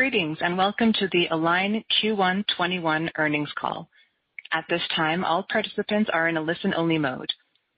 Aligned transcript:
Greetings, 0.00 0.38
and 0.40 0.56
welcome 0.56 0.94
to 0.94 1.08
the 1.12 1.26
Align 1.30 1.84
Q1 2.02 2.46
2021 2.46 3.10
earnings 3.18 3.50
call. 3.54 3.90
At 4.50 4.64
this 4.70 4.80
time, 4.96 5.26
all 5.26 5.42
participants 5.42 6.08
are 6.10 6.26
in 6.26 6.38
a 6.38 6.42
listen-only 6.42 6.96
mode. 6.96 7.28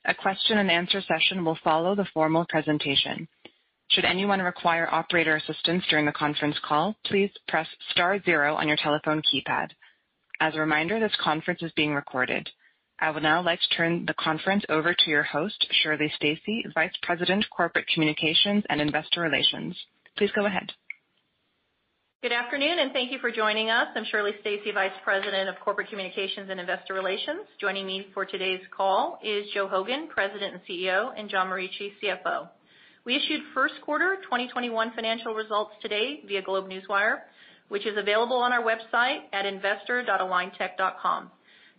A 0.05 0.15
question 0.15 0.59
and 0.59 0.71
answer 0.71 1.03
session 1.03 1.45
will 1.45 1.59
follow 1.65 1.97
the 1.97 2.07
formal 2.15 2.47
presentation. 2.49 3.27
Should 3.91 4.05
anyone 4.05 4.41
require 4.41 4.89
operator 4.89 5.35
assistance 5.35 5.83
during 5.91 6.07
the 6.07 6.13
conference 6.13 6.55
call, 6.65 6.95
please 7.07 7.31
press 7.49 7.67
star 7.91 8.23
zero 8.23 8.55
on 8.55 8.69
your 8.69 8.77
telephone 8.77 9.21
keypad. 9.23 9.71
As 10.39 10.55
a 10.55 10.61
reminder, 10.61 11.01
this 11.01 11.17
conference 11.21 11.61
is 11.61 11.73
being 11.75 11.93
recorded. 11.93 12.49
I 13.01 13.11
would 13.11 13.25
now 13.25 13.43
like 13.43 13.59
to 13.63 13.77
turn 13.77 14.05
the 14.07 14.15
conference 14.15 14.63
over 14.69 14.95
to 14.95 15.11
your 15.11 15.25
host, 15.25 15.67
Shirley 15.83 16.13
Stacy, 16.15 16.67
Vice 16.73 16.95
President, 17.03 17.45
Corporate 17.51 17.89
Communications 17.93 18.63
and 18.71 18.81
Investor 18.81 19.23
Relations. 19.23 19.77
Please 20.17 20.31
go 20.37 20.47
ahead. 20.47 20.71
Good 22.23 22.31
afternoon, 22.31 22.79
and 22.79 22.93
thank 22.93 23.11
you 23.11 23.19
for 23.19 23.33
joining 23.33 23.69
us. 23.69 23.89
I'm 23.97 24.05
Shirley 24.05 24.31
Stacy, 24.43 24.71
Vice 24.71 24.93
President 25.03 25.49
of 25.49 25.57
Corporate 25.59 25.89
Communications 25.89 26.51
and 26.51 26.61
Investor 26.61 26.95
Relations. 26.95 27.41
Joining 27.61 27.85
me 27.85 28.07
for 28.15 28.25
today's 28.25 28.61
call 28.71 29.19
is 29.25 29.45
Joe 29.53 29.67
Hogan, 29.67 30.07
President 30.07 30.55
and 30.55 30.63
CEO, 30.63 31.11
and 31.19 31.29
John 31.29 31.49
Morici, 31.49 31.91
CFO. 32.01 32.49
We 33.05 33.17
issued 33.17 33.41
first 33.53 33.75
quarter 33.85 34.19
2021 34.23 34.93
financial 34.95 35.35
results 35.35 35.73
today 35.83 36.23
via 36.29 36.43
GlobeNewswire, 36.43 37.23
which 37.71 37.87
is 37.89 37.99
available 37.99 38.37
on 38.37 38.53
our 38.53 38.63
website 38.63 39.23
at 39.33 39.45
investor.aligntech.com. 39.45 41.29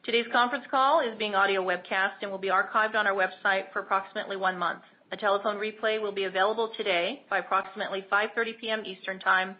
Today's 0.03 0.27
conference 0.33 0.65
call 0.69 0.99
is 0.99 1.17
being 1.17 1.35
audio 1.35 1.63
webcast 1.63 2.15
and 2.21 2.29
will 2.29 2.37
be 2.37 2.49
archived 2.49 2.95
on 2.95 3.07
our 3.07 3.15
website 3.15 3.71
for 3.71 3.79
approximately 3.79 4.35
one 4.35 4.57
month. 4.59 4.81
A 5.13 5.15
telephone 5.15 5.55
replay 5.55 6.01
will 6.01 6.11
be 6.11 6.25
available 6.25 6.73
today 6.75 7.23
by 7.29 7.37
approximately 7.37 8.05
5:30 8.11 8.59
P.M. 8.59 8.83
Eastern 8.85 9.19
Time 9.19 9.55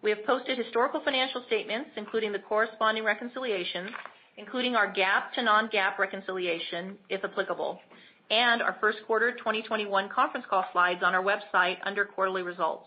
We 0.00 0.08
have 0.08 0.24
posted 0.24 0.56
historical 0.56 1.02
financial 1.04 1.44
statements, 1.46 1.90
including 1.96 2.32
the 2.32 2.38
corresponding 2.38 3.04
reconciliations, 3.04 3.90
including 4.38 4.76
our 4.76 4.90
GAAP 4.90 5.32
to 5.34 5.42
non-GAAP 5.42 5.98
reconciliation, 5.98 6.96
if 7.10 7.22
applicable, 7.22 7.82
and 8.30 8.62
our 8.62 8.76
first 8.80 8.98
quarter 9.06 9.32
2021 9.32 10.08
conference 10.08 10.46
call 10.48 10.64
slides 10.72 11.02
on 11.02 11.14
our 11.14 11.22
website 11.22 11.76
under 11.84 12.04
quarterly 12.04 12.42
results. 12.42 12.86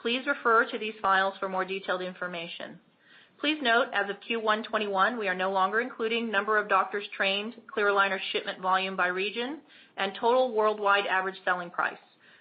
Please 0.00 0.26
refer 0.26 0.68
to 0.70 0.78
these 0.78 0.94
files 1.00 1.34
for 1.38 1.48
more 1.48 1.64
detailed 1.64 2.02
information. 2.02 2.78
Please 3.38 3.58
note, 3.62 3.86
as 3.92 4.10
of 4.10 4.16
Q1 4.16 4.64
2021, 4.64 5.18
we 5.18 5.28
are 5.28 5.34
no 5.34 5.50
longer 5.50 5.80
including 5.80 6.30
number 6.30 6.58
of 6.58 6.68
doctors 6.68 7.04
trained, 7.16 7.54
clear 7.72 7.86
aligner 7.88 8.18
shipment 8.32 8.60
volume 8.60 8.96
by 8.96 9.08
region, 9.08 9.58
and 9.96 10.12
total 10.20 10.54
worldwide 10.54 11.06
average 11.06 11.36
selling 11.44 11.70
price. 11.70 11.94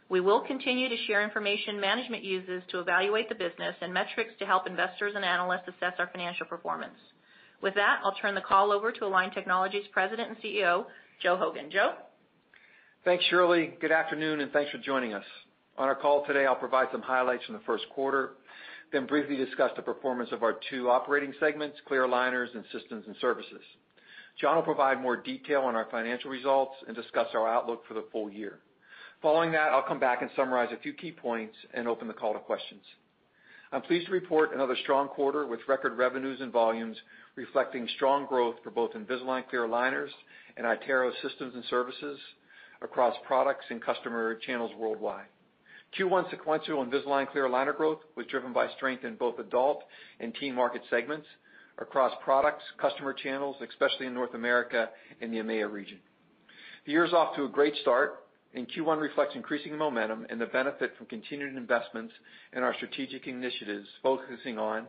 We 0.10 0.20
will 0.20 0.42
continue 0.42 0.90
to 0.90 0.98
share 1.08 1.24
information 1.24 1.80
management 1.80 2.24
uses 2.24 2.64
to 2.70 2.80
evaluate 2.80 3.30
the 3.30 3.36
business 3.36 3.76
and 3.82 3.94
metrics 3.94 4.34
to 4.40 4.46
help 4.46 4.68
investors 4.68 5.14
and 5.16 5.24
analysts 5.24 5.68
assess 5.68 5.94
our 6.00 6.10
financial 6.12 6.46
performance. 6.46 6.98
With 7.62 7.76
that, 7.76 8.02
I'll 8.04 8.16
turn 8.16 8.36
the 8.36 8.42
call 8.42 8.72
over 8.72 8.92
to 8.92 9.06
Align 9.06 9.32
Technology's 9.32 9.88
President 9.92 10.30
and 10.30 10.38
CEO, 10.40 10.86
Joe 11.22 11.38
Hogan. 11.38 11.72
Joe? 11.72 11.94
Thanks, 13.04 13.26
Shirley. 13.32 13.74
Good 13.82 13.92
afternoon, 13.92 14.42
and 14.42 14.52
thanks 14.52 14.70
for 14.70 14.78
joining 14.78 15.16
us. 15.16 15.24
On 15.76 15.88
our 15.88 15.96
call 15.96 16.24
today, 16.28 16.46
I'll 16.46 16.54
provide 16.54 16.90
some 16.92 17.02
highlights 17.02 17.44
from 17.46 17.56
the 17.56 17.62
first 17.66 17.86
quarter, 17.90 18.34
then 18.94 19.08
briefly 19.08 19.36
discuss 19.36 19.72
the 19.76 19.82
performance 19.82 20.30
of 20.32 20.44
our 20.44 20.60
two 20.70 20.88
operating 20.88 21.34
segments, 21.40 21.80
clear 21.88 22.06
aligners 22.06 22.54
and 22.54 22.64
systems 22.72 23.06
and 23.08 23.16
services. 23.20 23.64
John 24.40 24.56
will 24.56 24.62
provide 24.62 25.02
more 25.02 25.18
detail 25.18 25.62
on 25.62 25.76
our 25.76 25.88
financial 25.90 26.30
results 26.30 26.76
and 26.86 26.96
discuss 26.96 27.26
our 27.34 27.48
outlook 27.48 27.82
for 27.88 27.96
the 27.96 28.06
full 28.12 28.30
year. 28.30 28.60
Following 29.24 29.52
that, 29.54 29.72
I'll 29.72 29.82
come 29.82 30.00
back 30.00 30.22
and 30.22 30.30
summarize 30.36 30.70
a 30.72 30.80
few 30.80 30.94
key 30.94 31.12
points 31.12 31.56
and 31.74 31.88
open 31.88 32.08
the 32.08 32.14
call 32.14 32.34
to 32.34 32.40
questions. 32.40 32.84
I'm 33.72 33.82
pleased 33.82 34.06
to 34.08 34.12
report 34.12 34.54
another 34.54 34.76
strong 34.84 35.08
quarter 35.08 35.48
with 35.48 35.62
record 35.68 35.98
revenues 35.98 36.40
and 36.40 36.52
volumes 36.52 36.98
reflecting 37.36 37.88
strong 37.96 38.28
growth 38.28 38.58
for 38.64 38.70
both 38.70 38.92
Invisalign 38.94 39.50
clear 39.50 39.68
aligners 39.68 40.10
and 40.56 40.68
iTero 40.68 41.12
systems 41.24 41.56
and 41.56 41.64
services 41.68 42.20
across 42.82 43.16
products 43.26 43.66
and 43.70 43.82
customer 43.82 44.36
channels 44.36 44.72
worldwide. 44.78 45.26
Q1 45.98 46.30
sequential 46.30 46.86
Invisalign 46.86 47.30
clear 47.30 47.48
aligner 47.48 47.76
growth 47.76 48.00
was 48.16 48.26
driven 48.28 48.54
by 48.54 48.70
strength 48.78 49.04
in 49.04 49.16
both 49.16 49.40
adult 49.40 49.84
and 50.20 50.34
teen 50.36 50.56
market 50.56 50.82
segments 50.90 51.28
across 51.78 52.14
products, 52.24 52.64
customer 52.80 53.14
channels, 53.14 53.58
especially 53.68 54.06
in 54.06 54.14
North 54.14 54.34
America 54.34 54.90
and 55.20 55.34
the 55.34 55.38
EMEA 55.38 55.70
region. 55.72 56.00
The 56.86 56.94
year 56.94 57.06
is 57.06 57.14
off 57.14 57.36
to 57.36 57.44
a 57.44 57.50
great 57.50 57.76
start, 57.82 58.24
and 58.54 58.68
Q1 58.70 59.00
reflects 59.00 59.36
increasing 59.36 59.78
momentum 59.78 60.26
and 60.30 60.40
the 60.40 60.46
benefit 60.46 60.94
from 60.98 61.08
continued 61.08 61.56
investments 61.56 62.14
in 62.54 62.64
our 62.64 62.74
strategic 62.76 63.28
initiatives, 63.28 63.88
focusing 64.02 64.58
on 64.58 64.88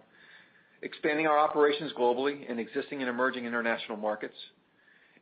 expanding 0.82 1.26
our 1.26 1.38
operations 1.38 1.92
globally 1.98 2.48
in 2.48 2.58
existing 2.58 3.00
and 3.00 3.08
emerging 3.08 3.44
international 3.44 3.96
markets, 3.96 4.34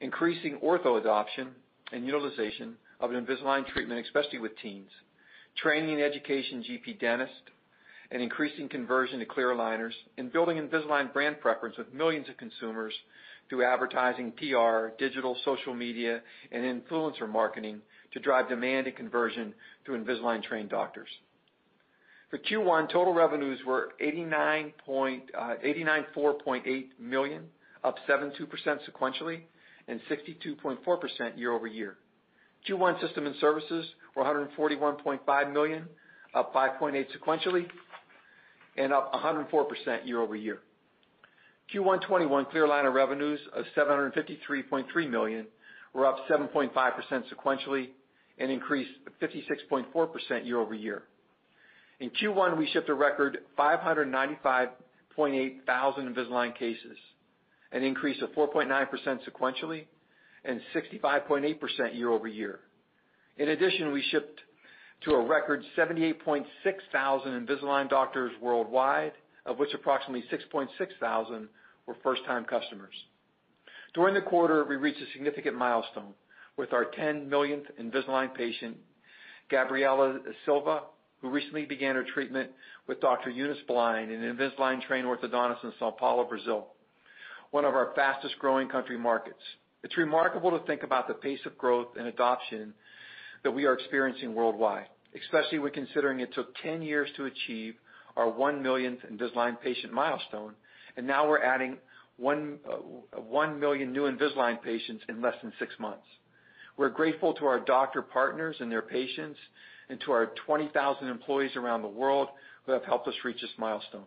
increasing 0.00 0.59
ortho 0.64 0.98
adoption 1.00 1.48
and 1.92 2.06
utilization 2.06 2.76
of 3.00 3.10
Invisalign 3.10 3.66
treatment, 3.66 4.06
especially 4.06 4.38
with 4.38 4.56
teens, 4.58 4.90
training 5.56 5.94
and 5.94 6.02
education 6.02 6.62
GP 6.62 7.00
dentists, 7.00 7.34
and 8.10 8.22
increasing 8.22 8.68
conversion 8.68 9.20
to 9.20 9.24
clear 9.24 9.48
aligners, 9.48 9.94
and 10.18 10.32
building 10.32 10.58
Invisalign 10.58 11.12
brand 11.12 11.40
preference 11.40 11.76
with 11.78 11.94
millions 11.94 12.28
of 12.28 12.36
consumers 12.36 12.92
through 13.48 13.64
advertising, 13.64 14.32
PR, 14.32 14.88
digital, 14.98 15.36
social 15.44 15.74
media, 15.74 16.20
and 16.52 16.64
influencer 16.64 17.28
marketing 17.28 17.80
to 18.12 18.20
drive 18.20 18.48
demand 18.48 18.86
and 18.86 18.96
conversion 18.96 19.54
through 19.84 20.04
Invisalign-trained 20.04 20.68
doctors. 20.68 21.08
For 22.30 22.38
Q1, 22.38 22.90
total 22.92 23.12
revenues 23.12 23.58
were 23.66 23.90
$89.8 24.00 26.84
million, 27.00 27.42
up 27.82 27.96
72% 28.08 28.46
sequentially 28.88 29.40
and 29.90 30.00
62.4% 30.08 31.36
year-over-year. 31.36 31.96
Q1 32.68 33.00
system 33.00 33.26
and 33.26 33.34
services 33.40 33.86
were 34.14 34.22
141.5 34.22 35.52
million, 35.52 35.86
up 36.34 36.54
5.8 36.54 37.06
sequentially 37.16 37.66
and 38.76 38.92
up 38.92 39.12
104% 39.12 40.06
year-over-year. 40.06 40.60
Q1 41.74 42.00
2021 42.02 42.46
clear 42.46 42.66
aligner 42.66 42.92
revenues 42.92 43.40
of 43.54 43.64
753.3 43.76 45.10
million 45.10 45.46
were 45.92 46.06
up 46.06 46.16
7.5% 46.28 46.72
sequentially 46.72 47.88
and 48.38 48.50
increased 48.50 48.91
56.4% 49.20 50.47
year-over-year. 50.47 51.03
In 52.00 52.10
Q1, 52.10 52.56
we 52.56 52.68
shipped 52.72 52.88
a 52.88 52.94
record 52.94 53.38
595.8 53.59 54.70
thousand 55.66 56.15
Invisalign 56.15 56.56
cases, 56.56 56.97
an 57.72 57.82
increase 57.82 58.20
of 58.22 58.30
4.9% 58.30 58.88
sequentially 59.28 59.86
and 60.44 60.60
65.8% 60.74 61.94
year-over-year. 61.94 62.60
In 63.38 63.48
addition, 63.50 63.92
we 63.92 64.02
shipped 64.10 64.40
to 65.04 65.12
a 65.12 65.26
record 65.26 65.62
78.6 65.76 66.44
thousand 66.92 67.46
Invisalign 67.46 67.88
doctors 67.88 68.32
worldwide, 68.40 69.12
of 69.46 69.58
which 69.58 69.72
approximately 69.74 70.24
6.6 70.30 70.68
thousand 71.00 71.48
were 71.86 71.96
first-time 72.02 72.44
customers. 72.44 72.94
During 73.94 74.14
the 74.14 74.20
quarter, 74.20 74.64
we 74.64 74.76
reached 74.76 75.00
a 75.00 75.12
significant 75.12 75.56
milestone 75.56 76.14
with 76.56 76.72
our 76.72 76.84
10 76.84 77.28
millionth 77.28 77.64
Invisalign 77.80 78.34
patient, 78.34 78.76
Gabriela 79.50 80.18
Silva, 80.44 80.82
who 81.20 81.30
recently 81.30 81.64
began 81.64 81.94
her 81.96 82.04
treatment 82.14 82.50
with 82.86 83.00
Dr. 83.00 83.30
Eunice 83.30 83.58
Blind, 83.66 84.10
an 84.10 84.36
Invisalign-trained 84.36 85.06
orthodontist 85.06 85.64
in 85.64 85.72
São 85.80 85.96
Paulo, 85.96 86.24
Brazil, 86.24 86.68
one 87.50 87.64
of 87.64 87.74
our 87.74 87.92
fastest-growing 87.94 88.68
country 88.68 88.98
markets. 88.98 89.41
It's 89.82 89.97
remarkable 89.97 90.50
to 90.58 90.64
think 90.66 90.82
about 90.82 91.08
the 91.08 91.14
pace 91.14 91.41
of 91.47 91.56
growth 91.58 91.97
and 91.98 92.06
adoption 92.06 92.74
that 93.42 93.50
we 93.50 93.64
are 93.64 93.72
experiencing 93.72 94.34
worldwide, 94.34 94.86
especially 95.20 95.58
when 95.58 95.72
considering 95.72 96.20
it 96.20 96.32
took 96.34 96.54
10 96.62 96.82
years 96.82 97.08
to 97.16 97.24
achieve 97.24 97.74
our 98.16 98.28
1 98.28 98.62
millionth 98.62 99.00
Invisalign 99.10 99.60
patient 99.60 99.92
milestone, 99.92 100.54
and 100.97 101.06
now 101.06 101.28
we're 101.28 101.42
adding 101.42 101.78
1 102.18 102.58
million 103.58 103.92
new 103.92 104.03
Invisalign 104.10 104.60
patients 104.62 105.03
in 105.08 105.22
less 105.22 105.36
than 105.42 105.53
six 105.58 105.72
months. 105.78 106.06
We're 106.76 106.91
grateful 106.91 107.32
to 107.34 107.46
our 107.46 107.60
doctor 107.60 108.03
partners 108.03 108.56
and 108.60 108.70
their 108.70 108.82
patients, 108.82 109.38
and 109.88 110.00
to 110.03 110.12
our 110.12 110.32
20,000 110.46 111.08
employees 111.08 111.56
around 111.56 111.82
the 111.82 111.88
world 111.88 112.28
who 112.64 112.72
have 112.72 112.84
helped 112.84 113.08
us 113.08 113.14
reach 113.24 113.41
this 113.41 113.50
milestone. 113.58 114.04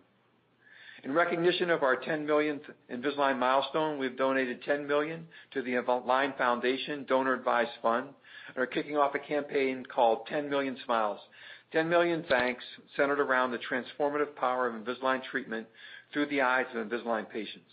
In 1.03 1.11
recognition 1.11 1.69
of 1.69 1.83
our 1.83 1.97
10 1.97 2.25
millionth 2.25 2.61
Invisalign 2.89 3.37
milestone, 3.37 3.99
we've 3.99 4.15
donated 4.15 4.63
10 4.63 4.87
million 4.87 5.27
to 5.51 5.61
the 5.61 5.75
Align 5.75 6.33
Foundation 6.37 7.03
Donor 7.09 7.33
Advised 7.33 7.71
Fund 7.81 8.07
and 8.47 8.57
are 8.57 8.67
kicking 8.67 8.95
off 8.95 9.13
a 9.13 9.19
campaign 9.19 9.85
called 9.93 10.25
10 10.27 10.49
Million 10.49 10.77
Smiles. 10.85 11.19
10 11.73 11.89
million 11.89 12.23
thanks 12.29 12.63
centered 12.95 13.19
around 13.19 13.51
the 13.51 13.57
transformative 13.57 14.33
power 14.35 14.67
of 14.67 14.75
Invisalign 14.75 15.21
treatment 15.29 15.67
through 16.13 16.27
the 16.27 16.39
eyes 16.39 16.67
of 16.73 16.87
Invisalign 16.87 17.29
patients. 17.29 17.69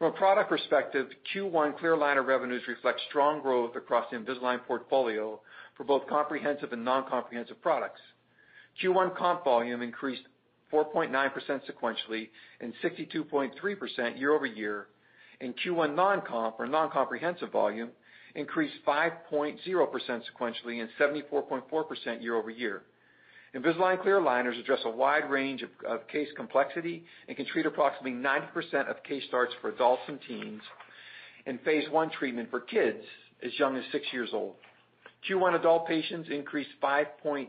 From 0.00 0.12
a 0.12 0.16
product 0.16 0.48
perspective, 0.48 1.06
Q1 1.32 1.78
clear 1.78 1.94
aligner 1.94 2.26
revenues 2.26 2.62
reflect 2.66 3.00
strong 3.08 3.42
growth 3.42 3.76
across 3.76 4.06
the 4.10 4.16
Invisalign 4.16 4.64
portfolio 4.66 5.40
for 5.76 5.84
both 5.84 6.08
comprehensive 6.08 6.72
and 6.72 6.84
non-comprehensive 6.84 7.62
products. 7.62 8.00
Q1 8.82 9.16
comp 9.16 9.44
volume 9.44 9.82
increased 9.82 10.24
4.9% 10.72 11.10
sequentially 11.70 12.28
and 12.60 12.72
62.3% 12.82 14.18
year-over-year, 14.18 14.86
and 15.40 15.54
Q1 15.56 15.94
non-comp 15.94 16.56
or 16.58 16.66
non-comprehensive 16.66 17.50
volume 17.50 17.90
increased 18.34 18.74
5.0% 18.86 19.58
sequentially 19.58 20.80
and 20.80 20.88
74.4% 20.98 22.22
year-over-year. 22.22 22.82
Invisalign 23.54 24.02
clear 24.02 24.18
aligners 24.20 24.58
address 24.58 24.80
a 24.84 24.90
wide 24.90 25.30
range 25.30 25.62
of 25.86 26.08
case 26.08 26.28
complexity 26.36 27.04
and 27.28 27.36
can 27.36 27.46
treat 27.46 27.66
approximately 27.66 28.10
90% 28.10 28.90
of 28.90 29.00
case 29.04 29.22
starts 29.28 29.54
for 29.60 29.68
adults 29.68 30.02
and 30.08 30.18
teens, 30.26 30.60
and 31.46 31.60
phase 31.60 31.88
one 31.90 32.10
treatment 32.10 32.50
for 32.50 32.60
kids 32.60 33.04
as 33.44 33.52
young 33.58 33.76
as 33.76 33.84
six 33.92 34.06
years 34.12 34.30
old. 34.32 34.54
Q1 35.28 35.54
adult 35.54 35.86
patients 35.86 36.28
increased 36.30 36.70
5.8% 36.82 37.48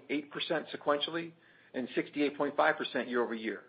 sequentially 0.76 1.32
and 1.75 1.88
68.5% 1.95 3.10
year-over-year. 3.10 3.62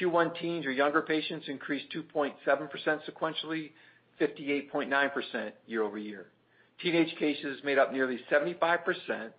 Q1 0.00 0.40
teens 0.40 0.66
or 0.66 0.72
younger 0.72 1.02
patients 1.02 1.46
increased 1.48 1.86
2.7% 1.94 2.32
sequentially, 3.08 3.70
58.9% 4.20 5.50
year-over-year. 5.66 6.26
Teenage 6.82 7.14
cases 7.18 7.60
made 7.64 7.78
up 7.78 7.92
nearly 7.92 8.20
75% 8.30 9.30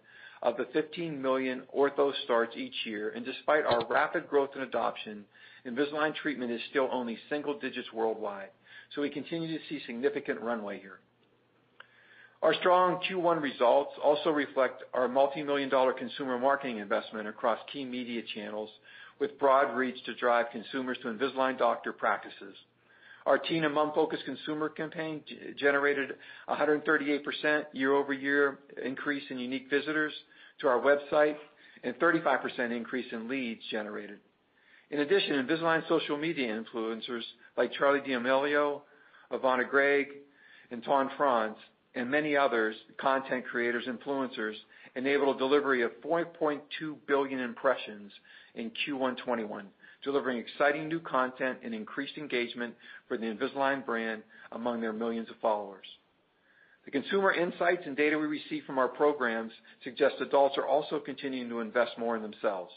of 0.44 0.58
the 0.58 0.68
15 0.74 1.22
million 1.22 1.64
ortho 1.76 2.12
starts 2.24 2.56
each 2.58 2.74
year, 2.86 3.12
and 3.16 3.26
despite 3.26 3.66
our 3.66 3.86
rapid 3.88 4.28
growth 4.28 4.50
and 4.56 4.64
adoption, 4.64 5.24
Invisalign 5.66 6.16
treatment 6.16 6.52
is 6.52 6.62
still 6.72 6.90
only 6.92 7.18
single 7.30 7.60
digits 7.60 7.94
worldwide. 7.94 8.50
So 8.96 9.02
we 9.02 9.10
continue 9.10 9.48
to 9.48 9.64
see 9.70 9.80
significant 9.86 10.42
runway 10.42 10.80
here. 10.80 11.00
Our 12.42 12.56
strong 12.56 13.00
Q1 13.08 13.40
results 13.40 13.92
also 14.04 14.32
reflect 14.32 14.84
our 14.96 15.08
multimillion-dollar 15.08 15.94
consumer 15.94 16.40
marketing 16.40 16.78
investment 16.78 17.28
across 17.28 17.60
key 17.72 17.86
media 17.86 18.24
channels 18.34 18.70
with 19.20 19.38
broad 19.38 19.76
reach 19.76 20.04
to 20.06 20.16
drive 20.16 20.48
consumers 20.52 20.98
to 21.04 21.10
Invisalign 21.10 21.60
doctor 21.60 21.94
practices. 21.94 22.56
Our 23.28 23.38
teen 23.38 23.64
and 23.64 23.76
mom-focused 23.76 24.26
consumer 24.26 24.70
campaign 24.70 25.22
generated 25.60 26.16
138% 26.50 27.66
year-over-year 27.74 28.58
increase 28.84 29.24
in 29.30 29.38
unique 29.38 29.70
visitors 29.70 30.14
to 30.62 30.68
our 30.68 30.80
website 30.80 31.36
and 31.84 31.94
35% 32.00 32.76
increase 32.76 33.06
in 33.12 33.28
leads 33.28 33.62
generated. 33.70 34.18
In 34.90 35.02
addition, 35.02 35.46
Invisalign 35.46 35.88
social 35.88 36.18
media 36.18 36.48
influencers 36.48 37.22
like 37.56 37.72
Charli 37.80 38.04
D'Amelio, 38.04 38.82
Avani 39.32 39.70
Gregg, 39.70 40.08
and 40.72 40.84
Ton 40.84 41.12
Franz, 41.16 41.56
and 41.96 42.10
many 42.10 42.36
others, 42.36 42.76
content 43.00 43.46
creators, 43.46 43.86
influencers, 43.86 44.56
enabled 44.96 45.36
a 45.36 45.40
delivery 45.40 45.84
of 45.84 45.92
4.2 46.04 46.60
billion 47.08 47.40
impressions 47.40 48.12
in 48.56 48.70
Q1 48.70 49.18
2021, 49.18 49.68
delivering 50.04 50.38
exciting 50.38 50.88
new 50.88 51.00
content 51.00 51.60
and 51.64 51.74
increased 51.74 52.18
engagement 52.18 52.76
for 53.08 53.18
the 53.18 53.26
Invisalign 53.26 53.86
brand 53.86 54.24
among 54.52 54.82
their 54.82 54.94
millions 54.94 55.30
of 55.30 55.36
followers. 55.42 55.86
The 56.86 56.92
consumer 56.92 57.32
insights 57.32 57.84
and 57.86 57.96
data 57.96 58.18
we 58.18 58.26
receive 58.26 58.64
from 58.66 58.80
our 58.80 58.88
programs 58.88 59.52
suggest 59.84 60.16
adults 60.20 60.58
are 60.58 60.68
also 60.68 61.00
continuing 61.00 61.50
to 61.50 61.60
invest 61.60 61.92
more 61.98 62.16
in 62.16 62.22
themselves 62.22 62.74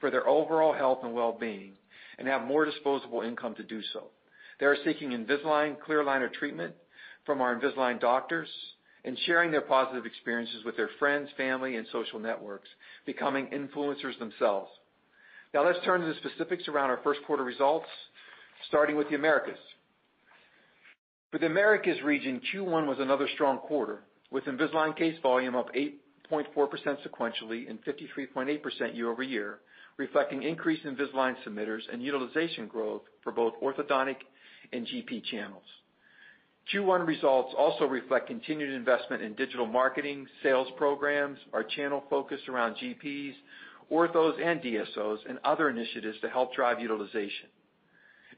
for 0.00 0.10
their 0.10 0.26
overall 0.26 0.72
health 0.72 0.98
and 1.04 1.14
well-being 1.14 1.72
and 2.18 2.26
have 2.26 2.42
more 2.42 2.64
disposable 2.64 3.22
income 3.22 3.54
to 3.54 3.62
do 3.62 3.80
so. 3.92 4.08
They 4.58 4.66
are 4.66 4.76
seeking 4.84 5.10
Invisalign 5.10 5.80
clear 5.80 6.02
aligner 6.02 6.32
treatment 6.32 6.74
from 7.26 7.40
our 7.40 7.58
Invisalign 7.58 8.00
doctors 8.00 8.48
and 9.04 9.18
sharing 9.26 9.50
their 9.50 9.60
positive 9.60 10.06
experiences 10.06 10.64
with 10.64 10.76
their 10.76 10.90
friends, 10.98 11.28
family, 11.36 11.76
and 11.76 11.86
social 11.92 12.18
networks, 12.18 12.68
becoming 13.04 13.46
influencers 13.48 14.18
themselves. 14.18 14.70
Now 15.52 15.64
let's 15.64 15.78
turn 15.84 16.00
to 16.00 16.06
the 16.06 16.14
specifics 16.14 16.68
around 16.68 16.90
our 16.90 17.00
first 17.04 17.20
quarter 17.26 17.44
results, 17.44 17.86
starting 18.68 18.96
with 18.96 19.08
the 19.08 19.14
Americas. 19.14 19.58
For 21.30 21.38
the 21.38 21.46
Americas 21.46 22.02
region, 22.02 22.40
Q1 22.52 22.86
was 22.86 22.98
another 22.98 23.28
strong 23.34 23.58
quarter, 23.58 24.00
with 24.30 24.44
Invisalign 24.44 24.96
case 24.96 25.16
volume 25.22 25.54
up 25.54 25.68
8.4% 25.74 26.46
sequentially 27.06 27.70
and 27.70 27.78
53.8% 27.84 28.96
year-over-year, 28.96 29.58
reflecting 29.96 30.42
increased 30.42 30.84
Invisalign 30.84 31.36
submitters 31.46 31.82
and 31.92 32.02
utilization 32.02 32.66
growth 32.66 33.02
for 33.22 33.32
both 33.32 33.54
orthodontic 33.62 34.16
and 34.72 34.86
GP 34.86 35.24
channels. 35.24 35.62
Q1 36.72 37.06
results 37.06 37.54
also 37.56 37.84
reflect 37.84 38.26
continued 38.26 38.72
investment 38.72 39.22
in 39.22 39.34
digital 39.34 39.66
marketing, 39.66 40.26
sales 40.42 40.68
programs, 40.76 41.38
our 41.52 41.62
channel 41.62 42.02
focus 42.10 42.40
around 42.48 42.76
GPs, 42.76 43.34
orthos, 43.92 44.40
and 44.44 44.60
DSOs, 44.60 45.18
and 45.28 45.38
other 45.44 45.70
initiatives 45.70 46.18
to 46.22 46.28
help 46.28 46.54
drive 46.54 46.80
utilization. 46.80 47.48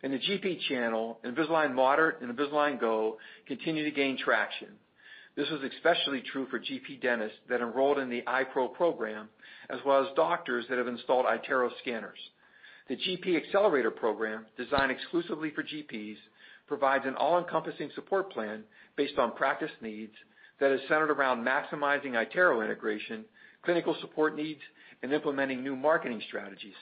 In 0.02 0.12
the 0.12 0.19
GP 0.19 0.60
channel, 0.69 1.19
Invisalign 1.25 1.75
Moderate 1.75 2.20
and 2.20 2.36
Invisalign 2.36 2.78
Go 2.78 3.16
continue 3.46 3.84
to 3.84 3.90
gain 3.90 4.19
traction. 4.19 4.69
This 5.34 5.48
was 5.50 5.60
especially 5.62 6.22
true 6.32 6.46
for 6.50 6.58
GP 6.58 7.00
dentists 7.00 7.38
that 7.48 7.60
enrolled 7.60 7.98
in 7.98 8.10
the 8.10 8.22
iPro 8.22 8.72
program, 8.74 9.29
as 9.70 9.79
well 9.86 10.03
as 10.03 10.08
doctors 10.17 10.67
that 10.69 10.79
have 10.79 10.86
installed 10.86 11.26
iTero 11.26 11.70
scanners. 11.81 12.19
The 12.88 12.96
GP 12.96 13.36
Accelerator 13.36 13.91
program, 13.91 14.46
designed 14.56 14.91
exclusively 14.91 15.50
for 15.50 15.62
GPs, 15.62 16.17
provides 16.69 17.05
an 17.06 17.17
all-encompassing 17.17 17.91
support 17.94 18.31
plan 18.32 18.63
based 18.96 19.19
on 19.19 19.34
practice 19.34 19.70
needs 19.81 20.13
that 20.60 20.70
is 20.70 20.81
centered 20.89 21.10
around 21.10 21.44
maximizing 21.44 22.13
iTero 22.13 22.65
integration, 22.65 23.25
clinical 23.65 23.96
support 24.01 24.37
needs, 24.37 24.60
and 25.03 25.13
implementing 25.13 25.63
new 25.63 25.77
marketing 25.77 26.22
strategies. 26.29 26.75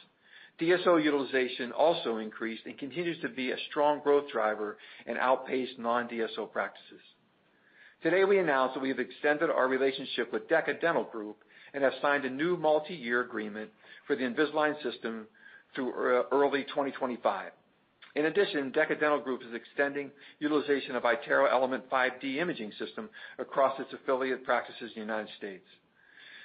DSO 0.61 1.03
utilization 1.03 1.73
also 1.73 2.17
increased 2.17 2.63
and 2.65 2.79
continues 2.79 3.21
to 3.21 3.29
be 3.29 3.51
a 3.51 3.57
strong 3.71 4.01
growth 4.01 4.25
driver 4.33 4.79
and 5.07 5.19
outpaced 5.19 5.79
non-DSO 5.79 6.51
practices. 6.51 7.01
Today, 8.03 8.25
we 8.25 8.39
announced 8.39 8.75
that 8.75 8.83
we 8.83 8.89
have 8.89 8.99
extended 8.99 9.51
our 9.51 9.69
relationship 9.69 10.33
with 10.33 10.49
DECA 10.49 10.81
Dental 10.81 11.05
Group 11.05 11.37
and 11.75 11.85
have 11.85 11.93
signed 12.01 12.25
a 12.25 12.31
new 12.31 12.57
multi-year 12.57 13.21
agreement 13.21 13.71
for 14.07 14.17
the 14.17 14.23
Invisalign 14.23 14.83
system 14.83 15.27
through 15.75 15.91
uh, 15.91 16.23
early 16.33 16.63
2025. 16.65 17.51
In 18.17 18.25
addition, 18.25 18.73
DECA 18.73 18.99
Dental 18.99 19.21
Group 19.21 19.43
is 19.43 19.55
extending 19.55 20.11
utilization 20.39 20.97
of 20.97 21.03
iTero 21.03 21.53
Element 21.53 21.85
5D 21.91 22.37
imaging 22.37 22.73
system 22.79 23.11
across 23.39 23.79
its 23.79 23.93
affiliate 23.93 24.43
practices 24.43 24.91
in 24.97 25.03
the 25.03 25.13
United 25.13 25.29
States. 25.37 25.67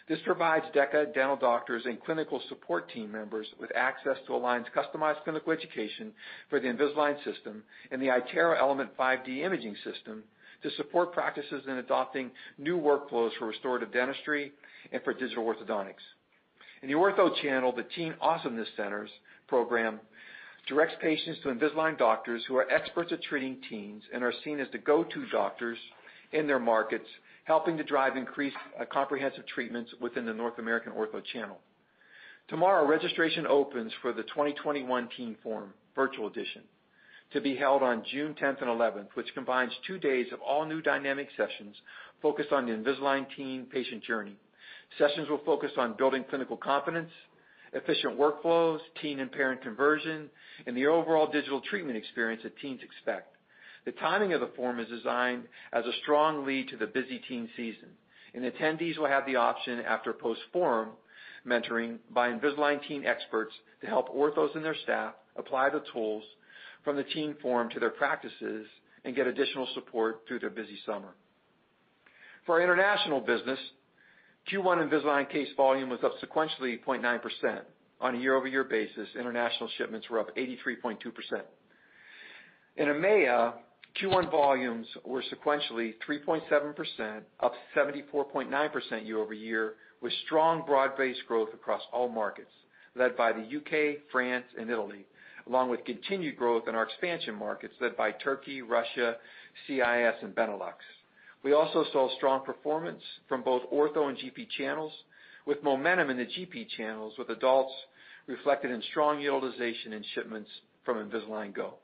This 0.09 0.19
provides 0.25 0.65
DECA 0.75 1.13
dental 1.13 1.37
doctors 1.37 1.83
and 1.85 2.03
clinical 2.03 2.41
support 2.49 2.91
team 2.91 3.09
members 3.09 3.47
with 3.57 3.71
access 3.73 4.17
to 4.27 4.33
Align's 4.33 4.67
customized 4.75 5.23
clinical 5.23 5.53
education 5.53 6.11
for 6.49 6.59
the 6.59 6.67
Invisalign 6.67 7.15
system 7.23 7.63
and 7.89 8.01
the 8.01 8.07
iTero 8.07 8.59
Element 8.59 8.89
5D 8.97 9.37
imaging 9.37 9.75
system 9.85 10.23
to 10.63 10.71
support 10.71 11.13
practices 11.13 11.63
in 11.67 11.77
adopting 11.77 12.31
new 12.57 12.77
workflows 12.77 13.31
for 13.39 13.47
restorative 13.47 13.93
dentistry 13.93 14.51
and 14.91 15.01
for 15.03 15.13
digital 15.13 15.45
orthodontics. 15.45 16.03
In 16.81 16.89
the 16.89 16.95
ortho 16.95 17.33
channel, 17.41 17.71
the 17.71 17.85
Teen 17.95 18.13
Awesomeness 18.19 18.67
Centers 18.75 19.09
program 19.47 20.01
directs 20.67 20.95
patients 21.01 21.39
to 21.43 21.49
Invisalign 21.49 21.97
doctors 21.97 22.43
who 22.47 22.55
are 22.57 22.71
experts 22.71 23.11
at 23.11 23.21
treating 23.23 23.57
teens 23.69 24.03
and 24.13 24.23
are 24.23 24.33
seen 24.43 24.59
as 24.59 24.67
the 24.71 24.77
go-to 24.77 25.25
doctors 25.31 25.77
in 26.31 26.47
their 26.47 26.59
markets, 26.59 27.07
helping 27.45 27.77
to 27.77 27.83
drive 27.83 28.15
increased 28.15 28.55
uh, 28.79 28.85
comprehensive 28.91 29.45
treatments 29.47 29.91
within 29.99 30.25
the 30.25 30.33
North 30.33 30.59
American 30.59 30.93
ortho 30.93 31.23
channel. 31.33 31.57
Tomorrow, 32.47 32.87
registration 32.87 33.45
opens 33.47 33.91
for 34.01 34.13
the 34.13 34.23
2021 34.23 35.09
Teen 35.15 35.35
Forum 35.43 35.73
virtual 35.95 36.27
edition. 36.27 36.63
to 37.33 37.41
be 37.41 37.55
held 37.55 37.81
on 37.81 38.03
June 38.11 38.35
10th 38.41 38.61
and 38.61 38.69
11th, 38.69 39.07
which 39.13 39.33
combines 39.33 39.71
two 39.87 39.97
days 39.97 40.27
of 40.33 40.41
all 40.41 40.65
new 40.65 40.81
dynamic 40.81 41.29
sessions 41.37 41.75
focused 42.21 42.51
on 42.51 42.65
the 42.65 42.73
Invisalign 42.73 43.25
teen 43.35 43.65
patient 43.65 44.03
journey. 44.03 44.35
Sessions 44.97 45.29
will 45.29 45.41
focus 45.45 45.71
on 45.77 45.95
building 45.97 46.25
clinical 46.29 46.57
confidence, 46.57 47.09
efficient 47.73 48.19
workflows, 48.19 48.79
teen 49.01 49.19
and 49.19 49.31
parent 49.31 49.61
conversion, 49.61 50.29
and 50.65 50.75
the 50.75 50.87
overall 50.87 51.31
digital 51.31 51.61
treatment 51.61 51.97
experience 51.97 52.43
that 52.43 52.57
teens 52.59 52.81
expect. 52.83 53.35
The 53.85 53.93
timing 53.93 54.33
of 54.33 54.41
the 54.41 54.51
forum 54.55 54.79
is 54.79 54.87
designed 54.89 55.43
as 55.73 55.85
a 55.85 55.93
strong 56.03 56.45
lead 56.45 56.69
to 56.69 56.77
the 56.77 56.87
busy 56.87 57.21
teen 57.27 57.49
season, 57.55 57.89
and 58.33 58.43
attendees 58.43 58.97
will 58.97 59.07
have 59.07 59.25
the 59.25 59.37
option 59.37 59.79
after 59.79 60.13
post-forum 60.13 60.89
mentoring 61.47 61.97
by 62.13 62.29
Invisalign 62.31 62.85
teen 62.87 63.05
experts 63.05 63.53
to 63.81 63.87
help 63.87 64.13
orthos 64.13 64.55
and 64.55 64.63
their 64.63 64.75
staff 64.83 65.13
apply 65.35 65.69
the 65.69 65.83
tools 65.91 66.23
from 66.83 66.95
the 66.95 67.03
teen 67.03 67.35
forum 67.41 67.69
to 67.69 67.79
their 67.79 67.89
practices 67.89 68.67
and 69.03 69.15
get 69.15 69.27
additional 69.27 69.67
support 69.73 70.21
through 70.27 70.39
their 70.39 70.49
busy 70.49 70.77
summer. 70.85 71.15
For 72.45 72.55
our 72.55 72.61
international 72.61 73.21
business, 73.21 73.59
Q1 74.49 74.89
Invisalign 74.89 75.29
case 75.29 75.49
volume 75.55 75.89
was 75.89 75.99
up 76.03 76.13
sequentially 76.23 76.83
0.9%. 76.83 77.61
On 78.01 78.15
a 78.15 78.17
year-over-year 78.17 78.63
basis, 78.63 79.07
international 79.17 79.69
shipments 79.77 80.09
were 80.09 80.19
up 80.19 80.35
83.2%. 80.35 80.97
In 82.77 82.87
EMEA, 82.87 83.53
Q1 84.01 84.31
volumes 84.31 84.87
were 85.05 85.23
sequentially 85.23 85.93
3.7%, 86.07 87.21
up 87.41 87.53
74.9% 87.75 89.05
year-over-year, 89.05 89.73
with 90.01 90.13
strong 90.25 90.63
broad-based 90.65 91.21
growth 91.27 91.49
across 91.53 91.81
all 91.93 92.09
markets, 92.09 92.51
led 92.95 93.15
by 93.15 93.31
the 93.31 93.43
U.K., 93.43 93.97
France, 94.11 94.45
and 94.57 94.69
Italy, 94.69 95.05
along 95.47 95.69
with 95.69 95.85
continued 95.85 96.37
growth 96.37 96.67
in 96.67 96.75
our 96.75 96.83
expansion 96.83 97.35
markets 97.35 97.73
led 97.79 97.95
by 97.95 98.11
Turkey, 98.11 98.61
Russia, 98.61 99.17
CIS, 99.67 100.15
and 100.23 100.33
Benelux. 100.33 100.73
We 101.43 101.53
also 101.53 101.85
saw 101.91 102.09
strong 102.17 102.45
performance 102.45 103.01
from 103.27 103.43
both 103.43 103.63
ortho 103.71 104.09
and 104.09 104.17
GP 104.17 104.47
channels, 104.57 104.93
with 105.45 105.63
momentum 105.63 106.09
in 106.09 106.17
the 106.17 106.25
GP 106.25 106.67
channels 106.77 107.13
with 107.17 107.29
adults 107.29 107.73
reflected 108.27 108.71
in 108.71 108.81
strong 108.91 109.19
utilization 109.19 109.93
and 109.93 110.05
shipments 110.13 110.49
from 110.85 110.97
Invisalign 110.97 111.53
Go. 111.53 111.75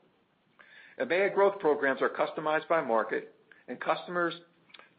EMEA 1.00 1.34
growth 1.34 1.58
programs 1.58 2.02
are 2.02 2.08
customized 2.08 2.68
by 2.68 2.80
market 2.80 3.34
and 3.68 3.80
customers 3.80 4.34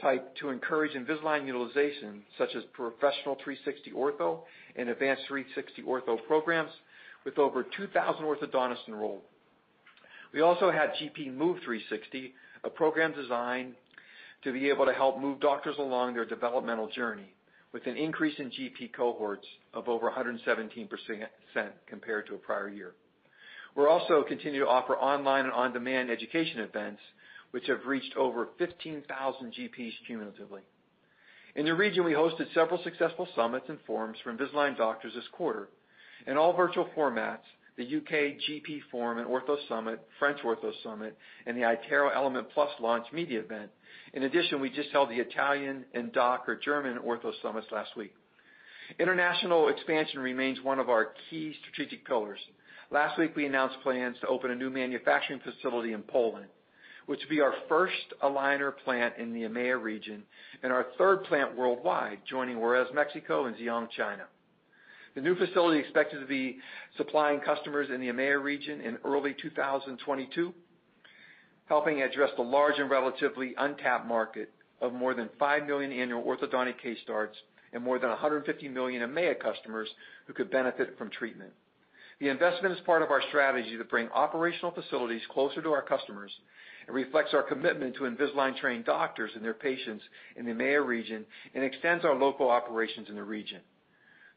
type 0.01 0.35
to 0.37 0.49
encourage 0.49 0.93
Invisalign 0.93 1.45
utilization, 1.45 2.23
such 2.37 2.49
as 2.55 2.63
Professional 2.73 3.37
360 3.43 3.91
Ortho 3.91 4.41
and 4.75 4.89
Advanced 4.89 5.23
360 5.27 5.81
Ortho 5.83 6.17
programs 6.27 6.71
with 7.25 7.37
over 7.37 7.63
2,000 7.63 8.23
orthodontists 8.23 8.87
enrolled. 8.87 9.21
We 10.33 10.41
also 10.41 10.71
had 10.71 10.91
GP 10.91 11.33
Move 11.33 11.57
360, 11.65 12.33
a 12.63 12.69
program 12.69 13.13
designed 13.13 13.73
to 14.43 14.53
be 14.53 14.69
able 14.69 14.85
to 14.85 14.93
help 14.93 15.19
move 15.19 15.39
doctors 15.39 15.75
along 15.77 16.13
their 16.13 16.25
developmental 16.25 16.87
journey 16.87 17.33
with 17.71 17.85
an 17.85 17.97
increase 17.97 18.37
in 18.39 18.49
GP 18.49 18.93
cohorts 18.93 19.45
of 19.73 19.87
over 19.87 20.09
117% 20.09 20.89
compared 21.87 22.27
to 22.27 22.35
a 22.35 22.37
prior 22.37 22.69
year. 22.69 22.93
We're 23.75 23.89
also 23.89 24.23
continuing 24.27 24.65
to 24.65 24.71
offer 24.71 24.95
online 24.97 25.45
and 25.45 25.53
on-demand 25.53 26.09
education 26.09 26.61
events, 26.61 27.01
which 27.51 27.67
have 27.67 27.85
reached 27.85 28.15
over 28.15 28.49
15,000 28.57 29.53
GPs 29.53 29.91
cumulatively. 30.07 30.61
In 31.55 31.65
the 31.65 31.73
region, 31.73 32.03
we 32.03 32.13
hosted 32.13 32.51
several 32.53 32.81
successful 32.83 33.27
summits 33.35 33.65
and 33.69 33.79
forums 33.85 34.17
for 34.23 34.33
Invisalign 34.33 34.77
doctors 34.77 35.13
this 35.13 35.27
quarter. 35.31 35.69
In 36.27 36.37
all 36.37 36.53
virtual 36.53 36.89
formats, 36.95 37.45
the 37.79 37.85
U.K. 37.85 38.37
GP 38.47 38.81
Forum 38.91 39.19
and 39.19 39.27
Ortho 39.27 39.55
Summit, 39.69 40.05
French 40.19 40.39
Ortho 40.41 40.73
Summit, 40.83 41.17
and 41.47 41.55
the 41.55 41.61
iTero 41.61 42.13
Element 42.13 42.47
Plus 42.53 42.69
launch 42.81 43.05
media 43.13 43.39
event. 43.39 43.71
In 44.13 44.23
addition, 44.23 44.59
we 44.59 44.69
just 44.69 44.89
held 44.91 45.09
the 45.09 45.19
Italian 45.19 45.85
and 45.93 46.11
DACH 46.11 46.41
or 46.45 46.57
German 46.57 46.97
Ortho 46.97 47.31
Summits 47.41 47.67
last 47.71 47.95
week. 47.95 48.13
International 48.99 49.69
expansion 49.69 50.19
remains 50.19 50.61
one 50.61 50.77
of 50.77 50.89
our 50.89 51.13
key 51.29 51.55
strategic 51.61 52.05
pillars. 52.05 52.39
Last 52.91 53.17
week, 53.17 53.33
we 53.37 53.45
announced 53.45 53.77
plans 53.81 54.17
to 54.19 54.27
open 54.27 54.51
a 54.51 54.55
new 54.55 54.69
manufacturing 54.69 55.39
facility 55.39 55.93
in 55.93 56.01
Poland, 56.01 56.47
which 57.05 57.21
will 57.21 57.29
be 57.29 57.39
our 57.39 57.53
first 57.69 57.93
aligner 58.21 58.73
plant 58.83 59.13
in 59.17 59.31
the 59.33 59.43
EMEA 59.43 59.81
region 59.81 60.23
and 60.63 60.73
our 60.73 60.87
third 60.97 61.23
plant 61.23 61.55
worldwide, 61.55 62.19
joining 62.29 62.59
Juarez, 62.59 62.89
Mexico, 62.93 63.45
and 63.45 63.55
Ziyang, 63.55 63.89
China. 63.91 64.25
The 65.15 65.21
new 65.21 65.35
facility 65.35 65.79
is 65.79 65.85
expected 65.85 66.19
to 66.19 66.25
be 66.27 66.57
supplying 66.97 67.39
customers 67.39 67.89
in 67.93 67.99
the 67.99 68.09
EMEA 68.09 68.41
region 68.41 68.81
in 68.81 68.97
early 69.03 69.35
2022, 69.41 70.53
helping 71.65 72.01
address 72.01 72.31
the 72.35 72.43
large 72.43 72.77
and 72.77 72.89
relatively 72.89 73.53
untapped 73.57 74.07
market 74.07 74.51
of 74.81 74.93
more 74.93 75.13
than 75.13 75.29
5 75.39 75.65
million 75.65 75.91
annual 75.91 76.23
orthodontic 76.23 76.77
case 76.79 76.97
starts 77.03 77.37
and 77.73 77.83
more 77.83 77.99
than 77.99 78.09
150 78.09 78.67
million 78.69 79.01
EMEA 79.01 79.39
customers 79.39 79.87
who 80.25 80.33
could 80.33 80.49
benefit 80.51 80.97
from 80.97 81.09
treatment. 81.09 81.51
The 82.19 82.29
investment 82.29 82.73
is 82.75 82.81
part 82.85 83.01
of 83.01 83.11
our 83.11 83.21
strategy 83.29 83.77
to 83.77 83.83
bring 83.85 84.09
operational 84.09 84.71
facilities 84.71 85.21
closer 85.31 85.61
to 85.61 85.69
our 85.71 85.81
customers 85.81 86.31
and 86.85 86.95
reflects 86.95 87.33
our 87.33 87.43
commitment 87.43 87.95
to 87.95 88.01
Invisalign-trained 88.03 88.83
doctors 88.85 89.31
and 89.35 89.43
their 89.43 89.53
patients 89.53 90.03
in 90.35 90.45
the 90.45 90.51
EMEA 90.51 90.85
region 90.85 91.25
and 91.55 91.63
extends 91.63 92.03
our 92.03 92.15
local 92.15 92.49
operations 92.49 93.07
in 93.09 93.15
the 93.15 93.23
region. 93.23 93.61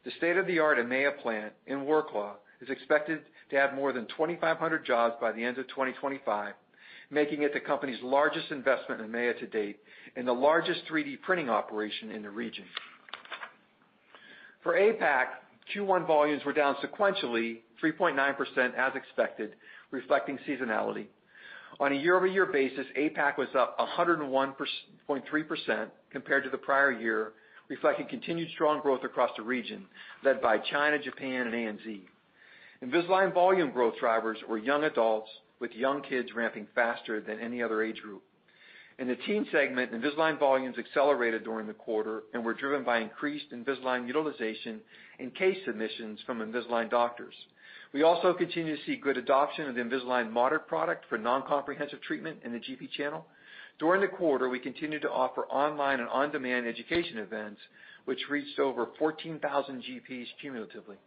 The 0.05 0.11
state-of-the-art 0.17 0.79
EMEA 0.79 1.21
plant 1.21 1.53
in 1.67 1.79
Wrocław 1.79 2.33
is 2.61 2.69
expected 2.69 3.19
to 3.49 3.57
add 3.57 3.75
more 3.75 3.93
than 3.93 4.05
2,500 4.07 4.85
jobs 4.85 5.15
by 5.21 5.31
the 5.31 5.43
end 5.43 5.57
of 5.57 5.67
2025, 5.69 6.53
making 7.09 7.43
it 7.43 7.53
the 7.53 7.59
company's 7.59 8.01
largest 8.01 8.51
investment 8.51 9.01
in 9.01 9.07
EMEA 9.07 9.39
to 9.39 9.47
date 9.47 9.79
and 10.15 10.27
the 10.27 10.33
largest 10.33 10.81
3D 10.91 11.21
printing 11.21 11.49
operation 11.49 12.11
in 12.11 12.21
the 12.21 12.29
region. 12.29 12.65
For 14.61 14.73
APAC, 14.73 15.27
Q1 15.73 16.05
volumes 16.05 16.43
were 16.45 16.53
down 16.53 16.75
sequentially 16.75 17.59
3.9% 17.81 18.75
as 18.75 18.95
expected, 18.95 19.55
reflecting 19.91 20.37
seasonality. 20.47 21.07
On 21.79 21.91
a 21.91 21.95
year-over-year 21.95 22.47
basis, 22.47 22.85
APAC 22.97 23.37
was 23.37 23.47
up 23.57 23.77
101.3% 23.79 25.87
compared 26.11 26.43
to 26.43 26.49
the 26.49 26.57
prior 26.57 26.91
year, 26.91 27.33
reflecting 27.69 28.07
continued 28.07 28.49
strong 28.51 28.81
growth 28.81 29.03
across 29.03 29.31
the 29.37 29.43
region, 29.43 29.85
led 30.23 30.41
by 30.41 30.57
China, 30.57 30.99
Japan, 30.99 31.47
and 31.47 31.53
ANZ. 31.53 32.01
Invisalign 32.83 33.33
volume 33.33 33.71
growth 33.71 33.95
drivers 33.99 34.37
were 34.47 34.57
young 34.57 34.83
adults, 34.83 35.29
with 35.59 35.71
young 35.71 36.01
kids 36.01 36.29
ramping 36.35 36.67
faster 36.75 37.21
than 37.21 37.39
any 37.39 37.63
other 37.63 37.81
age 37.81 38.01
group. 38.01 38.21
In 38.99 39.07
the 39.07 39.15
teen 39.15 39.47
segment, 39.51 39.91
Invisalign 39.91 40.37
volumes 40.37 40.77
accelerated 40.77 41.43
during 41.43 41.65
the 41.65 41.73
quarter 41.73 42.23
and 42.33 42.43
were 42.43 42.53
driven 42.53 42.83
by 42.83 42.99
increased 42.99 43.51
Invisalign 43.51 44.05
utilization 44.05 44.81
and 45.19 45.33
case 45.33 45.57
submissions 45.65 46.19
from 46.25 46.39
Invisalign 46.39 46.89
doctors. 46.89 47.33
We 47.93 48.03
also 48.03 48.33
continue 48.33 48.75
to 48.75 48.83
see 48.85 48.95
good 48.95 49.17
adoption 49.17 49.67
of 49.67 49.75
the 49.75 49.81
Invisalign 49.81 50.31
Moderate 50.31 50.67
product 50.67 51.05
for 51.09 51.17
non-comprehensive 51.17 52.01
treatment 52.01 52.39
in 52.43 52.51
the 52.51 52.59
GP 52.59 52.91
channel. 52.91 53.25
During 53.79 54.01
the 54.01 54.07
quarter, 54.07 54.49
we 54.49 54.59
continued 54.59 55.01
to 55.01 55.11
offer 55.11 55.45
online 55.45 55.99
and 55.99 56.09
on-demand 56.09 56.67
education 56.67 57.17
events, 57.17 57.59
which 58.05 58.19
reached 58.29 58.59
over 58.59 58.87
14,000 58.99 59.83
GPs 59.83 60.27
cumulatively. 60.41 60.97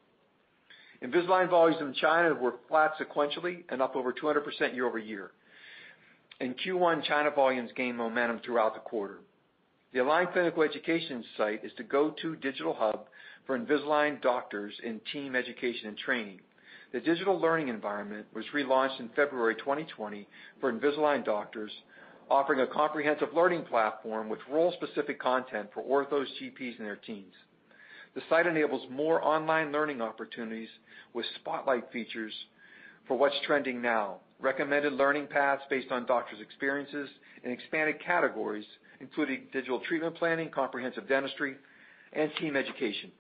Invisalign 1.02 1.48
volumes 1.50 1.80
in 1.80 1.94
China 1.94 2.34
were 2.34 2.54
flat 2.68 2.92
sequentially 2.98 3.64
and 3.68 3.82
up 3.82 3.96
over 3.96 4.12
200% 4.12 4.74
year-over-year. 4.74 5.30
In 6.40 6.54
Q1, 6.54 7.04
China 7.04 7.30
volumes 7.30 7.70
gained 7.76 7.96
momentum 7.96 8.40
throughout 8.44 8.74
the 8.74 8.80
quarter. 8.80 9.20
The 9.92 10.00
Align 10.00 10.26
Clinical 10.32 10.62
Education 10.62 11.24
site 11.36 11.64
is 11.64 11.72
the 11.76 11.82
go-to 11.82 12.36
digital 12.36 12.74
hub 12.74 13.06
for 13.46 13.58
Invisalign 13.58 14.20
doctors 14.20 14.74
in 14.84 15.00
team 15.12 15.36
education 15.36 15.88
and 15.88 15.96
training. 15.96 16.40
The 16.92 17.00
digital 17.00 17.38
learning 17.40 17.68
environment 17.68 18.26
was 18.34 18.44
relaunched 18.54 19.00
in 19.00 19.08
February 19.10 19.54
2020 19.54 20.26
for 20.60 20.72
Invisalign 20.72 21.24
doctors, 21.24 21.72
offering 22.30 22.60
a 22.60 22.66
comprehensive 22.66 23.28
learning 23.34 23.64
platform 23.64 24.28
with 24.28 24.40
role-specific 24.50 25.20
content 25.20 25.68
for 25.72 25.82
orthos, 25.82 26.26
GPs, 26.40 26.78
and 26.78 26.86
their 26.86 26.96
teams. 26.96 27.32
The 28.14 28.22
site 28.28 28.46
enables 28.46 28.90
more 28.90 29.22
online 29.24 29.72
learning 29.72 30.00
opportunities 30.00 30.68
with 31.12 31.26
spotlight 31.40 31.92
features 31.92 32.32
for 33.06 33.16
what's 33.16 33.36
trending 33.46 33.80
now, 33.80 34.16
recommended 34.40 34.94
learning 34.94 35.28
paths 35.28 35.62
based 35.70 35.92
on 35.92 36.06
doctors' 36.06 36.40
experiences, 36.40 37.08
and 37.44 37.52
expanded 37.52 37.96
categories, 38.04 38.64
including 39.00 39.42
digital 39.52 39.80
treatment 39.80 40.16
planning, 40.16 40.50
comprehensive 40.50 41.08
dentistry, 41.08 41.56
and 42.12 42.30
team 42.40 42.56
education. 42.56 43.12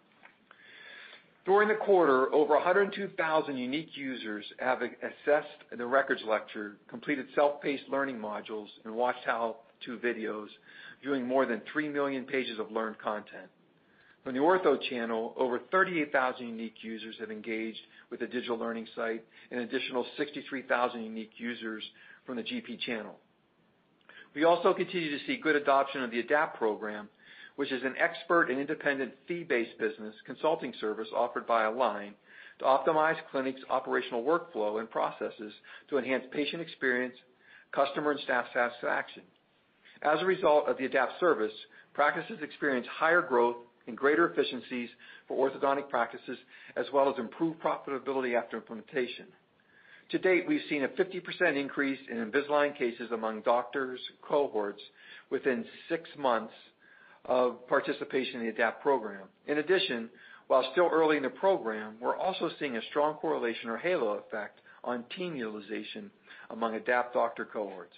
During 1.46 1.68
the 1.68 1.76
quarter, 1.76 2.34
over 2.34 2.54
102,000 2.54 3.56
unique 3.56 3.90
users 3.94 4.44
have 4.58 4.80
accessed 4.80 5.78
the 5.78 5.86
records 5.86 6.20
lecture, 6.26 6.76
completed 6.88 7.26
self-paced 7.36 7.88
learning 7.88 8.18
modules, 8.18 8.66
and 8.84 8.92
watched 8.92 9.24
how-to 9.24 9.98
videos, 9.98 10.48
viewing 11.00 11.24
more 11.24 11.46
than 11.46 11.62
3 11.72 11.88
million 11.88 12.24
pages 12.24 12.58
of 12.58 12.72
learned 12.72 12.98
content. 12.98 13.46
From 14.24 14.34
the 14.34 14.40
ortho 14.40 14.76
channel, 14.90 15.34
over 15.36 15.60
38,000 15.70 16.48
unique 16.48 16.82
users 16.82 17.14
have 17.20 17.30
engaged 17.30 17.78
with 18.10 18.18
the 18.18 18.26
digital 18.26 18.58
learning 18.58 18.88
site, 18.96 19.24
an 19.52 19.58
additional 19.60 20.04
63,000 20.16 21.00
unique 21.00 21.30
users 21.36 21.84
from 22.24 22.34
the 22.34 22.42
GP 22.42 22.80
channel. 22.80 23.20
We 24.34 24.42
also 24.42 24.74
continue 24.74 25.16
to 25.16 25.24
see 25.26 25.36
good 25.36 25.54
adoption 25.54 26.02
of 26.02 26.10
the 26.10 26.18
ADAPT 26.24 26.56
program, 26.56 27.08
which 27.56 27.72
is 27.72 27.82
an 27.82 27.94
expert 27.98 28.50
and 28.50 28.60
independent 28.60 29.12
fee-based 29.26 29.78
business 29.78 30.14
consulting 30.26 30.72
service 30.80 31.08
offered 31.14 31.46
by 31.46 31.64
Align 31.64 32.14
to 32.58 32.64
optimize 32.64 33.16
clinics' 33.30 33.60
operational 33.68 34.22
workflow 34.22 34.80
and 34.80 34.90
processes 34.90 35.52
to 35.90 35.98
enhance 35.98 36.24
patient 36.32 36.62
experience, 36.62 37.14
customer 37.72 38.12
and 38.12 38.20
staff 38.20 38.46
satisfaction. 38.54 39.22
As 40.02 40.20
a 40.22 40.26
result 40.26 40.68
of 40.68 40.76
the 40.78 40.84
ADAPT 40.84 41.18
service, 41.20 41.52
practices 41.94 42.38
experience 42.42 42.86
higher 42.90 43.22
growth 43.22 43.56
and 43.86 43.96
greater 43.96 44.30
efficiencies 44.30 44.88
for 45.28 45.50
orthodontic 45.50 45.88
practices, 45.88 46.38
as 46.76 46.86
well 46.92 47.08
as 47.10 47.18
improved 47.18 47.60
profitability 47.60 48.36
after 48.36 48.56
implementation. 48.56 49.26
To 50.10 50.18
date, 50.18 50.46
we've 50.46 50.60
seen 50.68 50.84
a 50.84 50.88
50% 50.88 51.56
increase 51.56 51.98
in 52.10 52.18
Invisalign 52.18 52.76
cases 52.76 53.10
among 53.12 53.42
doctors 53.42 54.00
cohorts 54.22 54.80
within 55.30 55.64
six 55.88 56.08
months 56.16 56.52
of 57.26 57.66
participation 57.68 58.40
in 58.40 58.46
the 58.46 58.52
ADAPT 58.52 58.80
program. 58.80 59.28
In 59.46 59.58
addition, 59.58 60.08
while 60.46 60.68
still 60.72 60.88
early 60.92 61.16
in 61.16 61.22
the 61.22 61.30
program, 61.30 61.96
we're 62.00 62.16
also 62.16 62.50
seeing 62.58 62.76
a 62.76 62.82
strong 62.90 63.14
correlation 63.14 63.68
or 63.68 63.76
halo 63.76 64.22
effect 64.26 64.60
on 64.84 65.04
teen 65.16 65.36
utilization 65.36 66.10
among 66.50 66.74
ADAPT 66.74 67.12
doctor 67.12 67.44
cohorts. 67.44 67.94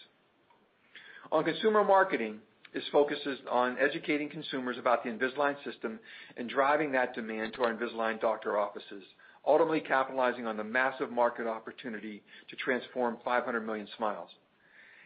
On 1.30 1.44
consumer 1.44 1.85
marketing, 1.85 2.38
this 2.73 2.85
focuses 2.90 3.38
on 3.50 3.76
educating 3.78 4.28
consumers 4.28 4.78
about 4.78 5.04
the 5.04 5.11
Invisalign 5.11 5.56
system 5.64 5.99
and 6.37 6.49
driving 6.49 6.92
that 6.92 7.14
demand 7.14 7.54
to 7.54 7.62
our 7.64 7.75
Invisalign 7.75 8.20
doctor 8.20 8.58
offices, 8.58 9.02
ultimately 9.47 9.80
capitalizing 9.80 10.47
on 10.47 10.56
the 10.56 10.64
massive 10.64 11.11
market 11.11 11.47
opportunity 11.47 12.23
to 12.49 12.56
transform 12.56 13.18
500 13.25 13.61
million 13.61 13.88
smiles. 13.97 14.30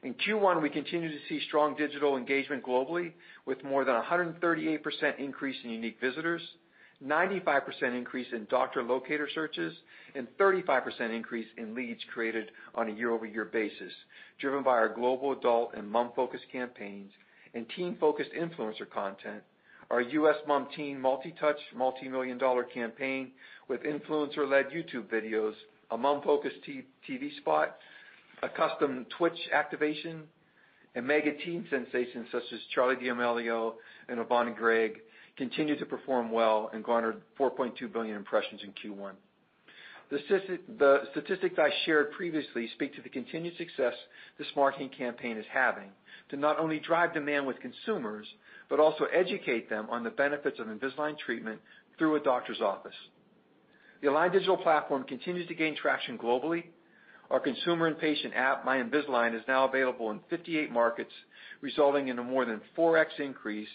In 0.03 0.15
Q1, 0.15 0.61
we 0.61 0.69
continue 0.69 1.09
to 1.09 1.19
see 1.29 1.41
strong 1.47 1.77
digital 1.77 2.17
engagement 2.17 2.65
globally 2.65 3.13
with 3.47 3.63
more 3.63 3.85
than 3.85 3.95
138% 3.95 5.19
increase 5.19 5.57
in 5.63 5.71
unique 5.71 6.01
visitors, 6.01 6.43
95% 7.05 7.63
increase 7.97 8.27
in 8.33 8.47
doctor 8.51 8.83
locator 8.83 9.29
searches, 9.33 9.73
and 10.17 10.27
35% 10.39 11.15
increase 11.15 11.47
in 11.57 11.75
leads 11.75 12.01
created 12.13 12.51
on 12.75 12.89
a 12.89 12.93
year-over-year 12.93 13.47
basis, 13.47 13.93
driven 14.41 14.65
by 14.65 14.73
our 14.73 14.89
global 14.89 15.33
adult 15.33 15.75
and 15.75 15.89
mom-focused 15.89 16.47
campaigns 16.51 17.13
and 17.55 17.67
teen-focused 17.77 18.31
influencer 18.33 18.89
content. 18.93 19.43
Our 19.91 20.01
U.S. 20.01 20.37
mom-teen 20.49 21.01
multi-touch, 21.01 21.59
multimillion-dollar 21.77 22.65
campaign 22.65 23.33
with 23.69 23.83
influencer-led 23.83 24.71
YouTube 24.71 25.07
videos, 25.13 25.55
a 25.91 25.97
mom-focused 25.97 26.57
TV 27.09 27.37
spot, 27.37 27.77
a 28.43 28.49
custom 28.49 29.07
Twitch 29.17 29.39
activation, 29.53 30.23
and 30.95 31.07
mega 31.07 31.33
teen 31.45 31.67
sensations 31.71 32.27
such 32.31 32.43
as 32.53 32.61
Charli 32.77 33.01
D'Amelio 33.01 33.75
and 34.09 34.19
Avani 34.19 34.55
Gregg 34.55 34.99
continue 35.37 35.79
to 35.79 35.87
perform 35.87 36.31
well 36.31 36.71
and 36.73 36.85
garnered 36.85 37.23
4.2 37.39 37.91
billion 37.93 38.17
impressions 38.17 38.61
in 38.63 38.73
Q1. 38.73 39.13
The 40.11 41.01
statistics 41.13 41.55
I 41.59 41.71
shared 41.87 42.13
previously 42.13 42.69
speak 42.75 42.95
to 42.97 43.03
the 43.03 43.09
continued 43.09 43.57
success 43.57 43.95
this 44.37 44.49
marketing 44.55 44.91
campaign 44.91 45.39
is 45.39 45.47
having 45.51 45.89
to 46.29 46.37
not 46.37 46.59
only 46.59 46.79
drive 46.81 47.15
demand 47.15 47.47
with 47.47 47.57
consumers, 47.61 48.27
but 48.69 48.79
also 48.79 49.05
educate 49.05 49.71
them 49.71 49.87
on 49.89 50.05
the 50.05 50.11
benefits 50.11 50.59
of 50.61 50.67
Invisalign 50.67 51.17
treatment 51.19 51.61
through 51.97 52.17
a 52.17 52.21
doctor's 52.21 52.61
office. 52.61 52.95
The 54.03 54.09
Align 54.09 54.33
Digital 54.33 54.59
Platform 54.59 55.05
continues 55.05 55.49
to 55.49 55.55
gain 55.55 55.77
traction 55.77 56.19
globally. 56.19 56.65
Our 57.33 57.41
consumer 57.41 57.87
and 57.87 57.99
patient 57.99 58.35
app, 58.37 58.67
My 58.67 58.77
Invisalign, 58.77 59.35
is 59.35 59.41
now 59.49 59.65
available 59.67 60.11
in 60.11 60.21
58 60.29 60.71
markets, 60.71 61.13
resulting 61.63 62.09
in 62.09 62.19
a 62.19 62.23
more 62.23 62.45
than 62.45 62.61
4x 62.77 63.19
increase 63.21 63.71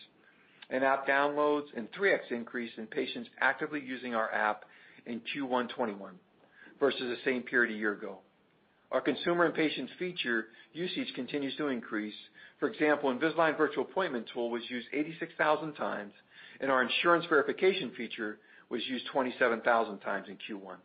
in 0.70 0.84
app 0.84 1.08
downloads 1.08 1.66
and 1.76 1.92
3x 1.92 2.32
increase 2.32 2.70
in 2.78 2.86
patients 2.86 3.30
actively 3.42 3.82
using 3.84 4.14
our 4.14 4.32
app 4.32 4.65
in 5.08 5.22
Q1 5.22 5.70
2021 5.70 6.13
versus 6.80 7.02
the 7.02 7.17
same 7.26 7.41
period 7.41 7.74
a 7.74 7.80
year 7.80 7.93
ago. 7.93 8.20
Our 8.91 9.02
consumer 9.02 9.46
and 9.46 9.56
patient 9.56 9.89
feature 9.98 10.46
usage 10.74 11.12
continues 11.15 11.56
to 11.58 11.70
increase. 11.70 12.13
For 12.60 12.70
example, 12.70 13.12
Invisalign 13.12 13.58
Virtual 13.58 13.86
Appointment 13.86 14.28
tool 14.32 14.52
was 14.52 14.62
used 14.70 14.88
86,000 14.93 15.74
times, 15.74 16.13
and 16.62 16.70
our 16.70 16.84
insurance 16.84 17.26
verification 17.28 17.91
feature 17.98 18.38
was 18.70 18.86
used 18.86 19.08
27,000 19.08 19.98
times 20.00 20.28
in 20.30 20.36
Q1. 20.36 20.76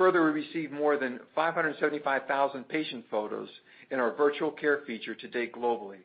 Further, 0.00 0.24
we 0.24 0.30
received 0.30 0.72
more 0.72 0.96
than 0.96 1.20
575,000 1.34 2.66
patient 2.70 3.04
photos 3.10 3.50
in 3.90 4.00
our 4.00 4.14
virtual 4.16 4.50
care 4.50 4.80
feature 4.86 5.14
to 5.14 5.28
date 5.28 5.52
globally, 5.52 5.98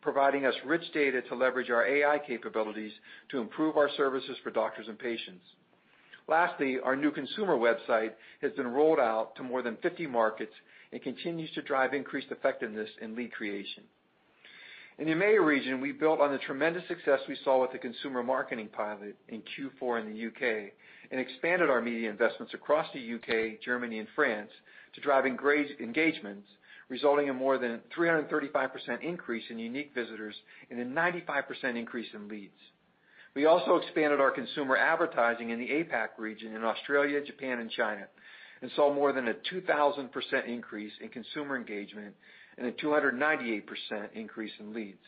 providing 0.00 0.46
us 0.46 0.54
rich 0.64 0.90
data 0.94 1.20
to 1.20 1.34
leverage 1.34 1.68
our 1.68 1.86
AI 1.86 2.18
capabilities 2.26 2.92
to 3.30 3.42
improve 3.42 3.76
our 3.76 3.90
services 3.94 4.38
for 4.42 4.50
doctors 4.50 4.88
and 4.88 4.98
patients. 4.98 5.44
Lastly, 6.28 6.78
our 6.82 6.96
new 6.96 7.10
consumer 7.10 7.58
website 7.58 8.12
has 8.40 8.52
been 8.52 8.68
rolled 8.68 8.98
out 8.98 9.36
to 9.36 9.42
more 9.42 9.60
than 9.60 9.76
50 9.82 10.06
markets 10.06 10.54
and 10.90 11.02
continues 11.02 11.50
to 11.50 11.60
drive 11.60 11.92
increased 11.92 12.30
effectiveness 12.30 12.88
in 13.02 13.14
lead 13.14 13.32
creation. 13.32 13.82
In 14.98 15.06
the 15.06 15.12
EMEA 15.14 15.44
region, 15.44 15.80
we 15.80 15.92
built 15.92 16.20
on 16.20 16.32
the 16.32 16.38
tremendous 16.38 16.86
success 16.86 17.20
we 17.26 17.36
saw 17.44 17.60
with 17.62 17.72
the 17.72 17.78
consumer 17.78 18.22
marketing 18.22 18.68
pilot 18.72 19.16
in 19.28 19.42
Q4 19.42 20.02
in 20.02 20.12
the 20.12 20.18
U.K. 20.18 20.72
and 21.10 21.18
expanded 21.18 21.70
our 21.70 21.80
media 21.80 22.10
investments 22.10 22.52
across 22.52 22.86
the 22.92 23.00
U.K., 23.00 23.58
Germany, 23.64 24.00
and 24.00 24.08
France 24.14 24.50
to 24.94 25.00
drive 25.00 25.24
engagements, 25.24 26.46
resulting 26.90 27.28
in 27.28 27.36
more 27.36 27.56
than 27.56 27.80
335% 27.96 29.02
increase 29.02 29.44
in 29.48 29.58
unique 29.58 29.92
visitors 29.94 30.34
and 30.70 30.78
a 30.78 30.84
95% 30.84 31.76
increase 31.76 32.08
in 32.12 32.28
leads. 32.28 32.52
We 33.34 33.46
also 33.46 33.76
expanded 33.76 34.20
our 34.20 34.30
consumer 34.30 34.76
advertising 34.76 35.50
in 35.50 35.58
the 35.58 35.68
APAC 35.68 36.08
region 36.18 36.54
in 36.54 36.64
Australia, 36.64 37.24
Japan, 37.24 37.60
and 37.60 37.70
China, 37.70 38.06
and 38.60 38.70
saw 38.76 38.92
more 38.92 39.14
than 39.14 39.28
a 39.28 39.34
2,000% 39.52 40.46
increase 40.46 40.92
in 41.00 41.08
consumer 41.08 41.56
engagement 41.56 42.14
and 42.58 42.66
a 42.66 42.72
298% 42.72 43.62
increase 44.14 44.52
in 44.60 44.72
leads. 44.72 45.02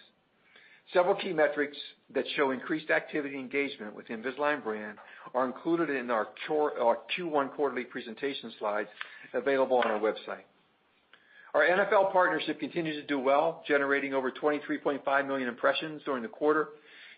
Several 0.93 1.15
key 1.15 1.33
metrics 1.33 1.77
that 2.15 2.25
show 2.37 2.51
increased 2.51 2.91
activity 2.91 3.39
engagement 3.39 3.95
with 3.95 4.09
Invisalign 4.09 4.63
brand 4.63 4.99
are 5.35 5.47
included 5.47 5.91
in 5.91 6.11
our 6.11 6.29
Q1 6.49 7.53
quarterly 7.55 7.85
presentation 7.85 8.53
slides 8.59 8.89
available 9.33 9.79
on 9.79 9.91
our 9.91 9.99
website. 9.99 10.45
Our 11.55 11.63
NFL 11.63 12.13
partnership 12.13 12.61
continues 12.61 12.97
to 12.97 13.07
do 13.07 13.19
well, 13.19 13.63
generating 13.67 14.13
over 14.13 14.31
23.5 14.31 15.27
million 15.27 15.49
impressions 15.49 16.03
during 16.05 16.23
the 16.23 16.29
quarter. 16.29 16.69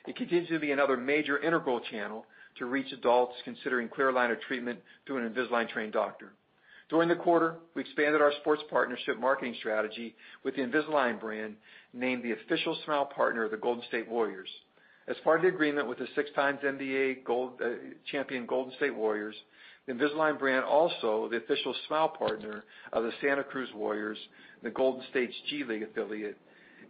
It 0.07 0.15
continues 0.15 0.49
to 0.51 0.61
be 0.61 0.71
another 0.71 0.97
major 0.97 1.39
integral 1.39 1.81
channel 1.91 2.27
to 2.59 2.67
reach 2.67 2.93
adults 2.93 3.35
considering 3.45 3.89
clear 3.89 4.13
aligner 4.13 4.41
treatment 4.47 4.79
through 5.07 5.19
an 5.19 5.33
Invisalign-trained 5.33 5.93
doctor. 5.93 6.33
During 6.89 7.09
the 7.09 7.17
quarter, 7.17 7.57
we 7.75 7.83
expanded 7.83 8.21
our 8.23 8.33
sports 8.41 8.63
partnership 8.71 9.19
marketing 9.19 9.57
strategy 9.59 10.15
with 10.45 10.55
the 10.55 10.63
Invisalign 10.63 11.21
brand, 11.21 11.57
named 11.93 12.23
the 12.23 12.33
official 12.33 12.79
smile 12.85 13.07
partner 13.07 13.45
of 13.45 13.51
the 13.51 13.57
Golden 13.57 13.83
State 13.89 14.09
Warriors. 14.09 14.49
As 15.09 15.17
part 15.25 15.39
of 15.39 15.43
the 15.43 15.49
agreement 15.49 15.89
with 15.89 15.99
the 15.99 16.07
six 16.15 16.31
times 16.35 16.61
NBA 16.65 17.19
uh, 17.29 17.67
champion 18.11 18.47
Golden 18.47 18.73
State 18.75 18.95
Warriors, 18.95 19.35
the 19.87 19.93
Invisalign 19.93 20.39
brand 20.39 20.65
also 20.65 21.29
the 21.29 21.39
official 21.39 21.75
smile 21.87 22.09
partner 22.09 22.65
of 22.93 23.05
the 23.05 23.13
Santa 23.21 23.45
Cruz 23.45 23.69
Warriors, 23.75 24.19
the 24.63 24.71
Golden 24.71 25.03
State's 25.11 25.35
G 25.49 25.65
League 25.65 25.83
affiliate, 25.83 26.37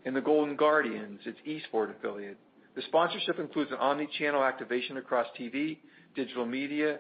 and 0.05 0.15
the 0.15 0.21
Golden 0.21 0.57
Guardians, 0.57 1.21
its 1.25 1.39
esports 1.47 1.97
affiliate. 1.97 2.39
The 2.75 2.83
sponsorship 2.83 3.39
includes 3.39 3.71
an 3.71 3.79
omni-channel 3.79 4.43
activation 4.43 4.99
across 4.99 5.27
TV, 5.39 5.79
digital 6.15 6.47
media, 6.47 6.99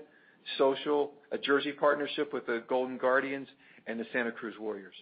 social, 0.58 1.12
a 1.32 1.38
jersey 1.38 1.72
partnership 1.72 2.32
with 2.32 2.46
the 2.46 2.62
Golden 2.68 2.98
Guardians, 2.98 3.48
and 3.86 4.00
the 4.00 4.06
Santa 4.12 4.32
Cruz 4.32 4.54
Warriors. 4.58 4.94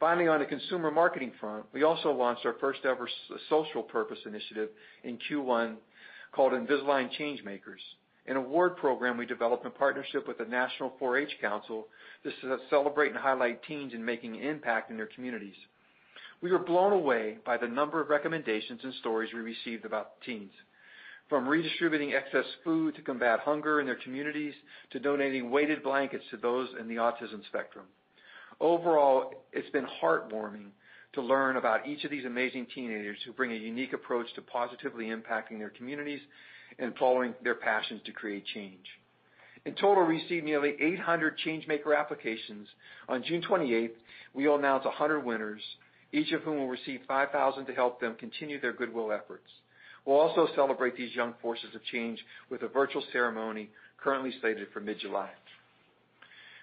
Finally, 0.00 0.26
on 0.26 0.40
the 0.40 0.46
consumer 0.46 0.90
marketing 0.90 1.32
front, 1.40 1.64
we 1.72 1.84
also 1.84 2.10
launched 2.10 2.44
our 2.44 2.54
first-ever 2.60 3.08
social 3.48 3.82
purpose 3.82 4.18
initiative 4.26 4.70
in 5.04 5.16
Q1 5.30 5.76
called 6.32 6.52
Invisalign 6.52 7.08
Changemakers, 7.18 7.82
an 8.26 8.36
award 8.36 8.76
program 8.76 9.16
we 9.16 9.26
developed 9.26 9.64
in 9.64 9.70
partnership 9.70 10.26
with 10.26 10.38
the 10.38 10.44
National 10.44 10.92
4-H 11.00 11.30
Council 11.40 11.86
to 12.24 12.58
celebrate 12.68 13.10
and 13.10 13.18
highlight 13.18 13.62
teens 13.62 13.94
in 13.94 14.04
making 14.04 14.36
an 14.36 14.42
impact 14.42 14.90
in 14.90 14.96
their 14.96 15.08
communities. 15.14 15.54
We 16.40 16.50
were 16.50 16.58
blown 16.58 16.92
away 16.92 17.38
by 17.46 17.56
the 17.56 17.68
number 17.68 18.00
of 18.00 18.08
recommendations 18.08 18.80
and 18.82 18.94
stories 18.94 19.30
we 19.32 19.40
received 19.40 19.84
about 19.84 20.20
teens. 20.26 20.50
From 21.28 21.48
redistributing 21.48 22.12
excess 22.12 22.44
food 22.62 22.94
to 22.96 23.02
combat 23.02 23.40
hunger 23.40 23.80
in 23.80 23.86
their 23.86 23.96
communities, 23.96 24.54
to 24.90 25.00
donating 25.00 25.50
weighted 25.50 25.82
blankets 25.82 26.24
to 26.30 26.36
those 26.36 26.68
in 26.78 26.88
the 26.88 26.96
autism 26.96 27.44
spectrum. 27.46 27.86
Overall, 28.60 29.32
it's 29.52 29.70
been 29.70 29.86
heartwarming 30.02 30.68
to 31.14 31.22
learn 31.22 31.56
about 31.56 31.86
each 31.86 32.04
of 32.04 32.10
these 32.10 32.24
amazing 32.24 32.66
teenagers 32.74 33.18
who 33.24 33.32
bring 33.32 33.52
a 33.52 33.56
unique 33.56 33.92
approach 33.92 34.26
to 34.34 34.42
positively 34.42 35.06
impacting 35.06 35.58
their 35.58 35.70
communities 35.70 36.20
and 36.78 36.94
following 36.96 37.34
their 37.42 37.54
passions 37.54 38.00
to 38.04 38.12
create 38.12 38.44
change. 38.54 38.86
In 39.64 39.74
total, 39.74 40.04
we 40.04 40.16
received 40.16 40.44
nearly 40.44 40.74
800 40.80 41.38
changemaker 41.46 41.96
applications. 41.96 42.66
On 43.08 43.22
June 43.22 43.42
28th, 43.42 43.92
we 44.34 44.48
will 44.48 44.56
announce 44.56 44.84
100 44.84 45.20
winners, 45.20 45.60
each 46.12 46.32
of 46.32 46.42
whom 46.42 46.58
will 46.58 46.68
receive 46.68 47.00
5,000 47.06 47.66
to 47.66 47.74
help 47.74 48.00
them 48.00 48.16
continue 48.18 48.60
their 48.60 48.72
goodwill 48.72 49.12
efforts. 49.12 49.48
We'll 50.04 50.18
also 50.18 50.48
celebrate 50.54 50.96
these 50.96 51.14
young 51.14 51.34
forces 51.40 51.74
of 51.74 51.84
change 51.84 52.18
with 52.50 52.62
a 52.62 52.68
virtual 52.68 53.02
ceremony 53.12 53.70
currently 54.02 54.32
slated 54.40 54.68
for 54.72 54.80
mid-July. 54.80 55.30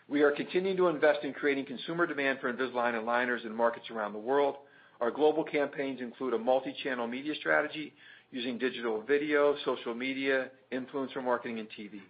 We 0.09 0.23
are 0.23 0.31
continuing 0.31 0.75
to 0.77 0.87
invest 0.87 1.23
in 1.23 1.33
creating 1.33 1.65
consumer 1.65 2.07
demand 2.07 2.39
for 2.41 2.51
Invisalign 2.51 2.95
aligners 2.95 3.45
in 3.45 3.55
markets 3.55 3.85
around 3.91 4.13
the 4.13 4.19
world. 4.19 4.55
Our 4.99 5.11
global 5.11 5.43
campaigns 5.43 6.01
include 6.01 6.33
a 6.33 6.37
multi-channel 6.37 7.07
media 7.07 7.33
strategy 7.39 7.93
using 8.31 8.57
digital 8.57 9.01
video, 9.01 9.55
social 9.63 9.93
media, 9.93 10.49
influencer 10.71 11.23
marketing, 11.23 11.59
and 11.59 11.67
TV. 11.69 12.01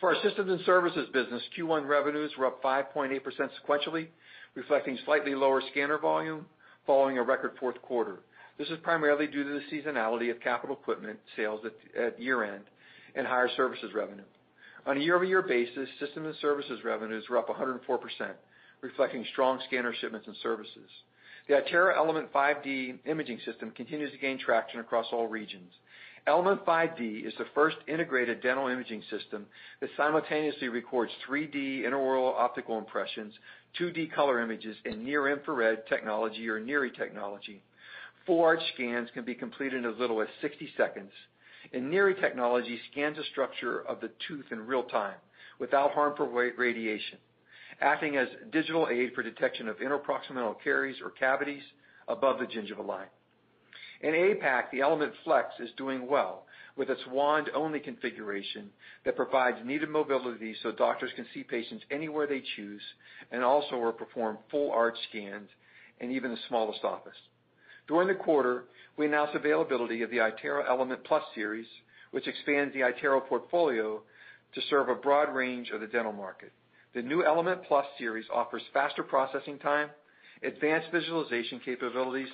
For 0.00 0.14
our 0.14 0.22
systems 0.22 0.50
and 0.50 0.60
services 0.66 1.08
business, 1.12 1.42
Q1 1.56 1.86
revenues 1.86 2.32
were 2.38 2.46
up 2.46 2.62
5.8% 2.62 3.20
sequentially, 3.66 4.08
reflecting 4.54 4.98
slightly 5.04 5.34
lower 5.34 5.62
scanner 5.70 5.98
volume 5.98 6.46
following 6.86 7.18
a 7.18 7.22
record 7.22 7.52
fourth 7.60 7.80
quarter. 7.82 8.18
This 8.56 8.68
is 8.68 8.78
primarily 8.82 9.26
due 9.26 9.42
to 9.42 9.50
the 9.50 9.76
seasonality 9.76 10.30
of 10.30 10.40
capital 10.40 10.76
equipment 10.76 11.18
sales 11.36 11.60
at 11.98 12.20
year-end 12.20 12.64
and 13.16 13.26
higher 13.26 13.48
services 13.56 13.90
revenue. 13.94 14.22
On 14.86 14.96
a 14.96 15.00
year-over-year 15.00 15.42
basis, 15.42 15.88
systems 15.98 16.26
and 16.26 16.36
services 16.40 16.84
revenues 16.84 17.24
were 17.28 17.38
up 17.38 17.48
104%, 17.48 17.78
reflecting 18.80 19.24
strong 19.32 19.58
scanner 19.66 19.94
shipments 20.00 20.26
and 20.26 20.36
services. 20.42 20.90
The 21.48 21.54
iTero 21.54 21.96
Element 21.96 22.32
5D 22.32 22.98
imaging 23.06 23.40
system 23.44 23.70
continues 23.72 24.12
to 24.12 24.18
gain 24.18 24.38
traction 24.38 24.80
across 24.80 25.06
all 25.12 25.26
regions. 25.26 25.72
Element 26.26 26.64
5D 26.64 27.26
is 27.26 27.34
the 27.38 27.44
first 27.54 27.76
integrated 27.86 28.40
dental 28.40 28.68
imaging 28.68 29.02
system 29.10 29.46
that 29.80 29.90
simultaneously 29.96 30.68
records 30.68 31.12
3D 31.28 31.82
intraoral 31.82 32.34
optical 32.34 32.78
impressions, 32.78 33.34
2D 33.78 34.12
color 34.12 34.40
images, 34.40 34.76
and 34.84 35.04
near-infrared 35.04 35.86
technology 35.86 36.48
or 36.48 36.60
NIRI 36.60 36.92
technology. 36.92 37.62
Full-arch 38.26 38.62
scans 38.74 39.10
can 39.12 39.24
be 39.24 39.34
completed 39.34 39.84
in 39.84 39.90
as 39.90 39.98
little 39.98 40.22
as 40.22 40.28
60 40.40 40.70
seconds. 40.76 41.12
And 41.72 41.92
Niri 41.92 42.18
technology 42.20 42.78
scans 42.90 43.16
the 43.16 43.24
structure 43.32 43.80
of 43.80 44.00
the 44.00 44.10
tooth 44.28 44.46
in 44.50 44.66
real 44.66 44.84
time 44.84 45.16
without 45.58 45.92
harmful 45.92 46.26
radiation, 46.26 47.18
acting 47.80 48.16
as 48.16 48.28
digital 48.50 48.88
aid 48.90 49.12
for 49.14 49.22
detection 49.22 49.68
of 49.68 49.78
interproximal 49.78 50.56
caries 50.62 50.96
or 51.02 51.10
cavities 51.10 51.62
above 52.08 52.38
the 52.38 52.46
gingival 52.46 52.86
line. 52.86 53.08
In 54.00 54.12
APAC, 54.12 54.70
the 54.70 54.80
Element 54.80 55.12
Flex 55.24 55.48
is 55.60 55.70
doing 55.76 56.06
well 56.06 56.44
with 56.76 56.90
its 56.90 57.00
wand-only 57.06 57.80
configuration 57.80 58.68
that 59.04 59.16
provides 59.16 59.58
needed 59.64 59.88
mobility 59.88 60.54
so 60.62 60.72
doctors 60.72 61.10
can 61.14 61.26
see 61.32 61.44
patients 61.44 61.84
anywhere 61.90 62.26
they 62.26 62.42
choose 62.56 62.82
and 63.30 63.42
also 63.44 63.78
will 63.78 63.92
perform 63.92 64.38
full-arch 64.50 64.96
scans 65.08 65.48
in 66.00 66.10
even 66.10 66.30
the 66.30 66.38
smallest 66.48 66.84
office. 66.84 67.16
During 67.86 68.08
the 68.08 68.14
quarter, 68.14 68.64
we 68.96 69.06
announced 69.06 69.34
availability 69.34 70.02
of 70.02 70.10
the 70.10 70.18
iTero 70.18 70.68
Element 70.68 71.04
Plus 71.04 71.22
series, 71.34 71.66
which 72.12 72.26
expands 72.26 72.72
the 72.72 72.80
iTero 72.80 73.26
portfolio 73.26 74.00
to 74.54 74.60
serve 74.70 74.88
a 74.88 74.94
broad 74.94 75.34
range 75.34 75.70
of 75.70 75.80
the 75.80 75.86
dental 75.86 76.12
market. 76.12 76.52
The 76.94 77.02
new 77.02 77.24
Element 77.24 77.62
Plus 77.66 77.84
series 77.98 78.24
offers 78.32 78.62
faster 78.72 79.02
processing 79.02 79.58
time, 79.58 79.90
advanced 80.42 80.88
visualization 80.92 81.60
capabilities 81.64 82.28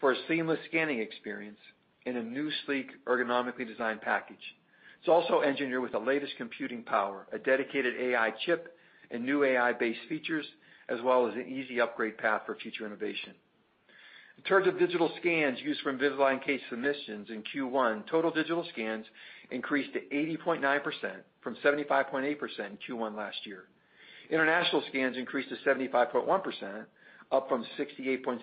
for 0.00 0.12
a 0.12 0.16
seamless 0.28 0.58
scanning 0.68 0.98
experience 0.98 1.58
in 2.04 2.16
a 2.16 2.22
new, 2.22 2.50
sleek, 2.66 2.88
ergonomically 3.06 3.66
designed 3.66 4.00
package. 4.00 4.56
It's 4.98 5.08
also 5.08 5.40
engineered 5.40 5.82
with 5.82 5.92
the 5.92 5.98
latest 5.98 6.34
computing 6.36 6.82
power, 6.82 7.26
a 7.32 7.38
dedicated 7.38 7.94
AI 7.98 8.32
chip, 8.44 8.76
and 9.10 9.24
new 9.24 9.44
AI-based 9.44 10.00
features, 10.08 10.46
as 10.88 11.00
well 11.02 11.28
as 11.28 11.34
an 11.34 11.46
easy 11.48 11.80
upgrade 11.80 12.18
path 12.18 12.42
for 12.44 12.56
future 12.56 12.86
innovation. 12.86 13.32
In 14.38 14.42
terms 14.44 14.66
of 14.66 14.78
digital 14.78 15.10
scans 15.20 15.60
used 15.60 15.80
for 15.82 15.92
Invisalign 15.92 16.42
case 16.44 16.60
submissions 16.70 17.28
in 17.30 17.42
Q1, 17.54 18.06
total 18.10 18.30
digital 18.30 18.66
scans 18.72 19.06
increased 19.50 19.92
to 19.92 20.00
80.9% 20.00 20.82
from 21.42 21.56
75.8% 21.56 22.24
in 22.24 22.78
Q1 22.88 23.16
last 23.16 23.36
year. 23.44 23.64
International 24.30 24.82
scans 24.88 25.16
increased 25.16 25.50
to 25.50 25.56
75.1%, 25.68 26.84
up 27.30 27.48
from 27.48 27.64
68.7% 27.78 28.40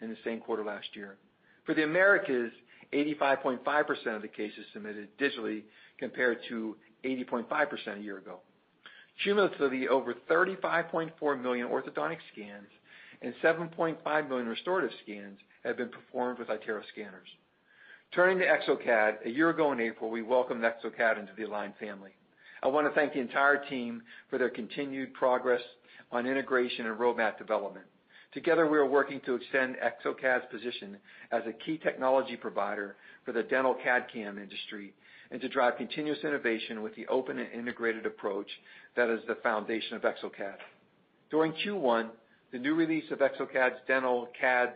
in 0.00 0.10
the 0.10 0.16
same 0.24 0.40
quarter 0.40 0.64
last 0.64 0.88
year. 0.94 1.16
For 1.64 1.74
the 1.74 1.84
Americas, 1.84 2.52
85.5% 2.92 4.16
of 4.16 4.22
the 4.22 4.28
cases 4.28 4.64
submitted 4.72 5.08
digitally 5.18 5.62
compared 5.98 6.38
to 6.48 6.76
80.5% 7.04 7.98
a 7.98 8.00
year 8.00 8.18
ago. 8.18 8.40
Cumulatively, 9.22 9.88
over 9.88 10.14
35.4 10.30 11.42
million 11.42 11.68
orthodontic 11.68 12.18
scans 12.32 12.68
and 13.22 13.34
7.5 13.42 14.28
million 14.28 14.48
restorative 14.48 14.90
scans 15.02 15.38
have 15.64 15.76
been 15.76 15.88
performed 15.88 16.38
with 16.38 16.48
iTero 16.48 16.82
scanners. 16.92 17.28
Turning 18.14 18.38
to 18.38 18.46
exocad, 18.46 19.24
a 19.26 19.30
year 19.30 19.50
ago 19.50 19.72
in 19.72 19.80
April, 19.80 20.10
we 20.10 20.22
welcomed 20.22 20.62
exocad 20.62 21.18
into 21.18 21.32
the 21.36 21.44
Align 21.44 21.74
family. 21.78 22.10
I 22.62 22.68
want 22.68 22.86
to 22.86 22.94
thank 22.94 23.12
the 23.12 23.20
entire 23.20 23.62
team 23.68 24.02
for 24.30 24.38
their 24.38 24.48
continued 24.48 25.12
progress 25.14 25.60
on 26.10 26.26
integration 26.26 26.86
and 26.86 26.98
roadmap 26.98 27.38
development. 27.38 27.86
Together, 28.32 28.66
we 28.66 28.78
are 28.78 28.86
working 28.86 29.20
to 29.26 29.34
extend 29.34 29.76
exocad's 29.76 30.44
position 30.50 30.96
as 31.32 31.42
a 31.46 31.52
key 31.64 31.78
technology 31.78 32.36
provider 32.36 32.96
for 33.24 33.32
the 33.32 33.42
dental 33.42 33.74
CAD/CAM 33.74 34.38
industry 34.38 34.92
and 35.30 35.40
to 35.40 35.48
drive 35.48 35.76
continuous 35.76 36.18
innovation 36.24 36.82
with 36.82 36.94
the 36.94 37.06
open 37.08 37.38
and 37.38 37.52
integrated 37.52 38.06
approach 38.06 38.48
that 38.96 39.10
is 39.10 39.20
the 39.26 39.34
foundation 39.36 39.96
of 39.96 40.02
exocad. 40.02 40.56
During 41.30 41.52
Q1, 41.52 42.08
the 42.52 42.58
new 42.58 42.74
release 42.74 43.04
of 43.10 43.18
exocad's 43.18 43.78
dental 43.86 44.28
CAD 44.40 44.74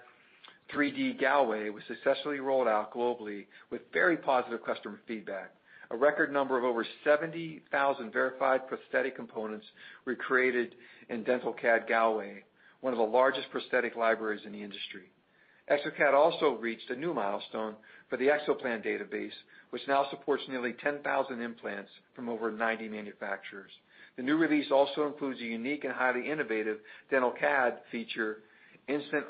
3D 0.75 1.21
Galway 1.21 1.71
was 1.71 1.83
successfully 1.89 2.41
rolled 2.41 2.69
out 2.69 2.93
globally 2.93 3.47
with 3.71 3.81
very 3.93 4.17
positive 4.17 4.65
customer 4.65 5.01
feedback. 5.07 5.53
A 5.91 5.97
record 5.97 6.33
number 6.33 6.57
of 6.57 6.65
over 6.65 6.87
70,000 7.05 8.13
verified 8.13 8.67
prosthetic 8.67 9.17
components 9.17 9.67
were 10.07 10.15
created 10.15 10.75
in 11.09 11.25
dental 11.25 11.53
CAD 11.53 11.87
Galway, 11.89 12.45
one 12.81 12.93
of 12.93 12.99
the 12.99 13.05
largest 13.05 13.51
prosthetic 13.51 13.97
libraries 13.97 14.43
in 14.47 14.53
the 14.53 14.63
industry. 14.63 15.11
exocad 15.71 16.15
also 16.15 16.57
reached 16.57 16.91
a 16.91 16.97
new 16.97 17.13
milestone 17.13 17.75
for 18.09 18.17
the 18.17 18.29
exoplan 18.29 18.85
database, 18.85 19.33
which 19.71 19.83
now 19.89 20.07
supports 20.11 20.43
nearly 20.49 20.75
10,000 20.83 21.41
implants 21.41 21.91
from 22.15 22.29
over 22.29 22.51
90 22.51 22.89
manufacturers. 22.89 23.71
The 24.17 24.23
new 24.23 24.37
release 24.37 24.71
also 24.71 25.07
includes 25.07 25.41
a 25.41 25.45
unique 25.45 25.85
and 25.85 25.93
highly 25.93 26.31
innovative 26.31 26.79
dental 27.11 27.31
CAD 27.33 27.79
feature, 27.91 28.39
instant 28.89 29.25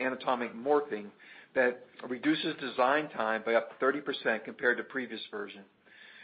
anatomic 0.00 0.54
morphing, 0.54 1.06
that 1.54 1.84
reduces 2.08 2.54
design 2.60 3.08
time 3.10 3.42
by 3.44 3.54
up 3.54 3.78
to 3.78 3.84
30% 3.84 4.44
compared 4.44 4.78
to 4.78 4.84
previous 4.84 5.20
version. 5.30 5.62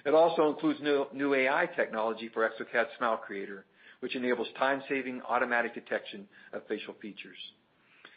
It 0.07 0.15
also 0.15 0.49
includes 0.49 0.81
new 0.81 1.35
AI 1.35 1.67
technology 1.77 2.29
for 2.33 2.49
exocad 2.49 2.87
Smile 2.99 3.17
Creator, 3.17 3.65
which 4.01 4.17
enables 4.17 4.49
time-saving 4.59 5.23
automatic 5.29 5.75
detection 5.75 6.29
of 6.53 6.67
facial 6.69 6.95
features. 7.01 7.39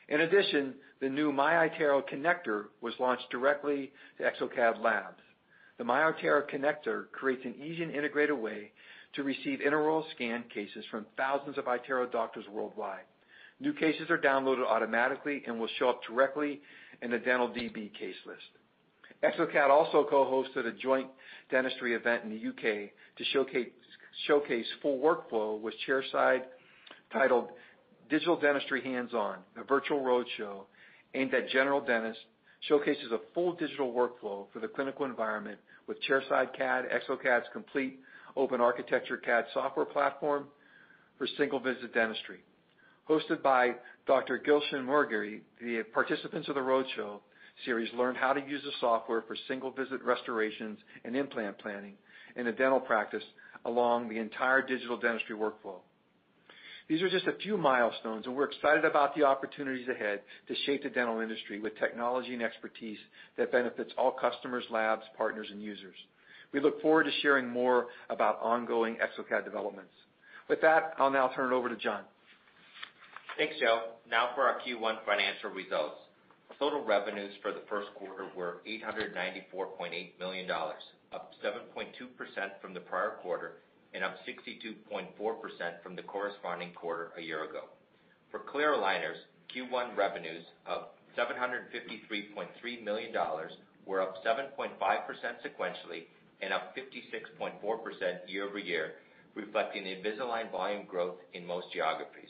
In 0.10 0.22
addition, 0.22 0.76
the 1.02 1.10
new 1.10 1.32
MyiTero 1.32 2.04
connector 2.08 2.66
was 2.82 2.94
launched 3.00 3.30
directly 3.30 3.92
to 4.18 4.24
exocad 4.24 4.82
labs. 4.82 5.22
The 5.78 5.84
MyiTero 5.84 6.50
connector 6.50 7.12
creates 7.12 7.46
an 7.46 7.56
easy 7.62 7.84
and 7.84 7.94
integrated 7.94 8.38
way 8.38 8.72
to 9.18 9.24
receive 9.24 9.60
intraoral 9.60 10.04
scan 10.16 10.46
cases 10.54 10.86
from 10.90 11.06
thousands 11.18 11.58
of 11.58 11.66
iTero 11.66 12.10
doctors 12.10 12.46
worldwide. 12.50 13.04
New 13.60 13.74
cases 13.74 14.10
are 14.10 14.18
downloaded 14.18 14.66
automatically 14.66 15.44
and 15.46 15.60
will 15.60 15.68
show 15.80 15.90
up 15.90 16.00
directly 16.08 16.62
in 17.02 17.12
the 17.12 17.18
DentalDB 17.18 17.92
case 17.98 18.16
list. 18.26 18.40
exocad 19.24 19.70
also 19.70 20.06
co-hosted 20.10 20.68
a 20.68 20.72
joint 20.72 21.08
dentistry 21.50 21.96
event 21.96 22.24
in 22.24 22.30
the 22.30 22.38
U.K. 22.38 22.94
to 23.18 23.24
showcase 24.28 24.66
full 24.82 25.00
workflow 25.00 25.60
with 25.60 25.74
chairside 25.88 26.44
titled 27.12 27.50
Digital 28.10 28.40
Dentistry 28.40 28.84
Hands-On, 28.84 29.40
a 29.58 29.64
virtual 29.64 30.00
roadshow 30.00 30.62
aimed 31.16 31.34
at 31.34 31.50
general 31.50 31.82
dentists, 31.82 32.24
showcases 32.70 33.12
a 33.12 33.20
full 33.34 33.54
digital 33.54 33.92
workflow 33.92 34.46
for 34.54 34.60
the 34.60 34.68
clinical 34.68 35.06
environment 35.06 35.58
with 35.88 35.98
chairside 36.08 36.56
CAD, 36.56 36.86
exocad's 36.86 37.46
complete 37.52 38.00
open 38.38 38.62
architecture 38.62 39.18
CAD 39.18 39.46
software 39.54 39.86
platform 39.86 40.46
for 41.18 41.28
single-visit 41.38 41.94
dentistry. 41.94 42.40
Hosted 43.10 43.42
by 43.42 43.72
Dr. 44.06 44.40
Gulshan 44.46 44.86
Murgai, 44.86 45.42
the 45.62 45.84
participants 45.94 46.48
of 46.48 46.56
the 46.56 46.62
roadshow 46.62 47.20
series 47.66 47.92
learned 47.94 48.18
how 48.18 48.34
to 48.34 48.42
use 48.42 48.62
the 48.64 48.72
software 48.80 49.24
for 49.28 49.36
single-visit 49.48 50.04
restorations 50.04 50.78
and 51.04 51.16
implant 51.16 51.58
planning 51.58 51.96
in 52.36 52.48
a 52.48 52.52
dental 52.52 52.80
practice 52.80 53.24
along 53.66 54.10
the 54.10 54.18
entire 54.18 54.62
digital 54.62 54.98
dentistry 54.98 55.36
workflow. 55.36 55.80
These 56.88 57.02
are 57.02 57.10
just 57.10 57.28
a 57.28 57.34
few 57.34 57.58
milestones, 57.58 58.28
and 58.28 58.36
we're 58.36 58.50
excited 58.50 58.86
about 58.86 59.14
the 59.14 59.24
opportunities 59.24 59.90
ahead 59.90 60.22
to 60.48 60.56
shape 60.66 60.84
the 60.84 60.90
dental 60.90 61.20
industry 61.20 61.60
with 61.60 61.78
technology 61.78 62.34
and 62.34 62.42
expertise 62.42 63.00
that 63.38 63.52
benefits 63.52 63.92
all 63.98 64.12
customers, 64.12 64.64
labs, 64.70 65.04
partners, 65.18 65.48
and 65.52 65.62
users. 65.62 65.96
We 66.54 66.60
look 66.60 66.82
forward 66.82 67.04
to 67.06 67.12
sharing 67.22 67.50
more 67.50 67.88
about 68.10 68.40
ongoing 68.42 68.96
exocad 68.98 69.44
developments. 69.44 69.92
With 70.50 70.62
that, 70.62 70.94
I'll 70.98 71.12
now 71.12 71.30
turn 71.36 71.52
it 71.52 71.56
over 71.56 71.70
to 71.70 71.76
John. 71.76 72.02
Thanks, 73.38 73.56
Joe. 73.60 73.82
Now 74.10 74.30
for 74.34 74.44
our 74.44 74.60
Q1 74.62 75.06
financial 75.06 75.52
results. 75.52 75.98
Total 76.58 76.84
revenues 76.84 77.34
for 77.44 77.52
the 77.52 77.62
first 77.70 77.90
quarter 77.96 78.28
were 78.36 78.62
$894.8 78.68 80.20
million, 80.20 80.50
up 80.50 81.32
7.2% 81.44 81.88
from 82.62 82.74
the 82.74 82.80
prior 82.80 83.12
quarter 83.22 83.58
and 83.94 84.04
up 84.04 84.16
62.4% 84.28 85.08
from 85.84 85.96
the 85.96 86.02
corresponding 86.02 86.72
quarter 86.74 87.12
a 87.18 87.22
year 87.22 87.44
ago. 87.44 87.66
For 88.32 88.40
clear 88.40 88.74
aligners, 88.74 89.18
Q1 89.56 89.96
revenues 89.96 90.44
of 90.66 90.86
$753.3 91.18 92.84
million 92.84 93.14
were 93.86 94.02
up 94.02 94.16
7.5% 94.26 94.70
sequentially 94.80 96.06
and 96.42 96.54
up 96.54 96.76
56.4% 96.76 97.54
year-over-year, 98.28 98.94
reflecting 99.36 99.84
the 99.84 99.96
Invisalign 99.96 100.52
volume 100.52 100.86
growth 100.86 101.18
in 101.34 101.46
most 101.46 101.68
geographies. 101.74 102.30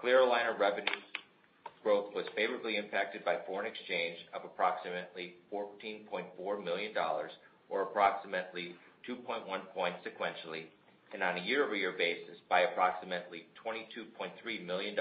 Clear 0.00 0.18
aligner 0.18 0.58
revenue 0.58 0.90
growth 1.82 2.14
was 2.14 2.24
favorably 2.36 2.76
impacted 2.76 3.24
by 3.24 3.38
foreign 3.46 3.66
exchange 3.66 4.16
of 4.34 4.44
approximately 4.44 5.34
$14.4 5.52 6.64
million, 6.64 6.92
or 7.68 7.82
approximately 7.82 8.74
2.1 9.08 9.42
points 9.74 9.98
sequentially, 10.06 10.64
and 11.12 11.22
on 11.22 11.38
a 11.38 11.42
year-over-year 11.42 11.94
basis 11.98 12.36
by 12.48 12.60
approximately 12.60 13.44
$22.3 13.64 14.66
million, 14.66 14.96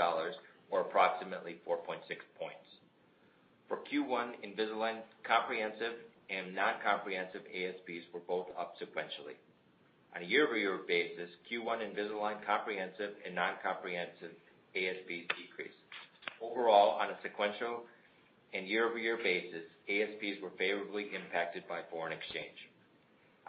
or 0.70 0.82
approximately 0.82 1.60
4.6 1.68 1.78
points. 2.40 2.58
For 3.68 3.78
Q1, 3.92 4.34
Invisalign 4.44 4.98
comprehensive 5.24 5.94
and 6.32 6.56
non-comprehensive 6.56 7.42
ASPs 7.52 8.08
were 8.14 8.24
both 8.28 8.48
up 8.58 8.76
sequentially. 8.80 9.36
On 10.16 10.24
a 10.24 10.26
year-over-year 10.26 10.80
basis, 10.88 11.30
Q1 11.52 11.84
Invisalign 11.84 12.46
comprehensive 12.46 13.12
and 13.26 13.36
non-comprehensive 13.36 14.32
ASPs 14.76 15.28
decreased. 15.36 15.82
Overall, 16.42 17.00
on 17.00 17.10
a 17.12 17.18
sequential 17.22 17.84
and 18.54 18.68
year-over-year 18.68 19.20
basis, 19.24 19.64
ASPs 19.88 20.42
were 20.42 20.52
favorably 20.58 21.10
impacted 21.16 21.68
by 21.68 21.82
foreign 21.92 22.14
exchange. 22.14 22.56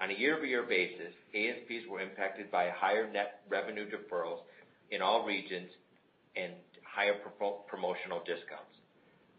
On 0.00 0.10
a 0.10 0.14
year-over-year 0.14 0.64
basis, 0.64 1.14
ASPs 1.34 1.86
were 1.90 2.00
impacted 2.00 2.50
by 2.50 2.70
higher 2.70 3.10
net 3.10 3.42
revenue 3.48 3.86
deferrals 3.86 4.40
in 4.90 5.02
all 5.02 5.24
regions 5.24 5.70
and 6.36 6.52
higher 6.84 7.14
promotional 7.68 8.20
discounts. 8.20 8.72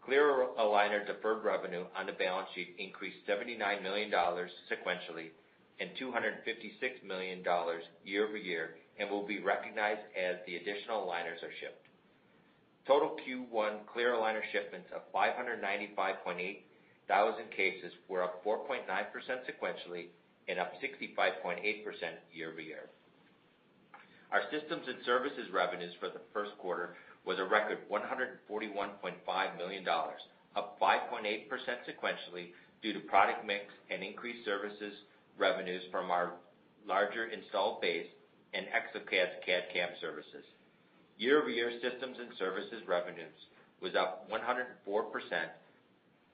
Clear 0.04 0.46
aligner 0.58 1.06
deferred 1.06 1.44
revenue 1.44 1.84
on 1.96 2.06
the 2.06 2.12
balance 2.12 2.48
sheet 2.54 2.76
increased 2.78 3.16
$79 3.26 3.82
million 3.82 4.10
sequentially 4.10 5.30
and 5.80 5.90
$256 6.00 7.04
million 7.06 7.42
year-over-year 8.04 8.76
and 8.98 9.10
will 9.10 9.26
be 9.26 9.40
recognized 9.40 10.02
as 10.16 10.36
the 10.46 10.56
additional 10.56 11.06
aligners 11.06 11.42
are 11.42 11.54
shipped. 11.60 11.86
Total 12.86 13.16
Q1 13.26 13.86
clear 13.92 14.12
aligner 14.12 14.42
shipments 14.52 14.88
of 14.94 15.10
595.8 15.12 16.58
thousand 17.08 17.50
cases 17.50 17.92
were 18.08 18.22
up 18.22 18.44
4.9% 18.44 18.84
sequentially 18.88 20.06
and 20.48 20.58
up 20.58 20.72
65.8% 20.82 21.60
year-over-year. 22.32 22.88
Our 24.32 24.42
systems 24.50 24.84
and 24.86 24.96
services 25.04 25.48
revenues 25.52 25.92
for 26.00 26.08
the 26.08 26.20
first 26.32 26.52
quarter 26.58 26.96
was 27.26 27.38
a 27.38 27.44
record 27.44 27.78
$141.5 27.90 29.56
million, 29.56 29.84
up 30.56 30.78
5.8% 30.80 31.48
sequentially 31.88 32.48
due 32.82 32.92
to 32.92 33.00
product 33.00 33.46
mix 33.46 33.64
and 33.90 34.02
increased 34.02 34.44
services 34.44 34.92
revenues 35.38 35.82
from 35.90 36.10
our 36.10 36.34
larger 36.86 37.26
installed 37.26 37.80
base 37.80 38.06
and 38.52 38.66
exocad's 38.66 39.34
CAD/CAM 39.44 39.90
services. 40.00 40.44
Year-over-year 41.16 41.72
systems 41.82 42.16
and 42.20 42.30
services 42.38 42.82
revenues 42.86 43.34
was 43.80 43.94
up 43.94 44.30
104% 44.30 44.68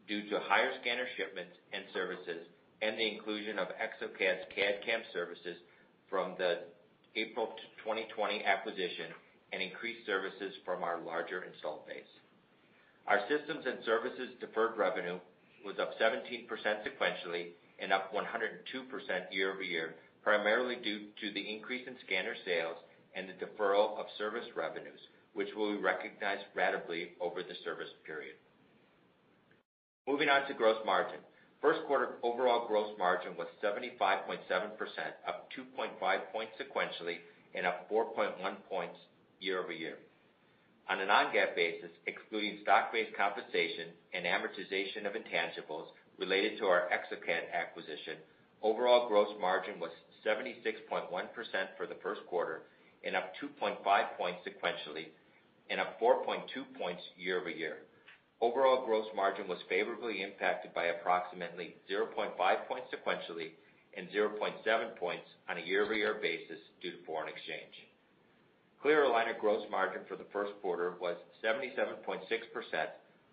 due 0.09 0.29
to 0.29 0.40
higher 0.40 0.72
scanner 0.81 1.07
shipments 1.16 1.55
and 1.72 1.85
services 1.94 2.46
and 2.83 2.98
the 2.98 3.07
inclusion 3.07 3.59
of 3.59 3.68
exocad's 3.79 4.44
CAD/CAM 4.55 5.03
services 5.12 5.57
from 6.09 6.35
the 6.38 6.61
April 7.16 7.55
2020 7.85 8.44
acquisition 8.44 9.12
and 9.52 9.62
increased 9.62 10.06
services 10.06 10.54
from 10.64 10.82
our 10.82 11.00
larger 11.00 11.42
installed 11.42 11.86
base. 11.86 12.10
Our 13.06 13.20
systems 13.28 13.66
and 13.66 13.78
services 13.84 14.30
deferred 14.40 14.76
revenue 14.76 15.18
was 15.64 15.78
up 15.78 15.98
17% 15.98 16.46
sequentially 16.48 17.52
and 17.78 17.92
up 17.92 18.12
102% 18.14 18.22
year-over-year, 19.32 19.94
primarily 20.22 20.76
due 20.76 21.08
to 21.20 21.32
the 21.32 21.40
increase 21.40 21.86
in 21.86 21.94
scanner 22.06 22.34
sales 22.44 22.76
and 23.16 23.28
the 23.28 23.38
deferral 23.44 23.98
of 23.98 24.06
service 24.18 24.46
revenues, 24.54 25.00
which 25.34 25.48
will 25.56 25.72
be 25.76 25.82
recognized 25.82 26.44
ratably 26.56 27.16
over 27.20 27.42
the 27.42 27.56
service 27.64 27.90
period. 28.06 28.36
Moving 30.06 30.28
on 30.28 30.46
to 30.48 30.54
gross 30.54 30.78
margin. 30.84 31.18
First 31.60 31.80
quarter 31.86 32.16
overall 32.22 32.66
gross 32.66 32.90
margin 32.98 33.36
was 33.36 33.48
75.7%, 33.62 34.38
up 35.28 35.48
2.5 35.56 36.20
points 36.32 36.52
sequentially 36.56 37.18
and 37.54 37.66
up 37.66 37.90
4.1 37.90 38.32
points 38.68 38.96
year-over-year. 39.40 39.96
On 40.88 41.00
a 41.00 41.07
non-GAAP 41.07 41.55
basis, 41.55 41.90
excluding 42.07 42.59
stock-based 42.62 43.16
compensation 43.16 43.88
and 44.12 44.26
amortization 44.26 45.07
of 45.07 45.14
intangibles 45.14 45.88
related 46.18 46.59
to 46.59 46.66
our 46.66 46.88
exocad 46.92 47.50
acquisition, 47.53 48.16
overall 48.62 49.09
gross 49.09 49.29
margin 49.40 49.81
was 49.81 49.90
76.1% 50.26 51.09
for 51.76 51.87
the 51.87 51.96
first 52.03 52.20
quarter 52.29 52.62
and 53.05 53.16
up 53.16 53.33
2.5 53.42 53.76
points 54.18 54.40
sequentially 54.46 55.07
and 55.70 55.81
up 55.81 55.98
4.2 56.00 56.44
points 56.79 57.03
year-over-year. 57.16 57.79
Overall 58.40 58.85
gross 58.85 59.07
margin 59.14 59.46
was 59.48 59.59
favorably 59.68 60.22
impacted 60.22 60.74
by 60.74 60.87
approximately 60.87 61.76
0.5 61.90 62.37
points 62.66 62.88
sequentially 62.92 63.50
and 63.96 64.09
0.7 64.09 64.96
points 64.96 65.26
on 65.48 65.59
a 65.59 65.61
year-over-year 65.61 66.18
basis 66.20 66.59
due 66.83 66.90
to 66.90 67.05
foreign 67.07 67.29
exchange. 67.29 67.89
Clear 68.83 69.05
aligner 69.05 69.38
gross 69.38 69.62
margin 69.71 70.01
for 70.09 70.16
the 70.16 70.25
first 70.33 70.53
quarter 70.62 70.95
was 71.01 71.16
77.6%, 71.45 72.25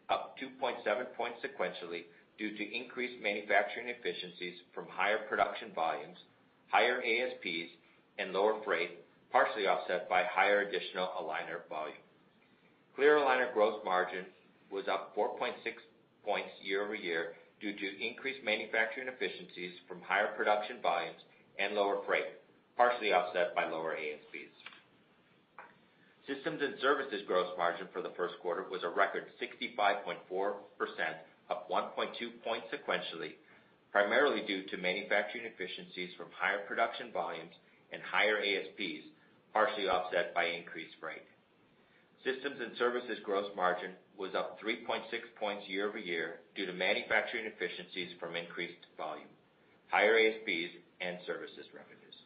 up 0.09 0.35
2.7 0.37 1.13
points 1.15 1.39
sequentially 1.39 2.03
due 2.37 2.55
to 2.57 2.75
increased 2.75 3.21
manufacturing 3.21 3.87
efficiencies 3.87 4.55
from 4.75 4.87
higher 4.89 5.19
production 5.29 5.71
volumes, 5.73 6.17
higher 6.67 7.01
ASPs, 7.01 7.71
and 8.19 8.33
lower 8.33 8.61
freight, 8.65 8.91
partially 9.31 9.67
offset 9.67 10.09
by 10.09 10.23
higher 10.23 10.67
additional 10.67 11.07
aligner 11.19 11.63
volume. 11.69 12.03
Clear 12.95 13.15
aligner 13.15 13.53
gross 13.53 13.79
margin 13.85 14.25
was 14.69 14.87
up 14.89 15.15
4.6 15.15 15.53
points 16.25 16.49
year-over-year 16.61 17.33
due 17.61 17.73
to 17.73 18.05
increased 18.05 18.43
manufacturing 18.43 19.07
efficiencies 19.07 19.71
from 19.87 20.01
higher 20.01 20.35
production 20.35 20.77
volumes 20.81 21.21
and 21.57 21.73
lower 21.73 22.01
freight, 22.05 22.35
partially 22.75 23.13
offset 23.13 23.55
by 23.55 23.65
lower 23.69 23.95
ASPs. 23.95 24.56
Systems 26.27 26.59
and 26.61 26.75
services 26.81 27.23
gross 27.25 27.47
margin 27.57 27.87
for 27.93 28.01
the 28.03 28.11
first 28.19 28.35
quarter 28.41 28.67
was 28.69 28.83
a 28.83 28.89
record 28.91 29.31
65.4%, 29.39 30.19
up 31.49 31.71
1.2 31.71 32.43
points 32.43 32.67
sequentially, 32.67 33.39
primarily 33.93 34.43
due 34.45 34.67
to 34.67 34.75
manufacturing 34.75 35.45
efficiencies 35.47 36.11
from 36.17 36.27
higher 36.35 36.67
production 36.67 37.13
volumes 37.13 37.55
and 37.93 38.01
higher 38.03 38.43
ASPs, 38.43 39.07
partially 39.53 39.87
offset 39.87 40.35
by 40.35 40.51
increased 40.51 40.99
freight. 40.99 41.23
Systems 42.25 42.59
and 42.59 42.75
services 42.77 43.23
gross 43.23 43.47
margin 43.55 43.91
was 44.19 44.35
up 44.35 44.59
3.6 44.59 45.07
points 45.39 45.63
year-over-year 45.69 46.43
due 46.55 46.65
to 46.65 46.73
manufacturing 46.73 47.45
efficiencies 47.45 48.11
from 48.19 48.35
increased 48.35 48.83
volume, 48.97 49.31
higher 49.87 50.19
ASPs, 50.19 50.75
and 50.99 51.19
services 51.25 51.71
revenues. 51.71 52.19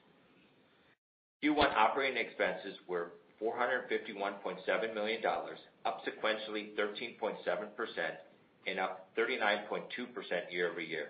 Q1 1.44 1.76
operating 1.76 2.18
expenses 2.18 2.80
were 2.88 3.14
$451.7 3.42 4.94
million, 4.94 5.22
up 5.86 6.02
sequentially 6.06 6.76
13.7% 6.78 7.36
and 8.68 8.80
up 8.80 9.08
39.2% 9.18 9.82
year-over-year. 10.52 11.08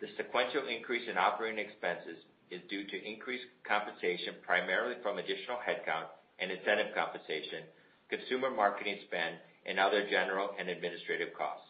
The 0.00 0.08
sequential 0.16 0.66
increase 0.66 1.08
in 1.08 1.18
operating 1.18 1.64
expenses 1.64 2.16
is 2.50 2.60
due 2.70 2.86
to 2.86 3.04
increased 3.04 3.44
compensation, 3.68 4.34
primarily 4.44 4.96
from 5.02 5.18
additional 5.18 5.58
headcount 5.60 6.08
and 6.40 6.50
incentive 6.50 6.94
compensation, 6.94 7.64
consumer 8.08 8.50
marketing 8.50 8.98
spend, 9.06 9.36
and 9.66 9.78
other 9.78 10.08
general 10.10 10.50
and 10.58 10.68
administrative 10.68 11.32
costs. 11.36 11.68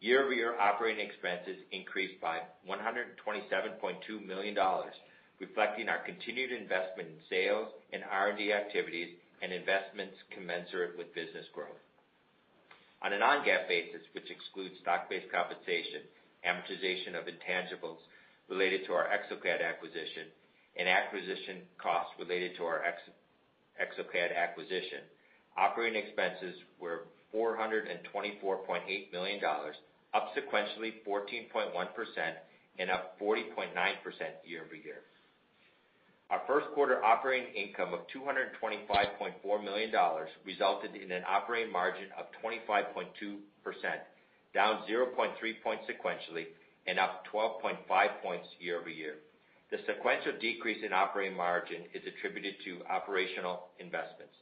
Year-over-year 0.00 0.58
operating 0.58 1.04
expenses 1.04 1.58
increased 1.72 2.20
by 2.20 2.40
$127.2 2.68 4.26
million, 4.26 4.56
reflecting 5.40 5.88
our 5.88 5.98
continued 6.04 6.52
investment 6.52 7.08
in 7.08 7.18
sales 7.28 7.68
and 7.92 8.02
R&D 8.08 8.52
activities 8.52 9.14
and 9.42 9.52
investments 9.52 10.16
commensurate 10.34 10.96
with 10.98 11.14
business 11.14 11.46
growth. 11.54 11.80
On 13.02 13.12
a 13.12 13.18
non-GAAP 13.18 13.68
basis, 13.68 14.02
which 14.12 14.30
excludes 14.30 14.74
stock-based 14.82 15.30
compensation, 15.30 16.02
amortization 16.42 17.14
of 17.14 17.30
intangibles 17.30 18.02
related 18.48 18.86
to 18.86 18.92
our 18.92 19.06
exocad 19.06 19.62
acquisition, 19.62 20.26
and 20.76 20.88
acquisition 20.88 21.62
costs 21.78 22.12
related 22.18 22.56
to 22.56 22.64
our 22.64 22.82
exocad 23.78 24.34
acquisition, 24.34 25.02
operating 25.56 26.02
expenses 26.02 26.54
were 26.80 27.04
$424.8 27.34 29.12
million, 29.12 29.40
up 30.14 30.34
sequentially 30.34 30.94
14.1% 31.06 31.68
and 32.78 32.90
up 32.90 33.18
40.9% 33.20 33.68
year-over-year. 34.44 35.02
Our 36.30 36.42
first 36.46 36.66
quarter 36.74 37.02
operating 37.02 37.54
income 37.54 37.94
of 37.94 38.00
$225.4 38.12 39.64
million 39.64 39.90
resulted 40.44 40.94
in 40.94 41.10
an 41.10 41.22
operating 41.26 41.72
margin 41.72 42.08
of 42.18 42.26
25.2%, 42.44 43.38
down 44.52 44.82
0.3 44.88 45.62
points 45.64 45.84
sequentially 45.88 46.46
and 46.86 46.98
up 46.98 47.24
12.5 47.32 47.76
points 48.22 48.46
year-over-year. 48.60 49.14
The 49.70 49.78
sequential 49.86 50.32
decrease 50.40 50.84
in 50.84 50.92
operating 50.92 51.36
margin 51.36 51.82
is 51.94 52.02
attributed 52.06 52.54
to 52.64 52.80
operational 52.90 53.68
investments. 53.78 54.32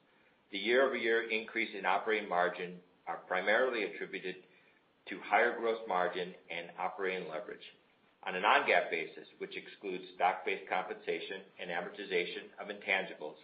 The 0.50 0.58
year-over-year 0.58 1.30
increase 1.30 1.70
in 1.76 1.86
operating 1.86 2.28
margin 2.28 2.74
are 3.06 3.18
primarily 3.28 3.84
attributed 3.84 4.36
to 5.08 5.18
higher 5.24 5.56
gross 5.58 5.78
margin 5.88 6.34
and 6.50 6.66
operating 6.78 7.28
leverage. 7.28 7.62
On 8.26 8.34
a 8.34 8.40
non-GAAP 8.40 8.90
basis, 8.90 9.28
which 9.38 9.56
excludes 9.56 10.02
stock-based 10.16 10.68
compensation 10.68 11.46
and 11.62 11.70
amortization 11.70 12.50
of 12.58 12.66
intangibles, 12.66 13.38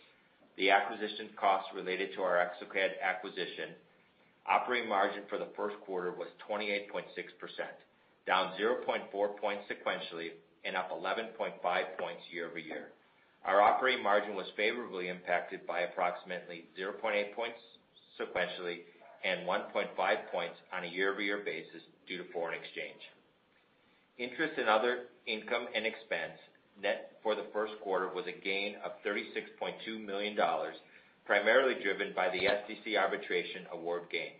the 0.56 0.70
acquisition 0.70 1.30
costs 1.38 1.70
related 1.72 2.12
to 2.14 2.22
our 2.22 2.42
exocad 2.42 2.98
acquisition, 3.00 3.70
operating 4.44 4.88
margin 4.88 5.22
for 5.28 5.38
the 5.38 5.54
first 5.56 5.76
quarter 5.86 6.10
was 6.10 6.26
28.6%, 6.50 7.06
down 8.26 8.52
0.4 8.58 9.36
points 9.38 9.62
sequentially 9.70 10.30
and 10.64 10.76
up 10.76 10.90
11.5 10.90 11.62
points 11.62 12.22
year-over-year. 12.32 12.88
Our 13.44 13.62
operating 13.62 14.02
margin 14.02 14.34
was 14.34 14.46
favorably 14.56 15.08
impacted 15.08 15.64
by 15.64 15.80
approximately 15.82 16.64
0.8 16.78 17.34
points 17.34 17.58
sequentially 18.20 18.80
and 19.24 19.46
1.5 19.46 19.94
points 20.32 20.56
on 20.72 20.84
a 20.84 20.88
year-over-year 20.88 21.42
basis 21.44 21.82
due 22.08 22.18
to 22.18 22.24
foreign 22.32 22.58
exchange. 22.58 23.00
Interest 24.22 24.52
and 24.56 24.68
other 24.68 25.10
income 25.26 25.66
and 25.74 25.84
expense 25.84 26.38
net 26.80 27.18
for 27.24 27.34
the 27.34 27.50
first 27.52 27.72
quarter 27.82 28.06
was 28.14 28.24
a 28.28 28.44
gain 28.44 28.76
of 28.84 28.92
$36.2 29.04 29.98
million, 30.06 30.38
primarily 31.26 31.74
driven 31.82 32.12
by 32.14 32.28
the 32.30 32.38
SDC 32.38 32.96
arbitration 32.96 33.66
award 33.72 34.02
gain. 34.12 34.38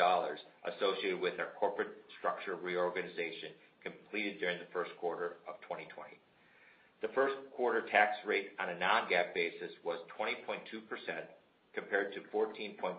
associated 0.65 1.19
with 1.21 1.39
our 1.39 1.49
corporate 1.59 1.89
structure 2.17 2.55
reorganization 2.55 3.49
completed 3.83 4.39
during 4.39 4.57
the 4.59 4.65
first 4.73 4.91
quarter 4.99 5.37
of 5.47 5.55
2020. 5.61 6.17
The 7.01 7.07
first 7.15 7.35
quarter 7.55 7.83
tax 7.91 8.17
rate 8.25 8.49
on 8.59 8.69
a 8.69 8.77
non-GAAP 8.79 9.33
basis 9.33 9.71
was 9.85 9.99
20.2% 10.19 10.59
compared 11.73 12.13
to 12.13 12.19
14.5% 12.33 12.95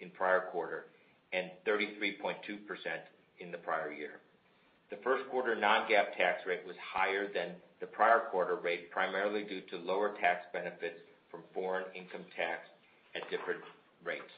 in 0.00 0.10
prior 0.10 0.40
quarter 0.50 0.86
and 1.32 1.50
33.2% 1.66 2.34
in 3.40 3.50
the 3.50 3.58
prior 3.58 3.92
year. 3.92 4.20
The 4.90 4.96
first 5.04 5.28
quarter 5.30 5.54
non-GAAP 5.54 6.16
tax 6.16 6.46
rate 6.46 6.66
was 6.66 6.76
higher 6.80 7.30
than 7.32 7.50
the 7.80 7.86
prior 7.86 8.28
quarter 8.30 8.56
rate, 8.56 8.90
primarily 8.90 9.44
due 9.44 9.60
to 9.70 9.76
lower 9.76 10.14
tax 10.20 10.46
benefits 10.52 10.98
from 11.30 11.40
foreign 11.52 11.84
income 11.94 12.24
tax 12.34 12.60
at 13.14 13.28
different 13.30 13.60
rates. 14.04 14.32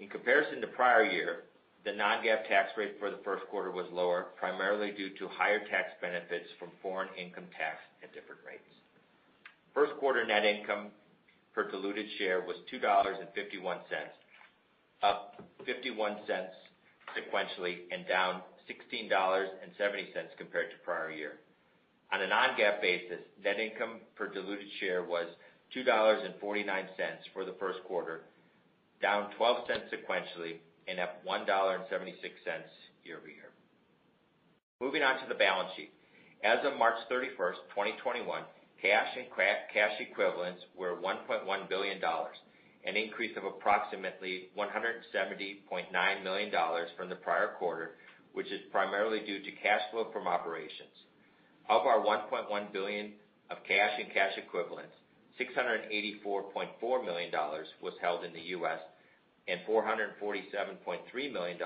In 0.00 0.08
comparison 0.08 0.60
to 0.60 0.66
prior 0.66 1.04
year, 1.04 1.44
the 1.84 1.92
non-GAAP 1.92 2.48
tax 2.48 2.70
rate 2.76 2.96
for 2.98 3.10
the 3.10 3.20
first 3.24 3.44
quarter 3.50 3.70
was 3.70 3.86
lower, 3.92 4.28
primarily 4.38 4.90
due 4.90 5.10
to 5.18 5.28
higher 5.28 5.60
tax 5.70 5.92
benefits 6.00 6.48
from 6.58 6.70
foreign 6.82 7.08
income 7.16 7.46
tax 7.56 7.78
at 8.02 8.12
different 8.12 8.40
rates. 8.46 8.64
First 9.74 9.92
quarter 10.00 10.26
net 10.26 10.44
income 10.44 10.88
per 11.54 11.70
diluted 11.70 12.06
share 12.18 12.40
was 12.40 12.56
$2.51, 12.72 13.78
up 15.04 15.36
$0.51 15.68 16.16
sequentially 17.12 17.80
and 17.92 18.06
down 18.08 18.40
$16.70 18.68 19.48
compared 20.38 20.70
to 20.70 20.76
prior 20.84 21.10
year. 21.10 21.32
On 22.12 22.22
a 22.22 22.26
non-GAAP 22.26 22.80
basis, 22.80 23.20
net 23.44 23.60
income 23.60 24.00
per 24.16 24.28
diluted 24.28 24.66
share 24.80 25.04
was 25.04 25.26
$2.49 25.76 26.64
for 27.32 27.44
the 27.44 27.54
first 27.60 27.80
quarter, 27.84 28.22
down 29.02 29.30
$0.12 29.38 29.66
sequentially 29.92 30.56
and 30.88 31.00
up 31.00 31.24
$1.76 31.26 31.48
year-over-year. 33.04 33.50
Moving 34.80 35.02
on 35.02 35.20
to 35.20 35.28
the 35.28 35.34
balance 35.34 35.70
sheet. 35.76 35.92
As 36.42 36.58
of 36.64 36.78
March 36.78 36.96
31st, 37.10 37.60
2021, 37.70 38.42
cash 38.80 39.08
and 39.16 39.26
cash 39.72 39.92
equivalents 40.00 40.62
were 40.76 40.96
$1.1 40.96 41.68
billion, 41.68 42.00
an 42.86 42.96
increase 42.96 43.36
of 43.36 43.44
approximately 43.44 44.48
$170.9 44.58 46.24
million 46.24 46.52
from 46.96 47.08
the 47.08 47.16
prior 47.16 47.52
quarter, 47.58 47.92
which 48.32 48.48
is 48.48 48.60
primarily 48.70 49.20
due 49.20 49.40
to 49.40 49.50
cash 49.62 49.80
flow 49.90 50.08
from 50.12 50.26
operations. 50.26 50.92
Of 51.68 51.86
our 51.86 52.00
$1.1 52.00 52.72
billion 52.72 53.12
of 53.50 53.58
cash 53.66 53.92
and 53.98 54.12
cash 54.12 54.32
equivalents, 54.36 54.94
$684.4 55.40 57.04
million 57.04 57.30
was 57.82 57.94
held 58.00 58.24
in 58.24 58.32
the 58.32 58.52
U.S. 58.58 58.80
and 59.48 59.60
$447.3 59.68 61.32
million 61.32 61.58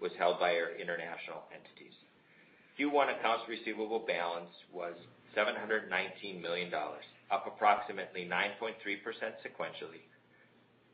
was 0.00 0.12
held 0.18 0.38
by 0.38 0.54
our 0.54 0.70
international 0.80 1.42
entities. 1.52 1.94
Q1 2.78 3.18
accounts 3.18 3.44
receivable 3.48 4.04
balance 4.06 4.50
was 4.72 4.94
$719 5.36 6.40
million, 6.40 6.72
up 7.30 7.46
approximately 7.46 8.24
9.3% 8.24 8.74
sequentially. 9.42 10.02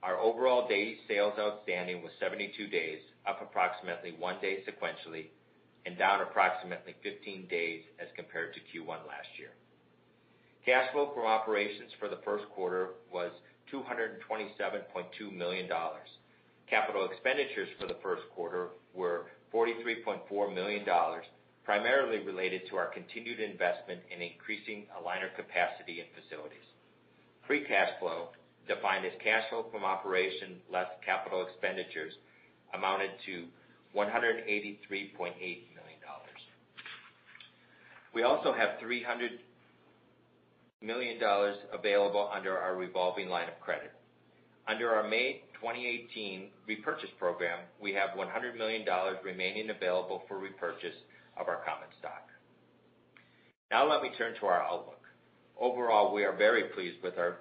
Our 0.02 0.18
overall 0.18 0.66
days 0.66 0.96
sales 1.08 1.34
outstanding 1.38 2.02
was 2.02 2.12
72 2.20 2.68
days, 2.68 3.00
up 3.26 3.42
approximately 3.42 4.14
one 4.18 4.40
day 4.40 4.64
sequentially 4.64 5.26
and 5.86 5.96
down 5.98 6.20
approximately 6.22 6.94
15 7.02 7.46
days 7.48 7.82
as 7.98 8.08
compared 8.16 8.54
to 8.54 8.60
Q1 8.60 9.06
last 9.06 9.28
year. 9.38 9.50
Cash 10.64 10.92
flow 10.92 11.10
from 11.14 11.24
operations 11.26 11.90
for 11.98 12.08
the 12.08 12.18
first 12.24 12.44
quarter 12.54 12.90
was 13.12 13.30
$227.2 13.72 15.36
million. 15.36 15.68
Capital 16.68 17.08
expenditures 17.10 17.68
for 17.80 17.86
the 17.86 17.96
first 18.02 18.22
quarter 18.34 18.68
were 18.94 19.26
$43.4 19.54 20.54
million, 20.54 20.84
primarily 21.64 22.18
related 22.24 22.62
to 22.68 22.76
our 22.76 22.86
continued 22.86 23.40
investment 23.40 24.00
in 24.14 24.22
increasing 24.22 24.84
aligner 24.96 25.34
capacity 25.34 26.00
and 26.00 26.08
facilities. 26.14 26.66
Free 27.46 27.64
cash 27.64 27.90
flow, 27.98 28.28
defined 28.72 29.04
as 29.04 29.12
cash 29.22 29.42
flow 29.50 29.66
from 29.72 29.84
operation 29.84 30.62
less 30.72 30.86
capital 31.04 31.44
expenditures, 31.46 32.14
amounted 32.72 33.10
to 33.26 33.44
$183.8 33.96 34.46
million. 34.46 36.00
We 38.14 38.22
also 38.22 38.52
have 38.52 38.70
$300 38.82 39.38
million 40.82 41.18
available 41.72 42.30
under 42.32 42.56
our 42.58 42.76
revolving 42.76 43.28
line 43.28 43.48
of 43.48 43.60
credit. 43.60 43.92
Under 44.66 44.90
our 44.90 45.08
May 45.08 45.42
2018 45.60 46.48
repurchase 46.66 47.10
program, 47.18 47.60
we 47.80 47.92
have 47.92 48.10
$100 48.10 48.56
million 48.56 48.84
remaining 49.24 49.70
available 49.70 50.22
for 50.28 50.38
repurchase 50.38 50.96
of 51.36 51.48
our 51.48 51.62
common 51.64 51.88
stock. 51.98 52.28
Now 53.70 53.88
let 53.88 54.02
me 54.02 54.10
turn 54.16 54.34
to 54.40 54.46
our 54.46 54.62
outlook. 54.62 55.00
Overall, 55.60 56.14
we 56.14 56.24
are 56.24 56.36
very 56.36 56.64
pleased 56.74 57.02
with 57.02 57.18
our 57.18 57.38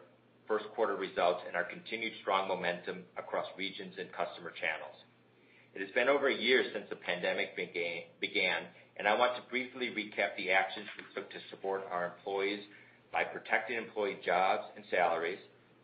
first 0.50 0.66
quarter 0.76 0.96
results 0.98 1.46
and 1.48 1.56
our 1.56 1.64
continued 1.64 2.12
strong 2.22 2.50
momentum 2.50 3.06
across 3.16 3.46
regions 3.56 3.94
and 4.02 4.12
customer 4.12 4.50
channels. 4.50 4.98
It 5.76 5.86
has 5.86 5.92
been 5.94 6.10
over 6.10 6.28
a 6.28 6.36
year 6.36 6.66
since 6.74 6.90
the 6.90 6.98
pandemic 6.98 7.56
began, 7.56 8.62
and 8.98 9.08
I 9.08 9.14
want 9.16 9.38
to 9.38 9.50
briefly 9.50 9.94
recap 9.94 10.36
the 10.36 10.50
actions 10.50 10.90
we 10.98 11.06
took 11.14 11.30
to 11.30 11.38
support 11.52 11.86
our 11.92 12.18
employees 12.18 12.66
by 13.14 13.24
protecting 13.24 13.78
employee 13.78 14.18
jobs 14.26 14.66
and 14.76 14.84
salaries, 14.90 15.40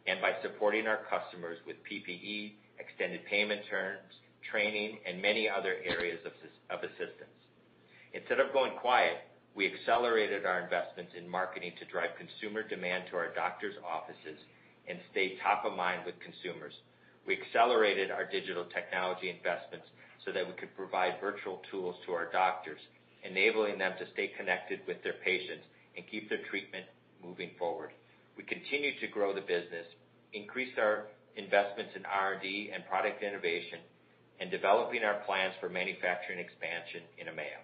and 0.08 0.20
by 0.22 0.34
supporting 0.42 0.88
our 0.88 1.06
customers 1.10 1.58
with 1.66 1.78
PPE, 1.86 2.54
extended 2.80 3.22
payment 3.30 3.62
terms, 3.70 4.10
training, 4.52 4.98
and 5.06 5.22
many 5.22 5.48
other 5.48 5.78
areas 5.86 6.20
of 6.26 6.80
assistance. 6.82 7.38
Instead 8.14 8.40
of 8.40 8.54
going 8.54 8.74
quiet, 8.82 9.18
we 9.56 9.72
accelerated 9.72 10.46
our 10.46 10.60
investments 10.60 11.14
in 11.18 11.28
marketing 11.28 11.72
to 11.80 11.86
drive 11.86 12.12
consumer 12.20 12.62
demand 12.62 13.06
to 13.10 13.16
our 13.16 13.34
doctors' 13.34 13.80
offices 13.88 14.38
and 14.88 15.00
stay 15.12 15.38
top 15.42 15.64
of 15.64 15.78
mind 15.78 16.04
with 16.06 16.20
consumers. 16.20 16.74
We 17.26 17.40
accelerated 17.40 18.12
our 18.12 18.26
digital 18.26 18.66
technology 18.66 19.32
investments 19.32 19.88
so 20.26 20.32
that 20.32 20.46
we 20.46 20.54
could 20.54 20.76
provide 20.76 21.22
virtual 21.22 21.62
tools 21.72 21.96
to 22.06 22.12
our 22.12 22.30
doctors, 22.32 22.80
enabling 23.24 23.80
them 23.80 23.94
to 23.98 24.12
stay 24.12 24.32
connected 24.38 24.82
with 24.88 25.02
their 25.04 25.18
patients 25.24 25.64
and 25.96 26.06
keep 26.06 26.28
their 26.30 26.44
treatment 26.50 26.86
moving 27.24 27.52
forward. 27.58 27.92
We 28.38 28.44
continued 28.44 29.00
to 29.00 29.08
grow 29.08 29.34
the 29.34 29.42
business, 29.42 29.88
increased 30.34 30.78
our 30.78 31.08
investments 31.38 31.96
in 31.96 32.06
R&D 32.06 32.72
and 32.74 32.86
product 32.86 33.24
innovation, 33.24 33.80
and 34.40 34.52
developing 34.52 35.04
our 35.04 35.24
plans 35.26 35.54
for 35.62 35.70
manufacturing 35.70 36.40
expansion 36.40 37.08
in 37.18 37.28
EMEA. 37.28 37.64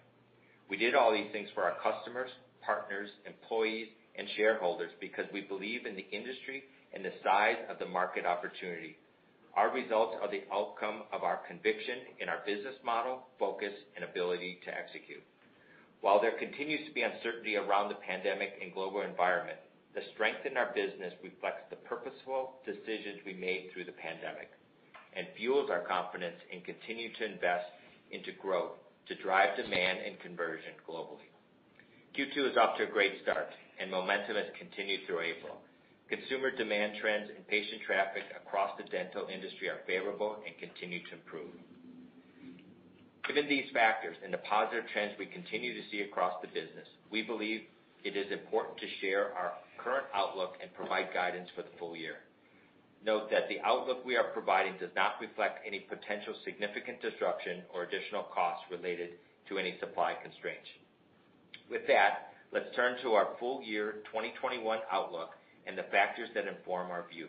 We 0.71 0.77
did 0.77 0.95
all 0.95 1.11
these 1.11 1.29
things 1.33 1.49
for 1.53 1.63
our 1.63 1.75
customers, 1.83 2.31
partners, 2.65 3.09
employees, 3.27 3.89
and 4.15 4.25
shareholders 4.37 4.91
because 5.01 5.25
we 5.33 5.41
believe 5.41 5.85
in 5.85 5.97
the 5.97 6.07
industry 6.13 6.63
and 6.93 7.03
the 7.03 7.11
size 7.21 7.57
of 7.69 7.77
the 7.77 7.85
market 7.91 8.25
opportunity. 8.25 8.95
Our 9.53 9.69
results 9.69 10.15
are 10.21 10.31
the 10.31 10.43
outcome 10.49 11.03
of 11.11 11.23
our 11.23 11.41
conviction 11.45 12.15
in 12.21 12.29
our 12.29 12.39
business 12.45 12.75
model, 12.85 13.27
focus, 13.37 13.73
and 13.97 14.05
ability 14.05 14.61
to 14.63 14.71
execute. 14.71 15.21
While 15.99 16.21
there 16.21 16.39
continues 16.39 16.87
to 16.87 16.93
be 16.93 17.03
uncertainty 17.03 17.57
around 17.57 17.89
the 17.89 17.99
pandemic 18.07 18.53
and 18.61 18.73
global 18.73 19.01
environment, 19.01 19.59
the 19.93 20.07
strength 20.13 20.45
in 20.45 20.55
our 20.55 20.71
business 20.73 21.13
reflects 21.21 21.67
the 21.69 21.83
purposeful 21.83 22.63
decisions 22.65 23.19
we 23.25 23.33
made 23.33 23.71
through 23.73 23.91
the 23.91 23.99
pandemic 23.99 24.47
and 25.19 25.27
fuels 25.35 25.69
our 25.69 25.83
confidence 25.83 26.39
in 26.49 26.61
continuing 26.61 27.11
to 27.19 27.25
invest 27.25 27.67
into 28.11 28.31
growth 28.39 28.79
to 29.11 29.21
drive 29.21 29.57
demand 29.59 29.99
and 30.07 30.15
conversion 30.23 30.71
globally. 30.87 31.27
Q2 32.15 32.51
is 32.51 32.57
off 32.57 32.77
to 32.77 32.87
a 32.87 32.91
great 32.95 33.19
start, 33.23 33.51
and 33.79 33.91
momentum 33.91 34.39
has 34.39 34.47
continued 34.57 35.01
through 35.03 35.19
April. 35.19 35.59
Consumer 36.07 36.51
demand 36.51 36.95
trends 37.01 37.27
and 37.35 37.45
patient 37.47 37.83
traffic 37.85 38.23
across 38.39 38.71
the 38.79 38.87
dental 38.87 39.27
industry 39.27 39.67
are 39.67 39.83
favorable 39.85 40.39
and 40.47 40.55
continue 40.59 41.03
to 41.11 41.19
improve. 41.19 41.51
Given 43.27 43.47
these 43.47 43.67
factors 43.73 44.15
and 44.23 44.31
the 44.31 44.43
positive 44.47 44.87
trends 44.91 45.13
we 45.19 45.25
continue 45.27 45.75
to 45.75 45.87
see 45.91 46.01
across 46.07 46.39
the 46.41 46.47
business, 46.47 46.87
we 47.11 47.21
believe 47.21 47.67
it 48.03 48.15
is 48.15 48.31
important 48.31 48.79
to 48.79 48.87
share 48.99 49.35
our 49.35 49.59
current 49.77 50.07
outlook 50.15 50.55
and 50.61 50.73
provide 50.73 51.13
guidance 51.13 51.49
for 51.55 51.63
the 51.63 51.75
full 51.77 51.95
year. 51.95 52.23
Note 53.03 53.31
that 53.31 53.49
the 53.49 53.59
outlook 53.61 54.05
we 54.05 54.15
are 54.15 54.31
providing 54.31 54.77
does 54.79 54.93
not 54.95 55.15
reflect 55.19 55.65
any 55.65 55.79
potential 55.79 56.35
significant 56.45 57.01
disruption 57.01 57.63
or 57.73 57.83
additional 57.83 58.23
costs 58.23 58.65
related 58.69 59.11
to 59.49 59.57
any 59.57 59.75
supply 59.79 60.13
constraints. 60.21 60.69
With 61.69 61.87
that, 61.87 62.33
let's 62.51 62.75
turn 62.75 63.01
to 63.01 63.13
our 63.13 63.29
full 63.39 63.63
year 63.63 64.03
2021 64.05 64.79
outlook 64.91 65.31
and 65.65 65.77
the 65.77 65.89
factors 65.91 66.29
that 66.35 66.47
inform 66.47 66.91
our 66.91 67.05
view. 67.11 67.27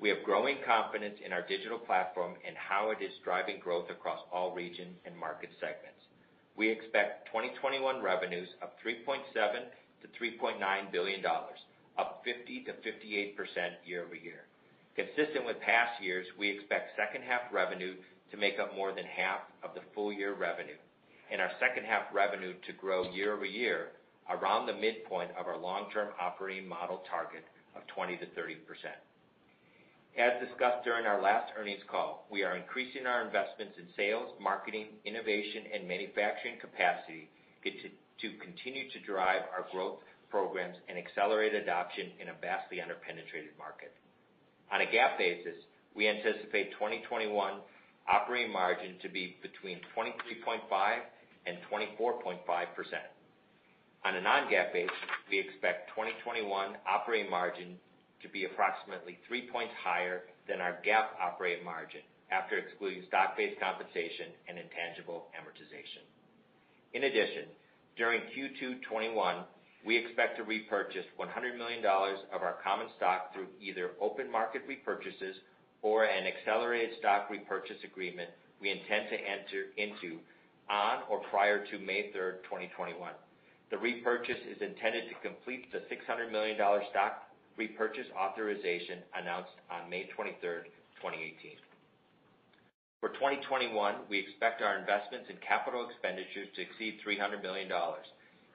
We 0.00 0.10
have 0.10 0.22
growing 0.24 0.58
confidence 0.64 1.18
in 1.24 1.32
our 1.32 1.42
digital 1.42 1.78
platform 1.78 2.34
and 2.46 2.56
how 2.56 2.90
it 2.90 3.02
is 3.02 3.12
driving 3.24 3.58
growth 3.60 3.90
across 3.90 4.20
all 4.32 4.54
regions 4.54 4.96
and 5.06 5.16
market 5.16 5.50
segments. 5.58 5.98
We 6.56 6.68
expect 6.68 7.26
2021 7.28 8.02
revenues 8.02 8.48
of 8.62 8.70
$3.7 8.84 9.22
billion-$3.9 9.34 10.92
billion, 10.92 11.24
up 11.24 12.24
50%-58% 12.26 13.34
year-over-year. 13.86 14.44
Consistent 14.98 15.46
with 15.46 15.60
past 15.60 16.02
years, 16.02 16.26
we 16.36 16.50
expect 16.50 16.98
second 16.98 17.22
half 17.22 17.42
revenue 17.52 17.94
to 18.32 18.36
make 18.36 18.58
up 18.58 18.74
more 18.74 18.90
than 18.90 19.06
half 19.06 19.46
of 19.62 19.70
the 19.74 19.86
full 19.94 20.12
year 20.12 20.34
revenue, 20.34 20.74
and 21.30 21.40
our 21.40 21.52
second 21.60 21.86
half 21.86 22.02
revenue 22.12 22.52
to 22.66 22.72
grow 22.72 23.08
year-over-year 23.12 23.94
around 24.28 24.66
the 24.66 24.74
midpoint 24.74 25.30
of 25.38 25.46
our 25.46 25.56
long-term 25.56 26.08
operating 26.20 26.66
model 26.66 27.04
target 27.08 27.44
of 27.76 27.82
20%-30%. 27.96 28.58
As 30.18 30.42
discussed 30.42 30.82
during 30.82 31.06
our 31.06 31.22
last 31.22 31.52
earnings 31.56 31.86
call, 31.88 32.26
we 32.28 32.42
are 32.42 32.56
increasing 32.56 33.06
our 33.06 33.24
investments 33.24 33.78
in 33.78 33.86
sales, 33.94 34.34
marketing, 34.42 34.98
innovation, 35.04 35.62
and 35.72 35.86
manufacturing 35.86 36.58
capacity 36.60 37.30
to 37.62 38.28
continue 38.42 38.90
to 38.90 38.98
drive 39.06 39.42
our 39.54 39.64
growth 39.70 40.02
programs 40.28 40.74
and 40.88 40.98
accelerate 40.98 41.54
adoption 41.54 42.10
in 42.20 42.30
a 42.30 42.40
vastly 42.42 42.80
under-penetrated 42.82 43.54
market. 43.56 43.94
On 44.72 44.80
a 44.80 44.86
GAAP 44.86 45.18
basis, 45.18 45.56
we 45.94 46.08
anticipate 46.08 46.72
2021 46.72 47.32
operating 48.08 48.52
margin 48.52 48.96
to 49.02 49.08
be 49.08 49.36
between 49.42 49.80
23.5 49.96 50.60
and 51.46 51.58
24.5%. 51.70 52.38
On 54.04 54.14
a 54.14 54.20
non-GAAP 54.20 54.72
basis, 54.72 54.96
we 55.30 55.38
expect 55.38 55.90
2021 55.90 56.76
operating 56.86 57.30
margin 57.30 57.76
to 58.22 58.28
be 58.28 58.44
approximately 58.44 59.18
three 59.26 59.48
points 59.50 59.72
higher 59.82 60.22
than 60.48 60.60
our 60.60 60.78
GAAP 60.86 61.16
operating 61.20 61.64
margin 61.64 62.00
after 62.30 62.58
excluding 62.58 63.02
stock-based 63.08 63.58
compensation 63.60 64.28
and 64.48 64.58
intangible 64.58 65.26
amortization. 65.34 66.04
In 66.94 67.04
addition, 67.04 67.48
during 67.96 68.20
Q2 68.36 68.84
2021, 68.84 69.44
we 69.88 69.96
expect 69.96 70.36
to 70.36 70.44
repurchase 70.44 71.08
$100 71.18 71.56
million 71.56 71.80
of 71.80 72.42
our 72.44 72.60
common 72.62 72.88
stock 72.98 73.32
through 73.32 73.48
either 73.58 73.92
open 74.02 74.30
market 74.30 74.60
repurchases 74.68 75.32
or 75.80 76.04
an 76.04 76.28
accelerated 76.28 76.90
stock 76.98 77.30
repurchase 77.30 77.80
agreement 77.82 78.28
we 78.60 78.68
intend 78.68 79.08
to 79.08 79.16
enter 79.16 79.72
into 79.80 80.20
on 80.68 81.08
or 81.08 81.20
prior 81.32 81.64
to 81.64 81.78
May 81.78 82.12
3rd, 82.12 82.44
2021. 82.44 83.00
The 83.70 83.78
repurchase 83.78 84.44
is 84.44 84.60
intended 84.60 85.08
to 85.08 85.16
complete 85.26 85.72
the 85.72 85.80
$600 85.88 86.30
million 86.30 86.60
stock 86.90 87.24
repurchase 87.56 88.12
authorization 88.12 89.00
announced 89.16 89.56
on 89.72 89.88
May 89.88 90.04
23rd, 90.12 90.68
2018. 91.00 91.56
For 93.00 93.08
2021, 93.16 93.72
we 94.10 94.18
expect 94.18 94.60
our 94.60 94.76
investments 94.76 95.32
in 95.32 95.36
capital 95.40 95.88
expenditures 95.88 96.52
to 96.56 96.60
exceed 96.60 97.00
$300 97.00 97.40
million. 97.40 97.72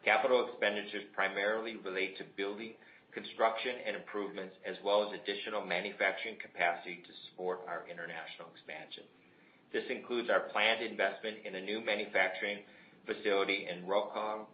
Capital 0.03 0.47
expenditures 0.47 1.03
primarily 1.13 1.77
relate 1.77 2.17
to 2.17 2.23
building, 2.35 2.73
construction, 3.13 3.75
and 3.87 3.95
improvements, 3.95 4.55
as 4.67 4.75
well 4.83 5.07
as 5.07 5.15
additional 5.15 5.65
manufacturing 5.65 6.35
capacity 6.41 6.99
to 7.07 7.13
support 7.29 7.61
our 7.67 7.85
international 7.87 8.51
expansion. 8.51 9.03
This 9.71 9.83
includes 9.89 10.29
our 10.29 10.51
planned 10.51 10.83
investment 10.83 11.37
in 11.45 11.55
a 11.55 11.61
new 11.61 11.79
manufacturing 11.79 12.59
facility 13.05 13.67
in 13.71 13.85
Wrocław, 13.87 14.45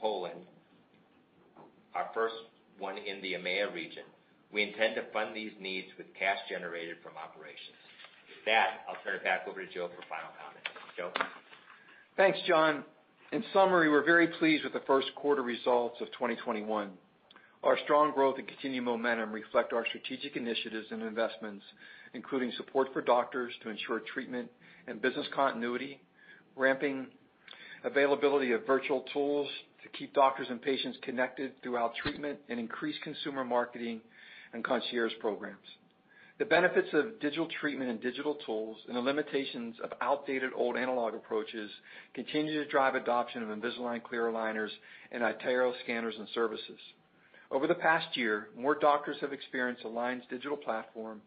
Poland, 0.00 0.40
our 1.94 2.08
first 2.14 2.34
one 2.78 2.96
in 2.96 3.20
the 3.22 3.34
EMEA 3.34 3.72
region. 3.74 4.04
We 4.52 4.62
intend 4.62 4.94
to 4.96 5.04
fund 5.12 5.34
these 5.34 5.52
needs 5.60 5.88
with 5.96 6.06
cash 6.18 6.38
generated 6.48 6.96
from 7.02 7.12
operations. 7.16 7.78
With 8.28 8.44
that, 8.46 8.84
I'll 8.88 8.96
turn 9.04 9.16
it 9.16 9.24
back 9.24 9.46
over 9.48 9.64
to 9.64 9.72
Joe 9.72 9.88
for 9.88 10.02
final 10.08 10.30
comments. 10.38 10.68
Joe? 10.96 11.10
Thanks, 12.16 12.38
John. 12.46 12.84
In 13.32 13.42
summary, 13.54 13.88
we're 13.88 14.04
very 14.04 14.28
pleased 14.28 14.62
with 14.62 14.74
the 14.74 14.82
first 14.86 15.08
quarter 15.14 15.40
results 15.42 15.98
of 16.02 16.08
2021. 16.08 16.90
Our 17.64 17.78
strong 17.84 18.12
growth 18.12 18.36
and 18.36 18.46
continued 18.46 18.84
momentum 18.84 19.32
reflect 19.32 19.72
our 19.72 19.86
strategic 19.86 20.36
initiatives 20.36 20.88
and 20.90 21.02
investments, 21.02 21.64
including 22.12 22.52
support 22.58 22.88
for 22.92 23.00
doctors 23.00 23.54
to 23.62 23.70
ensure 23.70 24.00
treatment 24.00 24.50
and 24.86 25.00
business 25.00 25.26
continuity, 25.34 25.98
ramping 26.56 27.06
availability 27.84 28.52
of 28.52 28.66
virtual 28.66 29.02
tools 29.14 29.48
to 29.82 29.88
keep 29.98 30.12
doctors 30.12 30.48
and 30.50 30.60
patients 30.60 30.98
connected 31.00 31.52
throughout 31.62 31.94
treatment, 32.02 32.38
and 32.50 32.60
increased 32.60 33.00
consumer 33.00 33.44
marketing 33.44 34.02
and 34.52 34.62
concierge 34.62 35.12
programs. 35.20 35.56
The 36.42 36.46
benefits 36.46 36.88
of 36.92 37.20
digital 37.20 37.46
treatment 37.60 37.88
and 37.88 38.00
digital 38.00 38.34
tools 38.34 38.76
and 38.88 38.96
the 38.96 39.00
limitations 39.00 39.76
of 39.78 39.92
outdated 40.00 40.50
old 40.56 40.76
analog 40.76 41.14
approaches 41.14 41.70
continue 42.14 42.54
to 42.54 42.68
drive 42.68 42.96
adoption 42.96 43.44
of 43.44 43.56
Invisalign 43.56 44.02
clear 44.02 44.24
aligners 44.24 44.70
and 45.12 45.22
iTero 45.22 45.72
scanners 45.84 46.16
and 46.18 46.26
services. 46.34 46.80
Over 47.52 47.68
the 47.68 47.76
past 47.76 48.16
year, 48.16 48.48
more 48.58 48.74
doctors 48.74 49.18
have 49.20 49.32
experienced 49.32 49.84
Align's 49.84 50.24
digital 50.28 50.56
platform, 50.56 51.22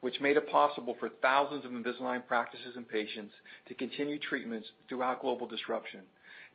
which 0.00 0.20
made 0.20 0.36
it 0.36 0.48
possible 0.48 0.94
for 1.00 1.08
thousands 1.08 1.64
of 1.64 1.72
Invisalign 1.72 2.24
practices 2.28 2.76
and 2.76 2.88
patients 2.88 3.34
to 3.66 3.74
continue 3.74 4.20
treatments 4.20 4.68
throughout 4.88 5.22
global 5.22 5.48
disruption, 5.48 6.02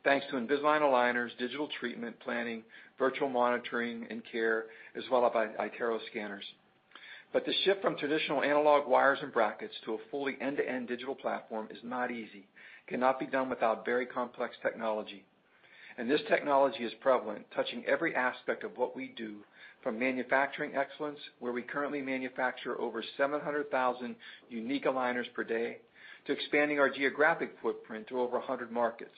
thanks 0.02 0.24
to 0.30 0.36
Invisalign 0.36 0.80
aligners, 0.80 1.36
digital 1.38 1.68
treatment 1.78 2.18
planning, 2.20 2.62
virtual 2.98 3.28
monitoring 3.28 4.06
and 4.08 4.22
care, 4.32 4.64
as 4.96 5.04
well 5.10 5.26
as 5.26 5.32
iTero 5.60 5.98
scanners. 6.10 6.44
But 7.32 7.44
the 7.44 7.52
shift 7.64 7.82
from 7.82 7.96
traditional 7.96 8.42
analog 8.42 8.88
wires 8.88 9.18
and 9.22 9.32
brackets 9.32 9.74
to 9.84 9.94
a 9.94 9.98
fully 10.10 10.36
end-to-end 10.40 10.88
digital 10.88 11.14
platform 11.14 11.68
is 11.70 11.78
not 11.82 12.10
easy, 12.10 12.48
cannot 12.86 13.20
be 13.20 13.26
done 13.26 13.50
without 13.50 13.84
very 13.84 14.06
complex 14.06 14.56
technology. 14.62 15.24
And 15.98 16.08
this 16.08 16.20
technology 16.28 16.84
is 16.84 16.92
prevalent, 17.00 17.44
touching 17.54 17.84
every 17.86 18.14
aspect 18.14 18.64
of 18.64 18.76
what 18.76 18.96
we 18.96 19.12
do, 19.16 19.36
from 19.82 19.98
manufacturing 19.98 20.74
excellence, 20.74 21.18
where 21.38 21.52
we 21.52 21.62
currently 21.62 22.00
manufacture 22.00 22.80
over 22.80 23.02
700,000 23.16 24.16
unique 24.48 24.84
aligners 24.84 25.32
per 25.34 25.44
day, 25.44 25.78
to 26.26 26.32
expanding 26.32 26.78
our 26.78 26.90
geographic 26.90 27.54
footprint 27.62 28.06
to 28.08 28.20
over 28.20 28.38
100 28.38 28.70
markets, 28.70 29.16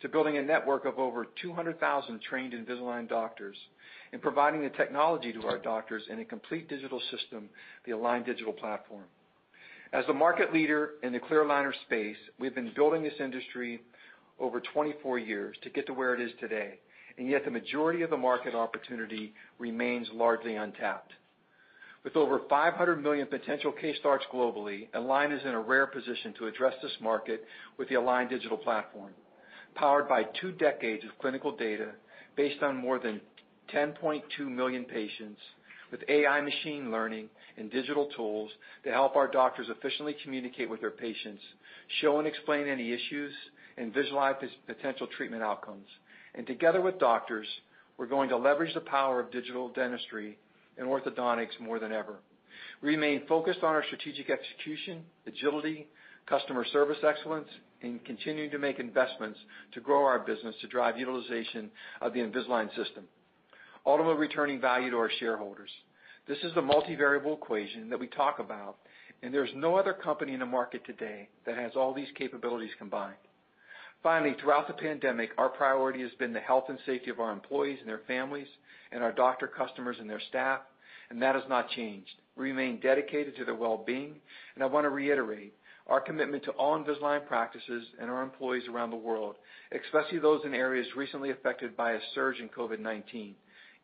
to 0.00 0.08
building 0.08 0.38
a 0.38 0.42
network 0.42 0.84
of 0.84 0.98
over 0.98 1.26
200,000 1.40 2.20
trained 2.22 2.52
Invisalign 2.52 3.08
doctors, 3.08 3.56
and 4.14 4.22
providing 4.22 4.62
the 4.62 4.70
technology 4.70 5.32
to 5.32 5.44
our 5.44 5.58
doctors 5.58 6.04
in 6.08 6.20
a 6.20 6.24
complete 6.24 6.68
digital 6.68 7.00
system, 7.10 7.48
the 7.84 7.90
Align 7.90 8.22
Digital 8.22 8.52
Platform. 8.52 9.02
As 9.92 10.06
the 10.06 10.14
market 10.14 10.52
leader 10.54 10.90
in 11.02 11.12
the 11.12 11.18
clear 11.18 11.44
aligner 11.44 11.72
space, 11.84 12.16
we've 12.38 12.54
been 12.54 12.70
building 12.76 13.02
this 13.02 13.18
industry 13.18 13.80
over 14.38 14.60
24 14.72 15.18
years 15.18 15.56
to 15.64 15.70
get 15.70 15.86
to 15.86 15.92
where 15.92 16.14
it 16.14 16.20
is 16.20 16.30
today, 16.38 16.78
and 17.18 17.28
yet 17.28 17.44
the 17.44 17.50
majority 17.50 18.02
of 18.02 18.10
the 18.10 18.16
market 18.16 18.54
opportunity 18.54 19.34
remains 19.58 20.06
largely 20.14 20.54
untapped. 20.54 21.12
With 22.04 22.14
over 22.14 22.42
500 22.48 23.02
million 23.02 23.26
potential 23.26 23.72
case 23.72 23.96
starts 23.98 24.24
globally, 24.32 24.86
Align 24.94 25.32
is 25.32 25.42
in 25.42 25.54
a 25.54 25.60
rare 25.60 25.88
position 25.88 26.32
to 26.38 26.46
address 26.46 26.74
this 26.80 26.96
market 27.00 27.44
with 27.78 27.88
the 27.88 27.96
Align 27.96 28.28
Digital 28.28 28.58
Platform, 28.58 29.10
powered 29.74 30.08
by 30.08 30.22
two 30.40 30.52
decades 30.52 31.02
of 31.02 31.18
clinical 31.18 31.56
data 31.56 31.88
based 32.36 32.62
on 32.62 32.76
more 32.76 33.00
than 33.00 33.20
10.2 33.72 34.22
million 34.40 34.84
patients 34.84 35.40
with 35.90 36.02
AI 36.08 36.40
machine 36.40 36.90
learning 36.90 37.28
and 37.56 37.70
digital 37.70 38.08
tools 38.16 38.50
to 38.82 38.90
help 38.90 39.16
our 39.16 39.28
doctors 39.28 39.68
efficiently 39.68 40.16
communicate 40.24 40.68
with 40.68 40.80
their 40.80 40.90
patients, 40.90 41.42
show 42.00 42.18
and 42.18 42.26
explain 42.26 42.66
any 42.66 42.92
issues, 42.92 43.32
and 43.76 43.94
visualize 43.94 44.34
potential 44.66 45.06
treatment 45.16 45.42
outcomes. 45.42 45.86
And 46.34 46.46
together 46.46 46.80
with 46.80 46.98
doctors, 46.98 47.46
we're 47.96 48.06
going 48.06 48.28
to 48.30 48.36
leverage 48.36 48.74
the 48.74 48.80
power 48.80 49.20
of 49.20 49.30
digital 49.30 49.68
dentistry 49.68 50.36
and 50.78 50.88
orthodontics 50.88 51.60
more 51.60 51.78
than 51.78 51.92
ever. 51.92 52.16
We 52.82 52.90
remain 52.90 53.26
focused 53.28 53.60
on 53.62 53.74
our 53.74 53.84
strategic 53.84 54.30
execution, 54.30 55.02
agility, 55.26 55.86
customer 56.26 56.64
service 56.72 56.98
excellence, 57.06 57.48
and 57.82 58.04
continuing 58.04 58.50
to 58.50 58.58
make 58.58 58.78
investments 58.78 59.38
to 59.72 59.80
grow 59.80 60.04
our 60.04 60.20
business 60.20 60.54
to 60.60 60.66
drive 60.66 60.98
utilization 60.98 61.70
of 62.00 62.14
the 62.14 62.20
Invisalign 62.20 62.68
system, 62.74 63.04
ultimately 63.86 64.18
returning 64.20 64.60
value 64.60 64.90
to 64.90 64.96
our 64.96 65.10
shareholders. 65.18 65.70
This 66.26 66.38
is 66.42 66.54
the 66.54 66.62
multivariable 66.62 67.34
equation 67.34 67.90
that 67.90 68.00
we 68.00 68.06
talk 68.06 68.38
about, 68.38 68.76
and 69.22 69.32
there's 69.32 69.50
no 69.54 69.76
other 69.76 69.92
company 69.92 70.32
in 70.32 70.40
the 70.40 70.46
market 70.46 70.84
today 70.84 71.28
that 71.46 71.56
has 71.56 71.72
all 71.76 71.92
these 71.92 72.08
capabilities 72.16 72.70
combined. 72.78 73.14
Finally, 74.02 74.36
throughout 74.40 74.66
the 74.66 74.74
pandemic, 74.74 75.30
our 75.38 75.48
priority 75.48 76.02
has 76.02 76.12
been 76.18 76.32
the 76.32 76.40
health 76.40 76.64
and 76.68 76.78
safety 76.84 77.10
of 77.10 77.20
our 77.20 77.32
employees 77.32 77.78
and 77.80 77.88
their 77.88 78.02
families, 78.06 78.48
and 78.92 79.02
our 79.02 79.12
doctor 79.12 79.46
customers 79.46 79.96
and 79.98 80.08
their 80.08 80.20
staff, 80.28 80.60
and 81.10 81.20
that 81.20 81.34
has 81.34 81.44
not 81.48 81.70
changed. 81.70 82.10
We 82.36 82.50
remain 82.50 82.80
dedicated 82.80 83.36
to 83.36 83.44
their 83.44 83.54
well-being, 83.54 84.16
and 84.54 84.64
I 84.64 84.66
want 84.66 84.84
to 84.84 84.90
reiterate 84.90 85.54
our 85.86 86.00
commitment 86.00 86.44
to 86.44 86.50
all 86.52 86.78
Invisalign 86.78 87.26
practices 87.26 87.84
and 88.00 88.10
our 88.10 88.22
employees 88.22 88.64
around 88.70 88.90
the 88.90 88.96
world, 88.96 89.36
especially 89.72 90.18
those 90.18 90.44
in 90.44 90.54
areas 90.54 90.86
recently 90.96 91.30
affected 91.30 91.76
by 91.76 91.92
a 91.92 92.00
surge 92.14 92.40
in 92.40 92.48
COVID-19. 92.48 93.34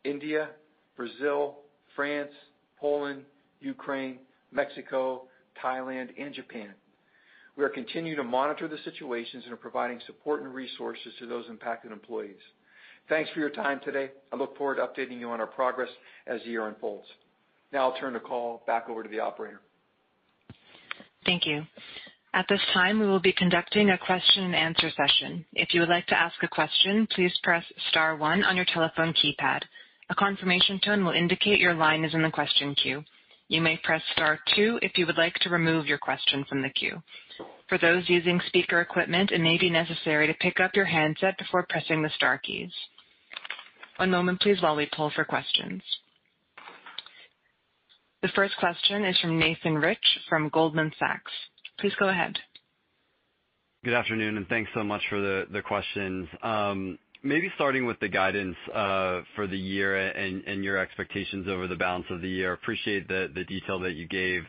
India, 0.03 0.49
Brazil, 0.95 1.57
France, 1.95 2.31
Poland, 2.79 3.23
Ukraine, 3.59 4.19
Mexico, 4.51 5.23
Thailand, 5.63 6.09
and 6.17 6.33
Japan. 6.33 6.73
We 7.57 7.63
are 7.63 7.69
continuing 7.69 8.17
to 8.17 8.23
monitor 8.23 8.67
the 8.67 8.77
situations 8.85 9.43
and 9.43 9.53
are 9.53 9.57
providing 9.57 9.99
support 10.07 10.41
and 10.41 10.53
resources 10.53 11.13
to 11.19 11.27
those 11.27 11.45
impacted 11.49 11.91
employees. 11.91 12.39
Thanks 13.09 13.29
for 13.31 13.39
your 13.39 13.49
time 13.49 13.81
today. 13.83 14.11
I 14.31 14.35
look 14.35 14.57
forward 14.57 14.75
to 14.75 14.81
updating 14.81 15.19
you 15.19 15.29
on 15.29 15.39
our 15.39 15.47
progress 15.47 15.89
as 16.27 16.41
the 16.43 16.49
year 16.49 16.67
unfolds. 16.67 17.07
Now 17.73 17.89
I'll 17.89 17.99
turn 17.99 18.13
the 18.13 18.19
call 18.19 18.63
back 18.67 18.89
over 18.89 19.03
to 19.03 19.09
the 19.09 19.19
operator. 19.19 19.61
Thank 21.25 21.45
you. 21.45 21.63
At 22.33 22.45
this 22.47 22.61
time, 22.73 22.99
we 22.99 23.07
will 23.07 23.19
be 23.19 23.33
conducting 23.33 23.89
a 23.89 23.97
question 23.97 24.45
and 24.45 24.55
answer 24.55 24.89
session. 24.95 25.45
If 25.53 25.73
you 25.73 25.81
would 25.81 25.89
like 25.89 26.07
to 26.07 26.17
ask 26.17 26.41
a 26.43 26.47
question, 26.47 27.05
please 27.13 27.33
press 27.43 27.63
star 27.89 28.15
one 28.15 28.43
on 28.43 28.55
your 28.55 28.65
telephone 28.73 29.13
keypad. 29.13 29.61
A 30.11 30.15
confirmation 30.15 30.77
tone 30.83 31.05
will 31.05 31.13
indicate 31.13 31.61
your 31.61 31.73
line 31.73 32.03
is 32.03 32.13
in 32.13 32.21
the 32.21 32.29
question 32.29 32.75
queue. 32.75 33.01
You 33.47 33.61
may 33.61 33.77
press 33.77 34.01
star 34.11 34.39
two 34.53 34.77
if 34.81 34.97
you 34.97 35.05
would 35.05 35.17
like 35.17 35.35
to 35.35 35.49
remove 35.49 35.87
your 35.87 35.97
question 35.97 36.43
from 36.49 36.61
the 36.61 36.69
queue. 36.69 37.01
For 37.69 37.77
those 37.77 38.09
using 38.09 38.41
speaker 38.47 38.81
equipment, 38.81 39.31
it 39.31 39.39
may 39.39 39.57
be 39.57 39.69
necessary 39.69 40.27
to 40.27 40.33
pick 40.33 40.59
up 40.59 40.75
your 40.75 40.83
handset 40.85 41.37
before 41.37 41.65
pressing 41.69 42.01
the 42.01 42.09
star 42.17 42.37
keys. 42.37 42.71
One 43.95 44.11
moment 44.11 44.41
please 44.41 44.61
while 44.61 44.75
we 44.75 44.89
pull 44.93 45.11
for 45.11 45.23
questions. 45.23 45.81
The 48.21 48.29
first 48.35 48.57
question 48.57 49.05
is 49.05 49.17
from 49.19 49.39
Nathan 49.39 49.77
Rich 49.77 50.19
from 50.27 50.49
Goldman 50.49 50.91
Sachs. 50.99 51.31
Please 51.79 51.93
go 51.97 52.09
ahead. 52.09 52.37
Good 53.85 53.93
afternoon. 53.93 54.35
And 54.35 54.47
thanks 54.49 54.69
so 54.75 54.83
much 54.83 55.01
for 55.09 55.21
the 55.21 55.61
questions. 55.65 56.27
Um, 56.43 56.99
Maybe 57.23 57.51
starting 57.55 57.85
with 57.85 57.99
the 57.99 58.07
guidance 58.09 58.55
uh 58.73 59.21
for 59.35 59.45
the 59.45 59.57
year 59.57 59.95
and 59.95 60.43
and 60.45 60.63
your 60.63 60.77
expectations 60.77 61.47
over 61.47 61.67
the 61.67 61.75
balance 61.75 62.05
of 62.09 62.21
the 62.21 62.29
year. 62.29 62.53
Appreciate 62.53 63.07
the 63.07 63.29
the 63.33 63.43
detail 63.43 63.79
that 63.81 63.93
you 63.93 64.07
gave. 64.07 64.43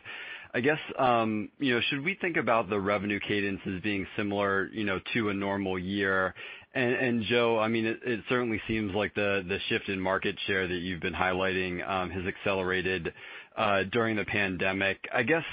I 0.55 0.59
guess, 0.61 0.77
um, 0.99 1.49
you 1.57 1.73
know, 1.73 1.81
should 1.89 2.03
we 2.03 2.13
think 2.21 2.37
about 2.37 2.69
the 2.69 2.79
revenue 2.79 3.19
cadence 3.19 3.59
as 3.65 3.81
being 3.81 4.05
similar 4.15 4.69
you 4.71 4.83
know, 4.83 4.99
to 5.13 5.29
a 5.29 5.33
normal 5.33 5.77
year? 5.79 6.35
And 6.75 6.93
and 6.95 7.23
Joe, 7.23 7.59
I 7.59 7.67
mean 7.67 7.85
it 7.85 8.21
certainly 8.27 8.59
seems 8.67 8.93
like 8.95 9.13
the 9.13 9.43
the 9.47 9.59
shift 9.69 9.89
in 9.89 9.99
market 9.99 10.35
share 10.47 10.67
that 10.67 10.73
you've 10.79 11.01
been 11.01 11.13
highlighting 11.13 11.87
um 11.87 12.09
has 12.09 12.25
accelerated 12.25 13.13
uh 13.55 13.83
during 13.91 14.15
the 14.15 14.25
pandemic. 14.25 14.97
I 15.13 15.21
guess, 15.21 15.45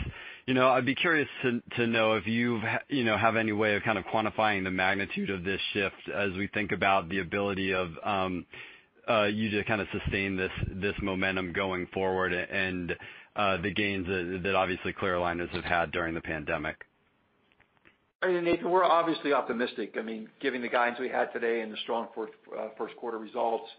I'd 0.58 0.86
be 0.86 0.94
curious 0.94 1.28
to 1.42 1.62
to 1.76 1.86
know 1.86 2.14
if 2.14 2.26
you 2.26 2.60
have 2.60 2.62
ha 2.62 2.78
you 2.88 3.04
know 3.04 3.16
have 3.16 3.36
any 3.36 3.52
way 3.52 3.76
of 3.76 3.82
kind 3.82 3.98
of 3.98 4.04
quantifying 4.04 4.64
the 4.64 4.70
magnitude 4.70 5.30
of 5.30 5.44
this 5.44 5.60
shift 5.72 6.08
as 6.14 6.32
we 6.32 6.48
think 6.48 6.72
about 6.72 7.08
the 7.08 7.20
ability 7.20 7.72
of 7.72 7.90
um, 8.02 8.46
uh, 9.08 9.24
you 9.24 9.50
to 9.50 9.64
kind 9.64 9.80
of 9.80 9.88
sustain 9.92 10.36
this 10.36 10.52
this 10.68 10.94
momentum 11.02 11.52
going 11.52 11.86
forward 11.92 12.32
and 12.32 12.96
uh, 13.36 13.56
the 13.58 13.72
gains 13.72 14.06
that 14.06 14.54
obviously 14.54 14.92
clear 14.92 15.14
aligners 15.14 15.50
have 15.50 15.64
had 15.64 15.92
during 15.92 16.14
the 16.14 16.20
pandemic. 16.20 16.76
Nathan, 18.22 18.70
we're 18.70 18.84
obviously 18.84 19.32
optimistic. 19.32 19.96
I 19.98 20.02
mean, 20.02 20.28
given 20.40 20.60
the 20.60 20.68
guidance 20.68 21.00
we 21.00 21.08
had 21.08 21.32
today 21.32 21.62
and 21.62 21.72
the 21.72 21.76
strong 21.84 22.08
uh, 22.16 22.68
first 22.76 22.94
quarter 22.96 23.18
results, 23.18 23.70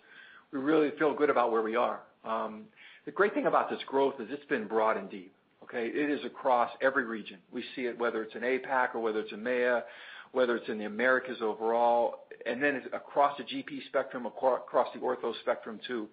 we 0.52 0.60
really 0.60 0.90
feel 0.98 1.14
good 1.14 1.30
about 1.30 1.52
where 1.52 1.62
we 1.62 1.76
are. 1.76 2.00
Um, 2.26 2.64
the 3.06 3.12
great 3.12 3.34
thing 3.34 3.46
about 3.46 3.70
this 3.70 3.80
growth 3.86 4.16
is 4.20 4.28
it's 4.32 4.46
been 4.46 4.68
broad 4.68 4.98
and 4.98 5.10
deep. 5.12 5.34
Okay? 5.72 5.88
It 5.88 6.10
is 6.10 6.24
across 6.26 6.70
every 6.82 7.06
region. 7.06 7.38
We 7.52 7.64
see 7.76 7.84
it 7.84 7.98
whether 7.98 8.24
it's 8.24 8.36
in 8.36 8.42
APAC 8.42 8.94
or 8.96 9.00
whether 9.00 9.20
it's 9.22 9.32
EMEA, 9.32 9.84
whether 10.34 10.58
it's 10.58 10.68
in 10.70 10.78
the 10.78 10.86
Americas 10.86 11.38
overall, 11.42 12.26
and 12.46 12.62
then 12.62 12.84
across 12.94 13.38
the 13.38 13.44
GP 13.44 13.86
spectrum, 13.88 14.26
across 14.26 14.88
the 14.94 15.00
ortho 15.00 15.34
spectrum, 15.42 15.80
too. 15.88 16.08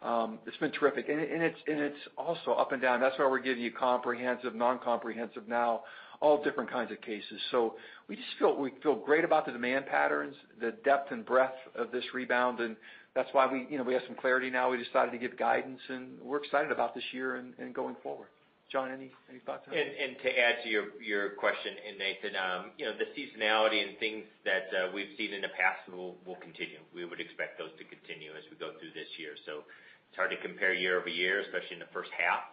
Um, 0.00 0.38
it's 0.46 0.56
been 0.58 0.70
terrific. 0.72 1.06
It's 1.08 1.96
also 2.16 2.52
up 2.52 2.72
and 2.72 2.80
down. 2.80 3.00
That's 3.00 3.18
why 3.18 3.26
we're 3.26 3.40
giving 3.40 3.62
you 3.62 3.72
comprehensive, 3.72 4.54
non-comprehensive 4.54 5.48
now, 5.48 5.82
all 6.20 6.42
different 6.42 6.70
kinds 6.70 6.92
of 6.92 7.00
cases. 7.00 7.40
So 7.50 7.74
we 8.08 8.16
just 8.16 8.28
feel 8.38 8.56
we 8.56 8.72
feel 8.82 8.94
great 8.94 9.24
about 9.24 9.44
the 9.44 9.52
demand 9.52 9.86
patterns, 9.86 10.34
the 10.60 10.72
depth 10.84 11.10
and 11.10 11.26
breadth 11.26 11.56
of 11.74 11.90
this 11.90 12.04
rebound, 12.14 12.60
and 12.60 12.76
that's 13.14 13.28
why 13.32 13.52
we 13.52 13.66
you 13.68 13.76
know, 13.76 13.84
we 13.84 13.92
have 13.92 14.02
some 14.06 14.16
clarity 14.16 14.50
now. 14.50 14.70
We 14.70 14.82
decided 14.82 15.10
to 15.10 15.18
give 15.18 15.36
guidance, 15.36 15.80
and 15.88 16.20
we're 16.22 16.42
excited 16.42 16.70
about 16.70 16.94
this 16.94 17.04
year 17.12 17.36
and 17.36 17.74
going 17.74 17.96
forward. 18.02 18.28
John, 18.68 18.92
any 18.92 19.08
thoughts 19.48 19.64
on 19.64 19.72
that? 19.72 19.80
And 19.80 20.12
to 20.20 20.28
add 20.28 20.60
to 20.64 20.68
your 20.68 21.30
question, 21.40 21.72
Nathan, 21.96 22.36
um, 22.36 22.70
you 22.76 22.84
know, 22.84 22.92
the 22.92 23.08
seasonality 23.16 23.80
and 23.80 23.96
things 23.98 24.24
that 24.44 24.68
we've 24.92 25.16
seen 25.16 25.32
in 25.32 25.40
the 25.40 25.52
past 25.56 25.88
will 25.88 26.20
will 26.28 26.36
continue. 26.36 26.80
We 26.92 27.04
would 27.08 27.20
expect 27.20 27.56
those 27.56 27.72
to 27.80 27.84
continue 27.88 28.36
as 28.36 28.44
we 28.52 28.60
go 28.60 28.76
through 28.76 28.92
this 28.92 29.08
year. 29.16 29.32
So 29.48 29.64
it's 30.08 30.16
hard 30.20 30.30
to 30.36 30.40
compare 30.44 30.72
year-over-year, 30.76 31.40
especially 31.48 31.80
in 31.80 31.84
the 31.84 31.92
first 31.96 32.12
half. 32.12 32.52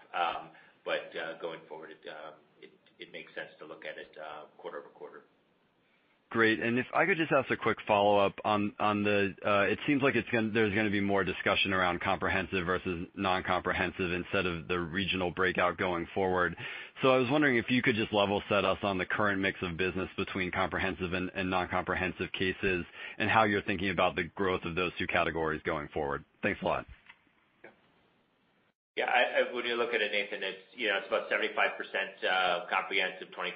But 0.88 1.12
going 1.42 1.60
forward, 1.68 1.92
it 1.92 2.02
um 2.08 2.36
it 3.00 3.12
makes 3.12 3.36
sense 3.36 3.52
to 3.60 3.66
look 3.68 3.84
at 3.84 4.00
it 4.00 4.16
quarter-over-quarter. 4.58 5.28
Great. 6.36 6.60
And 6.60 6.78
if 6.78 6.86
I 6.94 7.06
could 7.06 7.16
just 7.16 7.32
ask 7.32 7.50
a 7.50 7.56
quick 7.56 7.78
follow-up 7.88 8.34
on 8.44 8.74
the, 8.78 9.34
uh, 9.46 9.72
it 9.72 9.80
seems 9.88 10.04
like 10.04 10.16
there's 10.16 10.74
going 10.74 10.86
to 10.86 10.92
be 10.92 11.00
more 11.00 11.24
discussion 11.24 11.72
around 11.72 12.02
comprehensive 12.02 12.66
versus 12.66 13.08
non-comprehensive 13.16 14.12
instead 14.12 14.46
of 14.46 14.68
the 14.68 14.78
regional 14.78 15.32
breakout 15.32 15.78
going 15.78 16.06
forward. 16.14 16.54
So 17.02 17.12
I 17.16 17.18
was 17.18 17.30
wondering 17.30 17.56
if 17.56 17.72
you 17.72 17.82
could 17.82 17.96
just 17.96 18.12
level 18.12 18.44
set 18.50 18.66
us 18.66 18.78
on 18.84 18.98
the 18.98 19.06
current 19.06 19.40
mix 19.40 19.58
of 19.62 19.78
business 19.78 20.10
between 20.18 20.52
comprehensive 20.52 21.14
and 21.14 21.32
non-comprehensive 21.50 22.30
cases, 22.38 22.84
and 23.18 23.30
how 23.30 23.46
you're 23.46 23.62
thinking 23.62 23.92
about 23.92 24.18
the 24.18 24.24
growth 24.36 24.66
of 24.66 24.76
those 24.76 24.92
two 25.00 25.08
categories 25.08 25.62
going 25.66 25.88
forward. 25.94 26.26
Thanks 26.44 26.62
a 26.62 26.66
lot. 26.66 26.86
Yeah. 28.96 29.12
When 29.52 29.66
you 29.66 29.76
look 29.76 29.94
at 29.94 30.02
it, 30.02 30.12
Nathan, 30.12 30.40
it's 30.44 30.64
you 30.76 30.88
know, 30.88 31.04
it's 31.04 31.08
about 31.08 31.28
75% 31.28 31.52
uh, 31.52 32.66
comprehensive, 32.72 33.28
25% 33.36 33.52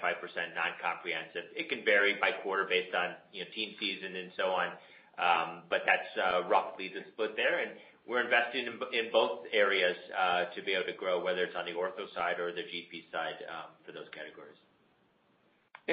non-comprehensive. 0.52 1.56
It 1.56 1.70
can 1.72 1.84
vary 1.86 2.20
by 2.20 2.32
quarter 2.44 2.68
based 2.68 2.94
on 2.94 3.16
you 3.32 3.44
know, 3.44 3.50
teen 3.56 3.76
season 3.80 4.16
and 4.16 4.32
so 4.36 4.52
on. 4.52 4.76
Um 5.20 5.68
but 5.70 5.84
that's 5.84 6.12
uh, 6.16 6.48
roughly 6.48 6.88
the 6.88 7.04
split 7.12 7.36
there, 7.36 7.60
and 7.60 7.72
we're 8.08 8.24
investing 8.24 8.66
in 8.66 9.12
both 9.12 9.46
areas 9.54 9.96
uh, 10.18 10.46
to 10.56 10.64
be 10.64 10.74
able 10.74 10.86
to 10.86 10.98
grow, 10.98 11.22
whether 11.24 11.44
it's 11.44 11.56
on 11.56 11.66
the 11.66 11.78
ortho 11.78 12.08
side 12.16 12.40
or 12.40 12.52
the 12.52 12.66
GP 12.66 13.12
side 13.12 13.38
um, 13.52 13.70
for 13.86 13.92
those 13.92 14.08
categories. 14.16 14.58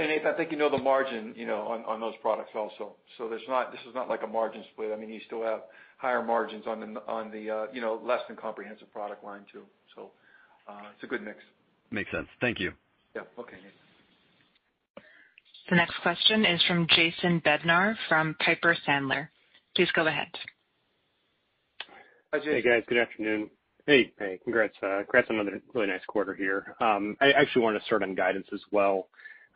Nathan, 0.05 0.27
I 0.27 0.37
think 0.37 0.53
you 0.53 0.59
know 0.59 0.69
the 0.71 0.79
margin 0.79 1.33
you 1.37 1.47
know, 1.47 1.63
on 1.87 2.01
those 2.01 2.15
products 2.21 2.51
also. 2.55 2.97
So 3.17 3.29
there's 3.29 3.43
not 3.49 3.73
this 3.73 3.81
is 3.89 3.95
not 3.95 4.09
like 4.09 4.23
a 4.23 4.27
margin 4.27 4.63
split. 4.73 4.91
I 4.93 4.97
mean 4.97 5.11
you 5.11 5.21
still 5.27 5.43
have 5.43 5.61
higher 5.97 6.23
margins 6.23 6.65
on 6.67 6.81
the 6.81 7.01
on 7.09 7.31
the 7.31 7.51
uh 7.51 7.67
you 7.73 7.81
know 7.81 8.01
less 8.05 8.21
than 8.29 8.37
comprehensive 8.37 8.93
product 8.93 9.25
line, 9.25 9.43
too. 9.51 9.63
So 9.95 10.11
uh 10.69 10.83
it's 10.95 11.03
a 11.05 11.07
good 11.07 11.23
mix. 11.23 11.39
Makes 11.91 12.11
sense. 12.11 12.29
Thank 12.41 12.61
you. 12.61 12.73
Yeah. 13.15 13.23
Okay, 13.39 13.57
Nathan. 13.57 13.71
The 15.71 15.77
next 15.77 15.95
question 16.03 16.45
is 16.45 16.63
from 16.69 16.87
Jason 16.91 17.41
Bednar 17.41 17.97
from 18.09 18.37
Piper 18.45 18.77
Sandler. 18.87 19.29
Please 19.75 19.89
go 19.95 20.07
ahead. 20.07 20.29
Hi, 22.33 22.39
Jason. 22.39 22.53
Hey, 22.53 22.63
guys. 22.63 22.83
Good 22.89 22.99
afternoon. 22.99 23.51
Hey. 23.87 24.13
Hey, 24.19 24.39
congrats 24.45 24.77
on 24.83 25.07
another 25.31 25.61
really 25.75 25.89
nice 25.89 26.05
quarter 26.07 26.35
here. 26.35 26.75
I 26.81 27.33
actually 27.33 27.63
want 27.63 27.79
to 27.79 27.85
start 27.85 28.03
on 28.03 28.15
guidance 28.15 28.47
as 28.53 28.61
well. 28.71 29.09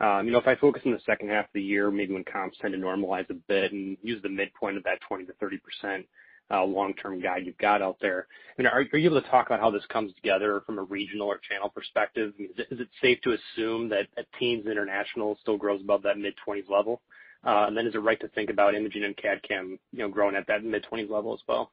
If 0.03 0.47
I 0.47 0.55
focus 0.55 0.81
on 0.85 0.93
the 0.93 0.99
second 1.05 1.29
half 1.29 1.45
of 1.45 1.51
the 1.53 1.61
year, 1.61 1.91
maybe 1.91 2.13
when 2.13 2.23
comps 2.23 2.57
tend 2.59 2.73
to 2.73 2.79
normalize 2.79 3.29
a 3.29 3.35
bit 3.35 3.71
and 3.71 3.97
use 4.01 4.21
the 4.21 4.29
midpoint 4.29 4.77
of 4.77 4.83
that 4.83 4.99
20%-30% 5.09 6.05
long-term 6.51 7.21
guide 7.21 7.45
you've 7.45 7.57
got 7.57 7.81
out 7.81 7.97
there, 8.01 8.27
I 8.57 8.61
mean, 8.61 8.67
are 8.67 8.81
you 8.81 9.09
able 9.09 9.21
to 9.21 9.29
talk 9.29 9.45
about 9.47 9.59
how 9.59 9.69
this 9.69 9.85
comes 9.89 10.13
together 10.15 10.61
from 10.65 10.79
a 10.79 10.83
regional 10.83 11.27
or 11.27 11.37
channel 11.37 11.69
perspective? 11.69 12.33
Is 12.39 12.79
it 12.79 12.89
safe 13.01 13.19
to 13.21 13.33
assume 13.33 13.89
that 13.89 14.07
teens 14.39 14.65
international 14.65 15.37
still 15.41 15.57
grows 15.57 15.81
above 15.81 16.01
that 16.03 16.17
mid-20s 16.17 16.69
level? 16.69 17.01
Uh 17.43 17.65
and 17.67 17.75
then 17.75 17.87
is 17.87 17.95
it 17.95 17.99
right 17.99 18.19
to 18.19 18.27
think 18.29 18.51
about 18.51 18.75
imaging 18.75 19.03
and 19.03 19.17
CAD/CAM 19.17 19.79
you 19.91 19.99
know, 19.99 20.09
growing 20.09 20.35
at 20.35 20.45
that 20.47 20.63
mid-20s 20.63 21.09
level 21.09 21.33
as 21.33 21.39
well? 21.47 21.71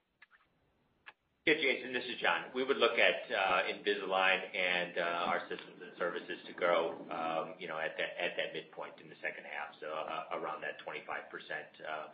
Yeah, 1.48 1.56
Jason, 1.56 1.96
this 1.96 2.04
is 2.04 2.20
John. 2.20 2.44
We 2.52 2.60
would 2.60 2.76
look 2.76 3.00
at 3.00 3.24
uh, 3.32 3.72
Invisalign 3.72 4.36
and 4.52 5.00
uh, 5.00 5.32
our 5.32 5.40
systems 5.48 5.80
and 5.80 5.96
services 5.96 6.36
to 6.44 6.52
grow 6.52 6.92
um 7.08 7.56
you 7.56 7.64
know 7.64 7.80
at 7.80 7.96
that 7.96 8.20
at 8.20 8.36
that 8.36 8.52
midpoint 8.52 8.92
in 9.00 9.08
the 9.08 9.16
second 9.24 9.48
half, 9.48 9.72
so 9.80 9.88
uh, 9.88 10.36
around 10.36 10.60
that 10.60 10.76
25% 10.84 11.00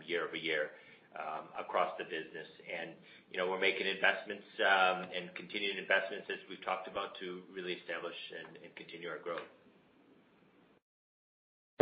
year-over-year 0.07 0.71
um, 1.19 1.51
across 1.59 1.91
the 1.99 2.07
business. 2.07 2.47
And 2.63 2.95
you 3.35 3.43
know, 3.43 3.51
we're 3.51 3.59
making 3.59 3.91
investments 3.91 4.47
um, 4.63 5.11
and 5.11 5.27
continuing 5.35 5.83
investments 5.83 6.31
as 6.31 6.39
we've 6.47 6.63
talked 6.63 6.87
about 6.87 7.19
to 7.19 7.43
really 7.51 7.75
establish 7.83 8.15
and 8.39 8.71
continue 8.79 9.11
our 9.11 9.19
growth. 9.19 9.51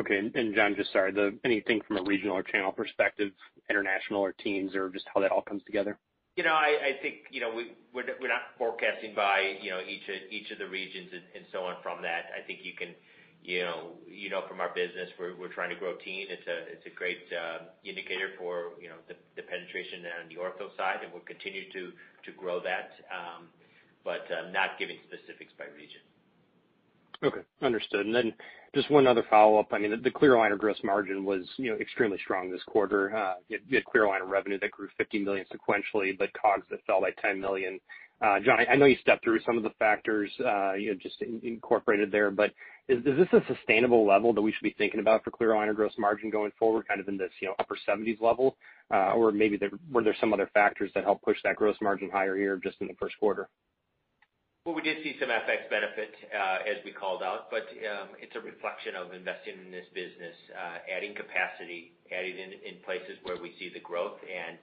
Okay. 0.00 0.24
And 0.24 0.56
John, 0.56 0.72
just 0.72 0.88
sorry, 0.88 1.12
anything 1.44 1.84
from 1.84 2.00
a 2.00 2.02
regional 2.08 2.32
or 2.32 2.48
channel 2.48 2.72
perspective, 2.72 3.36
international 3.68 4.24
or 4.24 4.32
teens, 4.32 4.72
or 4.72 4.88
just 4.88 5.04
how 5.12 5.20
that 5.20 5.28
all 5.28 5.44
comes 5.44 5.60
together? 5.68 6.00
I 6.38 6.96
think 7.02 7.28
you 7.30 7.40
know, 7.40 7.52
we're 7.92 8.04
we're 8.20 8.28
not 8.28 8.56
forecasting 8.58 9.14
by 9.14 9.56
you 9.60 9.70
know, 9.70 9.80
each 9.80 10.08
of 10.08 10.32
each 10.32 10.50
of 10.50 10.58
the 10.58 10.68
regions 10.68 11.10
and 11.12 11.44
so 11.52 11.64
on 11.64 11.76
from 11.82 12.02
that. 12.02 12.32
I 12.32 12.46
think 12.46 12.60
you 12.62 12.72
can 12.72 12.94
you 13.44 13.62
know 13.62 13.92
you 14.06 14.30
know 14.30 14.42
from 14.48 14.60
our 14.60 14.70
business, 14.74 15.10
we're 15.18 15.36
we're 15.36 15.52
trying 15.52 15.70
to 15.70 15.76
grow 15.76 15.94
teen. 15.96 16.26
It's 16.30 16.46
a 16.46 16.72
it's 16.72 16.86
a 16.86 16.94
great 16.94 17.28
uh, 17.32 17.68
indicator 17.84 18.30
for 18.38 18.72
you 18.80 18.88
know 18.88 18.96
the 19.08 19.14
the 19.36 19.42
penetration 19.42 20.04
on 20.22 20.28
the 20.28 20.36
ortho 20.40 20.74
side, 20.76 21.04
and 21.04 21.12
we'll 21.12 21.28
continue 21.28 21.70
to 21.72 21.92
grow 22.36 22.60
that. 22.60 22.92
Um, 23.12 23.48
but 24.04 24.26
um, 24.32 24.52
not 24.52 24.78
giving 24.78 24.96
specifics 25.06 25.52
by 25.58 25.66
region. 25.76 26.00
Okay. 27.22 27.46
Understood. 27.62 28.06
Just 28.74 28.90
one 28.90 29.06
other 29.06 29.24
follow-up. 29.28 29.68
I 29.72 29.78
mean, 29.78 30.00
the 30.02 30.10
clear 30.10 30.32
aligner 30.32 30.58
gross 30.58 30.78
margin 30.82 31.24
was 31.26 31.44
you 31.58 31.70
know, 31.70 31.76
extremely 31.76 32.18
strong 32.24 32.50
this 32.50 32.62
quarter. 32.64 33.34
You 33.48 33.58
had 33.70 33.84
clear 33.84 34.04
aligner 34.04 34.26
revenue 34.28 34.58
that 34.60 34.70
grew 34.70 34.88
50 34.96 35.18
million 35.18 35.44
sequentially, 35.52 36.16
but 36.16 36.32
COGS 36.32 36.64
that 36.70 36.84
fell 36.86 37.02
by 37.02 37.10
$10 37.22 37.38
million. 37.38 37.78
John, 38.22 38.58
I 38.70 38.76
know 38.76 38.86
you 38.86 38.96
stepped 39.00 39.24
through 39.24 39.40
some 39.44 39.56
of 39.56 39.64
the 39.64 39.72
factors 39.78 40.30
uh 40.40 40.74
you 40.74 40.92
know 40.92 40.98
just 41.02 41.20
incorporated 41.42 42.12
there, 42.12 42.30
but 42.30 42.52
is 42.88 43.02
this 43.04 43.26
a 43.32 43.42
sustainable 43.52 44.06
level 44.06 44.32
that 44.32 44.40
we 44.42 44.52
should 44.52 44.62
be 44.62 44.74
thinking 44.78 45.00
about 45.00 45.24
for 45.24 45.32
clear 45.32 45.50
aligner 45.50 45.74
gross 45.74 45.92
margin 45.98 46.30
going 46.30 46.52
forward, 46.58 46.86
kind 46.86 47.00
of 47.00 47.08
in 47.08 47.16
this 47.18 47.32
you 47.40 47.48
know, 47.48 47.54
upper 47.58 47.76
70s 47.88 48.20
level? 48.20 48.56
Uh 48.92 49.12
or 49.14 49.32
maybe 49.32 49.58
were 49.90 50.04
there 50.04 50.16
some 50.20 50.32
other 50.32 50.48
factors 50.54 50.90
that 50.94 51.04
helped 51.04 51.24
push 51.24 51.38
that 51.42 51.56
gross 51.56 51.76
margin 51.82 52.10
higher 52.10 52.36
here 52.36 52.56
just 52.62 52.76
in 52.80 52.86
the 52.86 52.94
first 52.94 53.18
quarter? 53.18 53.48
Well, 54.62 54.78
we 54.78 54.86
did 54.86 55.02
see 55.02 55.18
some 55.18 55.26
FX 55.26 55.66
benefit 55.74 56.14
uh, 56.30 56.62
as 56.62 56.78
we 56.86 56.94
called 56.94 57.18
out, 57.18 57.50
but 57.50 57.66
um, 57.82 58.14
it's 58.22 58.38
a 58.38 58.42
reflection 58.46 58.94
of 58.94 59.10
investing 59.10 59.58
in 59.58 59.74
this 59.74 59.90
business, 59.90 60.38
uh, 60.54 60.78
adding 60.86 61.18
capacity, 61.18 61.98
adding 62.14 62.38
in 62.38 62.78
places 62.86 63.18
where 63.26 63.34
we 63.42 63.58
see 63.58 63.74
the 63.74 63.82
growth, 63.82 64.22
and 64.22 64.54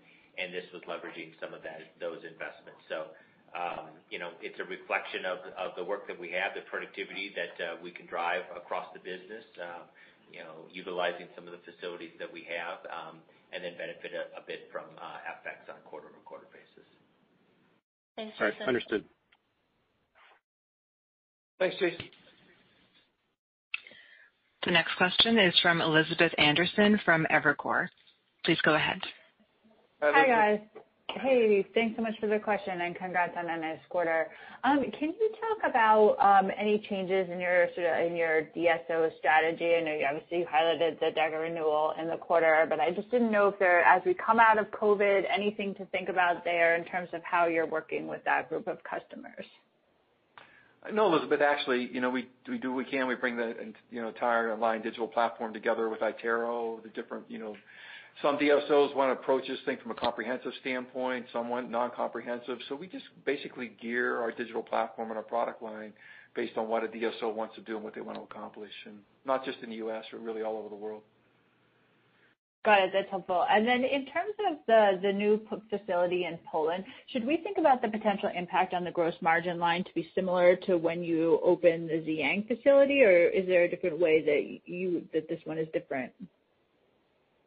this 0.55 0.63
was 0.71 0.79
leveraging 0.87 1.35
some 1.43 1.51
of 1.51 1.59
those 1.99 2.23
investments. 2.23 2.79
So 2.87 3.11
um, 3.51 3.91
you 4.07 4.23
know, 4.23 4.31
it's 4.39 4.55
a 4.63 4.67
reflection 4.71 5.27
of 5.27 5.43
of 5.59 5.75
the 5.75 5.83
work 5.83 6.07
that 6.07 6.15
we 6.15 6.31
have, 6.31 6.55
the 6.55 6.63
productivity 6.71 7.35
that 7.35 7.59
uh, 7.59 7.75
we 7.83 7.91
can 7.91 8.07
drive 8.07 8.47
across 8.55 8.87
the 8.95 9.03
business, 9.03 9.43
um, 9.59 9.83
you 10.31 10.39
know, 10.39 10.63
utilizing 10.71 11.27
some 11.35 11.43
of 11.43 11.51
the 11.51 11.59
facilities 11.67 12.15
that 12.23 12.31
we 12.31 12.47
have, 12.47 12.79
um, 12.87 13.19
and 13.51 13.67
then 13.67 13.75
benefit 13.75 14.15
a 14.15 14.43
bit 14.47 14.71
from 14.71 14.87
FX 15.43 15.67
on 15.67 15.75
a 15.75 15.85
quarter-over-quarter 15.91 16.47
basis. 16.55 16.87
Thanks, 18.15 18.31
Jason. 18.39 18.47
All 18.47 18.47
right. 18.47 18.79
Understood. 18.79 19.03
Thanks, 21.59 21.75
Jason. 21.79 22.05
The 24.65 24.71
next 24.71 24.95
question 24.97 25.37
is 25.37 25.57
from 25.61 25.81
Elizabeth 25.81 26.31
Anderson 26.37 26.99
from 27.05 27.25
Evercore. 27.31 27.87
Please 28.45 28.59
go 28.63 28.75
ahead. 28.75 28.99
Hi, 30.01 30.25
guys. 30.25 30.59
Hey, 31.15 31.65
thanks 31.73 31.95
so 31.97 32.03
much 32.03 32.13
for 32.19 32.27
the 32.27 32.37
question, 32.37 32.81
and 32.81 32.95
congrats 32.95 33.33
on 33.35 33.49
a 33.49 33.57
nice 33.57 33.79
quarter. 33.89 34.27
Um, 34.63 34.85
can 34.97 35.09
you 35.19 35.31
talk 35.41 35.69
about 35.69 36.15
um, 36.19 36.51
any 36.57 36.77
changes 36.87 37.27
in 37.31 37.39
your 37.39 37.67
DSO 38.55 39.17
strategy? 39.17 39.73
I 39.75 39.81
know 39.81 39.93
you 39.93 40.05
obviously 40.07 40.45
highlighted 40.45 40.99
the 40.99 41.07
DECA 41.07 41.41
renewal 41.41 41.93
in 41.99 42.07
the 42.07 42.17
quarter, 42.17 42.65
but 42.69 42.79
I 42.79 42.91
just 42.91 43.09
didn't 43.09 43.31
know 43.31 43.47
if 43.47 43.57
there, 43.57 43.81
as 43.81 44.03
we 44.05 44.13
come 44.13 44.39
out 44.39 44.59
of 44.59 44.67
COVID, 44.67 45.23
anything 45.33 45.73
to 45.75 45.85
think 45.87 46.09
about 46.09 46.43
there 46.43 46.75
in 46.75 46.85
terms 46.85 47.09
of 47.13 47.21
how 47.23 47.47
you're 47.47 47.65
working 47.65 48.07
with 48.07 48.23
that 48.25 48.47
group 48.47 48.67
of 48.67 48.77
customers. 48.83 49.45
No, 50.93 51.13
Elizabeth, 51.13 51.41
actually, 51.41 51.89
you 51.91 51.99
know, 51.99 52.09
we 52.09 52.29
do 52.45 52.71
what 52.71 52.77
we 52.77 52.85
can. 52.85 53.07
We 53.07 53.15
bring 53.15 53.35
the 53.35 53.53
you 53.91 54.01
know, 54.01 54.07
entire 54.07 54.51
Align 54.51 54.81
Digital 54.81 55.07
Platform 55.07 55.53
together 55.53 55.89
with 55.89 55.99
iTero. 55.99 56.81
The 56.81 56.89
different 56.89 57.25
you 57.29 57.37
know 57.37 57.55
some 58.21 58.37
DSOs 58.37 58.95
want 58.95 59.15
to 59.15 59.21
approach 59.21 59.47
this 59.47 59.59
thing 59.65 59.77
from 59.81 59.91
a 59.91 59.95
comprehensive 59.95 60.51
standpoint, 60.59 61.25
some 61.31 61.47
want 61.47 61.69
non-comprehensive. 61.69 62.57
So 62.67 62.75
we 62.75 62.87
just 62.87 63.05
basically 63.25 63.71
gear 63.81 64.19
our 64.21 64.31
digital 64.31 64.61
platform 64.61 65.09
and 65.09 65.17
our 65.17 65.23
product 65.23 65.61
line 65.63 65.93
based 66.35 66.57
on 66.57 66.67
what 66.67 66.83
a 66.83 66.87
DSO 66.87 67.33
wants 67.33 67.55
to 67.55 67.61
do 67.61 67.75
and 67.75 67.83
what 67.83 67.95
they 67.95 68.01
want 68.01 68.17
to 68.17 68.23
accomplish, 68.23 68.71
and 68.85 68.97
not 69.25 69.45
just 69.45 69.59
in 69.63 69.69
the 69.69 69.77
U.S., 69.77 70.03
but 70.11 70.21
really 70.21 70.41
all 70.41 70.57
over 70.57 70.69
the 70.69 70.75
world. 70.75 71.01
Got 72.65 72.81
it. 72.81 72.89
That's 72.91 73.09
helpful. 73.09 73.45
And 73.49 73.65
then 73.65 73.85
in 73.85 74.05
terms 74.07 74.35
of 74.51 75.01
the 75.01 75.13
new 75.13 75.39
facility 75.69 76.25
in 76.25 76.37
Poland, 76.51 76.83
should 77.07 77.25
we 77.25 77.37
think 77.37 77.57
about 77.57 77.81
the 77.81 77.87
potential 77.87 78.29
impact 78.35 78.73
on 78.73 78.83
the 78.83 78.91
gross 78.91 79.13
margin 79.21 79.59
line 79.59 79.85
to 79.85 79.93
be 79.95 80.09
similar 80.13 80.57
to 80.67 80.77
when 80.77 81.01
you 81.01 81.39
opened 81.41 81.89
the 81.89 82.03
Ziyang 82.03 82.45
facility, 82.47 83.01
or 83.01 83.29
is 83.29 83.47
there 83.47 83.63
a 83.63 83.69
different 83.69 83.97
way 83.97 84.21
that 84.25 84.69
you 84.69 85.03
that 85.13 85.29
this 85.29 85.39
one 85.45 85.57
is 85.57 85.69
different? 85.71 86.11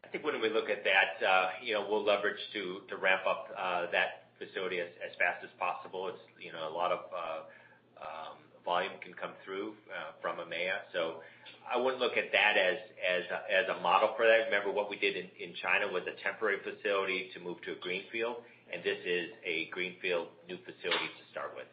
I 0.03 0.09
think 0.09 0.25
when 0.25 0.41
we 0.41 0.49
look 0.49 0.71
at 0.71 0.83
that, 0.85 1.27
uh 1.27 1.49
you 1.63 1.75
know, 1.75 1.87
we'll 1.89 2.05
leverage 2.05 2.41
to 2.55 2.81
ramp 2.97 3.23
up 3.29 3.49
uh, 3.53 3.91
that 3.93 4.33
facility 4.39 4.81
as 4.81 5.13
fast 5.19 5.45
as 5.45 5.51
possible. 5.61 6.09
It's 6.09 6.25
you 6.41 6.53
know, 6.53 6.69
a 6.69 6.75
lot 6.75 6.91
of 6.91 7.01
uh, 7.13 7.41
um, 8.01 8.37
volume 8.65 8.93
can 9.03 9.13
come 9.13 9.33
through 9.45 9.75
uh, 9.93 10.13
from 10.23 10.37
EMEA. 10.39 10.89
I 11.73 11.79
wouldn't 11.79 12.01
look 12.01 12.17
at 12.17 12.33
that 12.33 12.55
as 12.57 13.67
a 13.69 13.81
model 13.83 14.11
for 14.17 14.27
that. 14.27 14.47
Remember, 14.47 14.71
what 14.73 14.91
we 14.91 14.97
did 14.97 15.17
in 15.17 15.55
China 15.63 15.93
was 15.93 16.03
a 16.05 16.23
temporary 16.23 16.59
facility 16.63 17.31
to 17.35 17.41
move 17.41 17.57
to 17.63 17.73
a 17.73 17.79
greenfield, 17.81 18.37
and 18.73 18.83
this 18.85 18.99
is 19.07 19.29
a 19.45 19.69
greenfield 19.73 20.29
new 20.49 20.59
facility 20.59 21.07
to 21.07 21.25
start 21.31 21.53
with. 21.57 21.67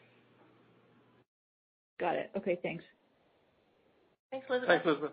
Got 2.00 2.16
it. 2.16 2.32
Okay, 2.38 2.58
thanks. 2.64 2.84
Thanks, 4.32 4.46
Elizabeth. 4.50 4.70
Thanks, 4.70 4.86
Elizabeth. 4.86 5.12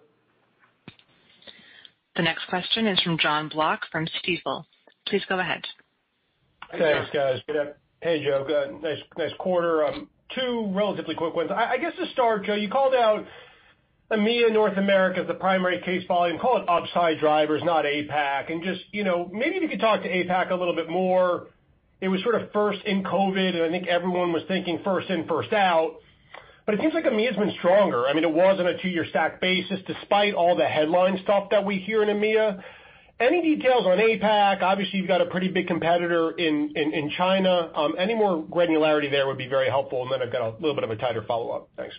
The 2.14 2.22
next 2.22 2.46
question 2.48 2.86
is 2.86 3.00
from 3.00 3.18
Jon 3.18 3.48
Block 3.48 3.80
from 3.90 4.06
Stifel. 4.06 4.64
Please 5.08 5.22
go 5.28 5.38
ahead. 5.38 5.62
Thanks, 6.70 7.10
guys. 7.12 7.40
Good 7.46 7.56
up 7.56 7.76
hey, 8.02 8.24
Joe. 8.24 8.78
Nice 9.16 9.32
quarter. 9.38 9.84
Um, 9.84 10.08
two 10.34 10.70
relatively 10.74 11.14
quick 11.14 11.34
ones. 11.34 11.50
I 11.54 11.76
guess 11.78 11.92
to 11.98 12.10
start, 12.12 12.44
Joe, 12.44 12.54
you 12.54 12.68
called 12.68 12.94
out 12.94 13.24
EMEA, 14.10 14.52
North 14.52 14.76
America 14.76 15.20
as 15.20 15.26
the 15.26 15.34
primary 15.34 15.80
case 15.82 16.06
volume. 16.06 16.38
Call 16.38 16.58
it 16.58 16.68
upside 16.68 17.18
drivers, 17.18 17.62
not 17.64 17.84
APAC. 17.84 18.52
And 18.52 18.62
just 18.62 18.82
you 18.92 19.02
know, 19.02 19.28
maybe 19.32 19.56
if 19.56 19.62
you 19.62 19.68
could 19.68 19.80
talk 19.80 20.02
to 20.02 20.08
APAC 20.08 20.50
a 20.50 20.54
little 20.54 20.74
bit 20.74 20.88
more. 20.88 21.48
It 21.98 22.08
was 22.08 22.22
sort 22.22 22.34
of 22.34 22.52
first 22.52 22.80
in 22.84 23.02
COVID, 23.02 23.54
and 23.54 23.62
I 23.62 23.70
think 23.70 23.88
everyone 23.88 24.30
was 24.30 24.42
thinking 24.46 24.80
first 24.84 25.08
in, 25.08 25.26
first 25.26 25.52
out. 25.54 25.96
But 26.66 26.74
it 26.74 26.80
seems 26.82 26.92
like 26.92 27.04
EMEA's 27.04 27.36
been 27.36 27.54
stronger. 27.58 28.06
I 28.06 28.12
mean 28.12 28.24
it 28.24 28.32
was 28.32 28.60
on 28.60 28.66
a 28.66 28.80
two-year 28.80 29.06
stack 29.08 29.40
basis, 29.40 29.80
despite 29.86 30.34
all 30.34 30.56
the 30.56 30.66
headline 30.66 31.18
stuff 31.22 31.50
that 31.50 31.64
we 31.64 31.78
hear 31.78 32.02
in 32.02 32.08
EMEA. 32.08 32.62
Any 33.18 33.40
details 33.56 33.86
on 33.86 33.96
APAC? 33.96 34.60
Obviously, 34.60 34.98
you've 34.98 35.08
got 35.08 35.22
a 35.22 35.26
pretty 35.26 35.48
big 35.48 35.68
competitor 35.68 36.32
in 36.32 36.72
in 36.76 37.10
China. 37.16 37.72
Um, 37.74 37.94
any 37.98 38.14
more 38.14 38.42
granularity 38.42 39.10
there 39.10 39.26
would 39.26 39.38
be 39.38 39.48
very 39.48 39.68
helpful. 39.68 40.02
And 40.02 40.12
then 40.12 40.22
I've 40.22 40.32
got 40.32 40.42
a 40.42 40.50
little 40.60 40.74
bit 40.74 40.84
of 40.84 40.90
a 40.90 40.96
tighter 40.96 41.24
follow-up. 41.26 41.70
Thanks. 41.76 41.94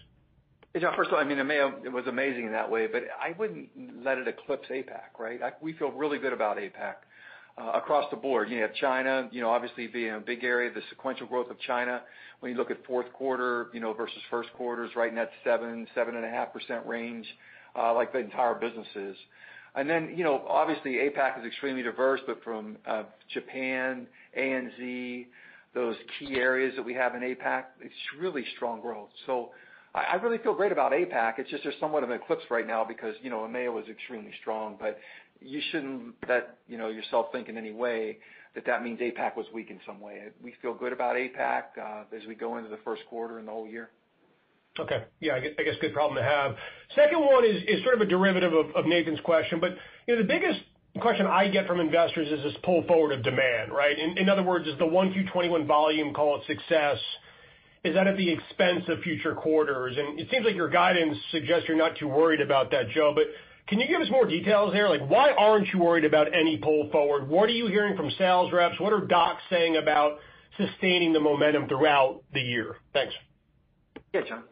Jon. 0.79 0.95
First 0.95 1.09
of 1.09 1.15
all, 1.15 1.19
I 1.19 1.23
mean 1.23 1.37
EMEA, 1.37 1.85
it 1.85 1.91
was 1.91 2.05
amazing 2.07 2.45
in 2.45 2.51
that 2.51 2.69
way, 2.69 2.87
but 2.87 3.03
I 3.19 3.33
wouldn't 3.37 3.69
let 4.03 4.17
it 4.17 4.27
eclipse 4.27 4.67
APAC, 4.69 5.19
right? 5.19 5.39
We 5.61 5.73
feel 5.73 5.91
really 5.91 6.19
good 6.19 6.33
about 6.33 6.57
APAC 6.57 6.95
uh, 7.57 7.71
across 7.73 8.05
the 8.11 8.17
board. 8.17 8.49
You 8.49 8.61
have 8.61 8.75
China, 8.75 9.27
you 9.31 9.41
know, 9.41 9.49
obviously 9.49 9.87
being 9.87 10.13
a 10.13 10.19
big 10.19 10.43
area, 10.43 10.71
the 10.71 10.81
sequential 10.89 11.25
growth 11.25 11.49
of 11.49 11.59
China. 11.59 12.01
When 12.41 12.51
you 12.51 12.57
look 12.57 12.69
at 12.69 12.85
fourth 12.85 13.11
quarter 13.13 13.69
you 13.73 13.79
know, 13.79 13.93
versus 13.93 14.19
first 14.29 14.49
quarter 14.53 14.85
is 14.85 14.91
right 14.95 15.09
in 15.09 15.15
that 15.15 15.31
7%-7.5% 15.45 16.85
range, 16.85 17.25
uh, 17.75 17.93
like 17.95 18.13
the 18.13 18.19
entire 18.19 18.53
business 18.55 18.87
is. 18.95 19.15
And 19.73 19.89
then, 19.89 20.13
you 20.15 20.23
know, 20.23 20.43
obviously 20.47 20.93
APAC 20.93 21.39
is 21.39 21.45
extremely 21.45 21.83
diverse, 21.83 22.19
but 22.27 22.43
from 22.43 22.77
uh, 22.85 23.03
Japan, 23.33 24.07
ANZ, 24.37 25.25
those 25.73 25.95
key 26.19 26.35
areas 26.35 26.73
that 26.75 26.83
we 26.83 26.93
have 26.93 27.15
in 27.15 27.21
APAC, 27.21 27.63
it's 27.81 27.93
really 28.19 28.43
strong 28.55 28.81
growth. 28.81 29.09
I 29.99 30.15
really 30.15 30.37
feel 30.37 30.53
great 30.53 30.71
about 30.71 30.91
APAC. 30.91 31.39
It's 31.39 31.49
just 31.49 31.63
there's 31.63 31.75
somewhat 31.79 32.03
of 32.03 32.09
an 32.09 32.19
eclipse 32.21 32.43
right 32.49 32.67
now 32.67 32.83
because 32.83 33.15
you 33.21 33.29
know, 33.29 33.39
EMEA 33.39 33.73
was 33.73 33.85
extremely 33.89 34.31
strong. 34.41 34.75
But 34.79 34.99
you 35.41 35.61
shouldn't 35.71 36.15
let 36.27 36.57
you 36.67 36.77
know, 36.77 36.89
yourself 36.89 37.27
think 37.31 37.49
in 37.49 37.57
any 37.57 37.71
way 37.71 38.17
that 38.55 38.65
that 38.65 38.83
means 38.83 38.99
APAC 38.99 39.35
was 39.35 39.45
weak 39.53 39.69
in 39.69 39.79
some 39.85 39.99
way. 39.99 40.23
We 40.43 40.55
feel 40.61 40.73
good 40.73 40.93
about 40.93 41.15
APAC 41.15 41.63
uh, 41.79 42.03
as 42.15 42.25
we 42.27 42.35
go 42.35 42.57
into 42.57 42.69
the 42.69 42.79
first 42.83 43.03
quarter 43.09 43.39
and 43.39 43.47
the 43.47 43.51
whole 43.51 43.67
year. 43.67 43.89
Okay. 44.79 45.03
Yeah, 45.19 45.35
I 45.35 45.39
guess 45.39 45.75
good 45.81 45.93
problem 45.93 46.17
to 46.17 46.23
have. 46.23 46.55
Second 46.95 47.19
one 47.19 47.45
is 47.45 47.83
sort 47.83 47.95
of 47.95 48.01
a 48.01 48.05
derivative 48.05 48.53
of 48.53 48.85
Nathan's 48.85 49.19
question. 49.21 49.59
But 49.59 49.71
you 50.07 50.15
know, 50.15 50.21
the 50.21 50.27
biggest 50.27 50.59
question 51.01 51.25
I 51.25 51.47
get 51.47 51.67
from 51.67 51.79
investors 51.79 52.27
is 52.31 52.43
this 52.43 52.53
pull 52.63 52.83
forward 52.87 53.11
of 53.11 53.23
demand, 53.23 53.71
right? 53.71 53.97
In 53.97 54.29
other 54.29 54.43
words, 54.43 54.67
is 54.67 54.77
the 54.77 54.85
1Q 54.85 55.13
2021 55.13 55.67
volume, 55.67 56.13
call 56.13 56.39
it 56.39 56.43
success, 56.47 56.97
is 57.83 57.93
that 57.93 58.07
at 58.07 58.17
the 58.17 58.29
expense 58.29 58.83
of 58.87 58.99
future 59.01 59.35
quarters? 59.35 59.95
And 59.97 60.19
it 60.19 60.27
seems 60.31 60.45
like 60.45 60.55
your 60.55 60.69
guidance 60.69 61.17
suggests 61.31 61.67
you're 61.67 61.77
not 61.77 61.97
too 61.97 62.07
worried 62.07 62.41
about 62.41 62.71
that, 62.71 62.89
Joe, 62.89 63.13
but 63.15 63.25
can 63.67 63.79
you 63.79 63.87
give 63.87 64.01
us 64.01 64.09
more 64.09 64.25
details 64.25 64.71
there? 64.73 64.89
Like, 64.89 65.07
why 65.07 65.31
aren't 65.31 65.67
you 65.73 65.79
worried 65.79 66.05
about 66.05 66.33
any 66.33 66.57
pull 66.57 66.89
forward? 66.91 67.27
What 67.27 67.49
are 67.49 67.53
you 67.53 67.67
hearing 67.67 67.97
from 67.97 68.09
sales 68.17 68.51
reps? 68.53 68.79
What 68.79 68.93
are 68.93 69.05
docs 69.05 69.41
saying 69.49 69.75
about 69.75 70.19
sustaining 70.57 71.13
the 71.13 71.19
momentum 71.19 71.67
throughout 71.67 72.23
the 72.33 72.41
year? 72.41 72.77
Thanks. 72.93 73.13
Yeah, 74.13 74.21
John. 74.27 74.43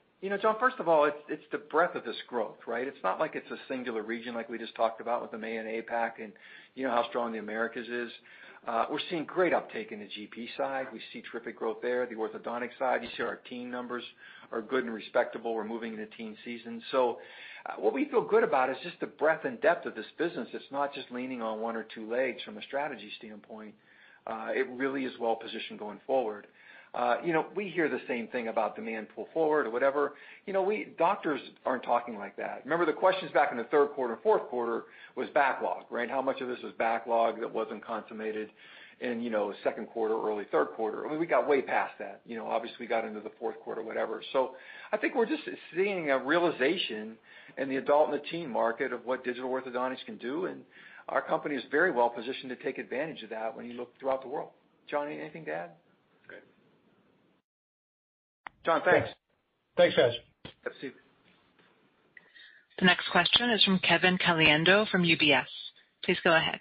John, 0.42 0.56
first 0.60 0.78
of 0.80 0.88
all, 0.88 1.06
it's 1.06 1.44
the 1.52 1.60
breadth 1.60 1.96
of 1.96 2.04
this 2.04 2.16
growth, 2.28 2.58
right? 2.66 2.88
It's 2.88 2.98
not 3.04 3.20
like 3.20 3.36
it's 3.36 3.50
a 3.52 3.58
singular 3.68 4.02
region 4.02 4.34
like 4.34 4.50
we 4.50 4.58
just 4.58 4.74
talked 4.76 5.00
about 5.00 5.22
with 5.22 5.32
the 5.32 5.38
EMEA 5.38 5.60
and 5.60 5.84
APAC 5.84 6.12
and 6.24 6.34
you 6.74 6.84
know 6.84 6.90
how 6.90 7.08
strong 7.10 7.32
the 7.32 7.38
Americas 7.38 7.88
is. 7.88 8.12
We're 8.68 9.00
seeing 9.10 9.26
great 9.26 9.54
uptake 9.54 9.92
in 9.92 10.00
the 10.00 10.06
GP 10.06 10.48
side. 10.58 10.88
We 10.92 11.00
see 11.14 11.22
terrific 11.32 11.58
growth 11.58 11.78
there. 11.82 12.06
The 12.06 12.16
orthodontic 12.16 12.70
side, 12.80 13.04
you 13.04 13.10
see 13.16 13.24
our 13.24 13.40
teen 13.50 13.70
numbers 13.70 14.04
are 14.52 14.62
good 14.62 14.84
and 14.84 14.94
respectable. 14.94 15.54
We're 15.54 15.64
moving 15.66 15.94
into 15.94 16.08
teen 16.18 16.36
season. 16.44 16.82
So 16.92 17.20
what 17.78 17.94
we 17.94 18.06
feel 18.06 18.22
good 18.22 18.44
about 18.44 18.70
is 18.70 18.78
just 18.84 19.00
the 19.00 19.08
breadth 19.08 19.46
and 19.46 19.60
depth 19.62 19.86
of 19.86 19.96
this 19.96 20.06
business. 20.18 20.48
It's 20.54 20.72
not 20.72 20.94
just 20.94 21.12
leaning 21.12 21.42
on 21.42 21.60
one 21.62 21.76
or 21.76 21.86
two 21.96 22.10
legs 22.10 22.42
from 22.44 22.58
a 22.58 22.62
strategy 22.64 23.12
standpoint. 23.18 23.74
Uh 24.28 24.48
it 24.54 24.68
really 24.72 25.06
is 25.06 25.14
well-positioned 25.20 25.78
going 25.80 26.00
forward. 26.08 26.48
Uh, 26.96 27.18
we 27.56 27.68
hear 27.68 27.90
the 27.90 28.00
same 28.08 28.28
thing 28.28 28.48
about 28.48 28.76
demand 28.76 29.08
pull 29.14 29.28
forward 29.34 29.68
or 29.68 29.70
whatever. 29.70 30.14
You 30.46 30.54
know, 30.54 30.62
we 30.62 30.94
doctors 30.98 31.42
aren't 31.66 31.84
talking 31.84 32.18
like 32.18 32.38
that. 32.38 32.62
Remember 32.64 32.86
the 32.86 32.94
questions 32.94 33.32
back 33.32 33.52
in 33.52 33.58
the 33.58 33.66
third 33.66 33.90
quarter, 33.90 34.14
and 34.14 34.24
fourth 34.24 34.44
quarter 34.44 34.86
was 35.18 35.28
backlog, 35.34 35.84
right? 35.90 36.10
How 36.10 36.22
much 36.22 36.40
of 36.40 36.48
this 36.48 36.60
was 36.64 36.72
backlog 36.78 37.42
that 37.42 37.54
wasn't 37.54 37.86
consummated 37.86 38.50
in 39.02 39.30
second 39.62 39.88
quarter, 39.88 40.16
early 40.16 40.46
third 40.54 40.68
quarter? 40.68 41.06
I 41.06 41.10
mean, 41.10 41.20
we 41.20 41.26
got 41.26 41.50
way 41.50 41.62
past 41.62 41.96
that. 42.00 42.22
You 42.26 42.38
know, 42.38 42.48
obviously, 42.48 42.78
we 42.80 42.88
got 42.88 43.04
into 43.04 43.20
the 43.20 43.32
fourth 43.40 43.60
quarter, 43.60 43.84
whatever. 43.84 44.24
So 44.32 44.52
I 44.94 44.98
think 44.98 45.16
we're 45.16 45.26
just 45.26 45.44
seeing 45.76 46.12
a 46.12 46.18
realization 46.18 47.18
in 47.58 47.68
the 47.68 47.76
adult 47.76 48.10
and 48.10 48.18
the 48.18 48.26
teen 48.32 48.50
market 48.50 48.94
of 48.94 49.06
what 49.06 49.26
digital 49.26 49.50
orthodontics 49.50 50.06
can 50.06 50.16
do, 50.18 50.46
and 50.46 50.62
our 51.10 51.22
company 51.22 51.56
is 51.56 51.64
very 51.72 51.92
well 51.92 52.10
positioned 52.10 52.50
to 52.50 52.56
take 52.56 52.78
advantage 52.78 53.22
of 53.24 53.32
that 53.32 53.54
when 53.54 53.66
you 53.66 53.74
look 53.74 53.92
throughout 54.00 54.22
the 54.22 54.30
world. 54.30 54.52
John, 54.90 55.10
anything 55.10 55.44
to 55.46 55.52
add? 55.52 55.72
Good. 58.66 58.72
Jon, 58.72 58.82
thanks. 58.84 59.10
Thanks, 59.78 59.96
guys. 59.96 60.14
Have 60.64 60.74
a 60.74 60.82
seat. 60.82 60.94
The 62.80 62.86
next 62.86 63.10
question 63.12 63.50
is 63.52 63.64
from 63.64 63.80
Kevin 63.80 64.18
Caliendo 64.18 64.88
from 64.90 65.04
UBS. 65.04 65.46
Please 66.04 66.18
go 66.24 66.36
ahead. 66.36 66.60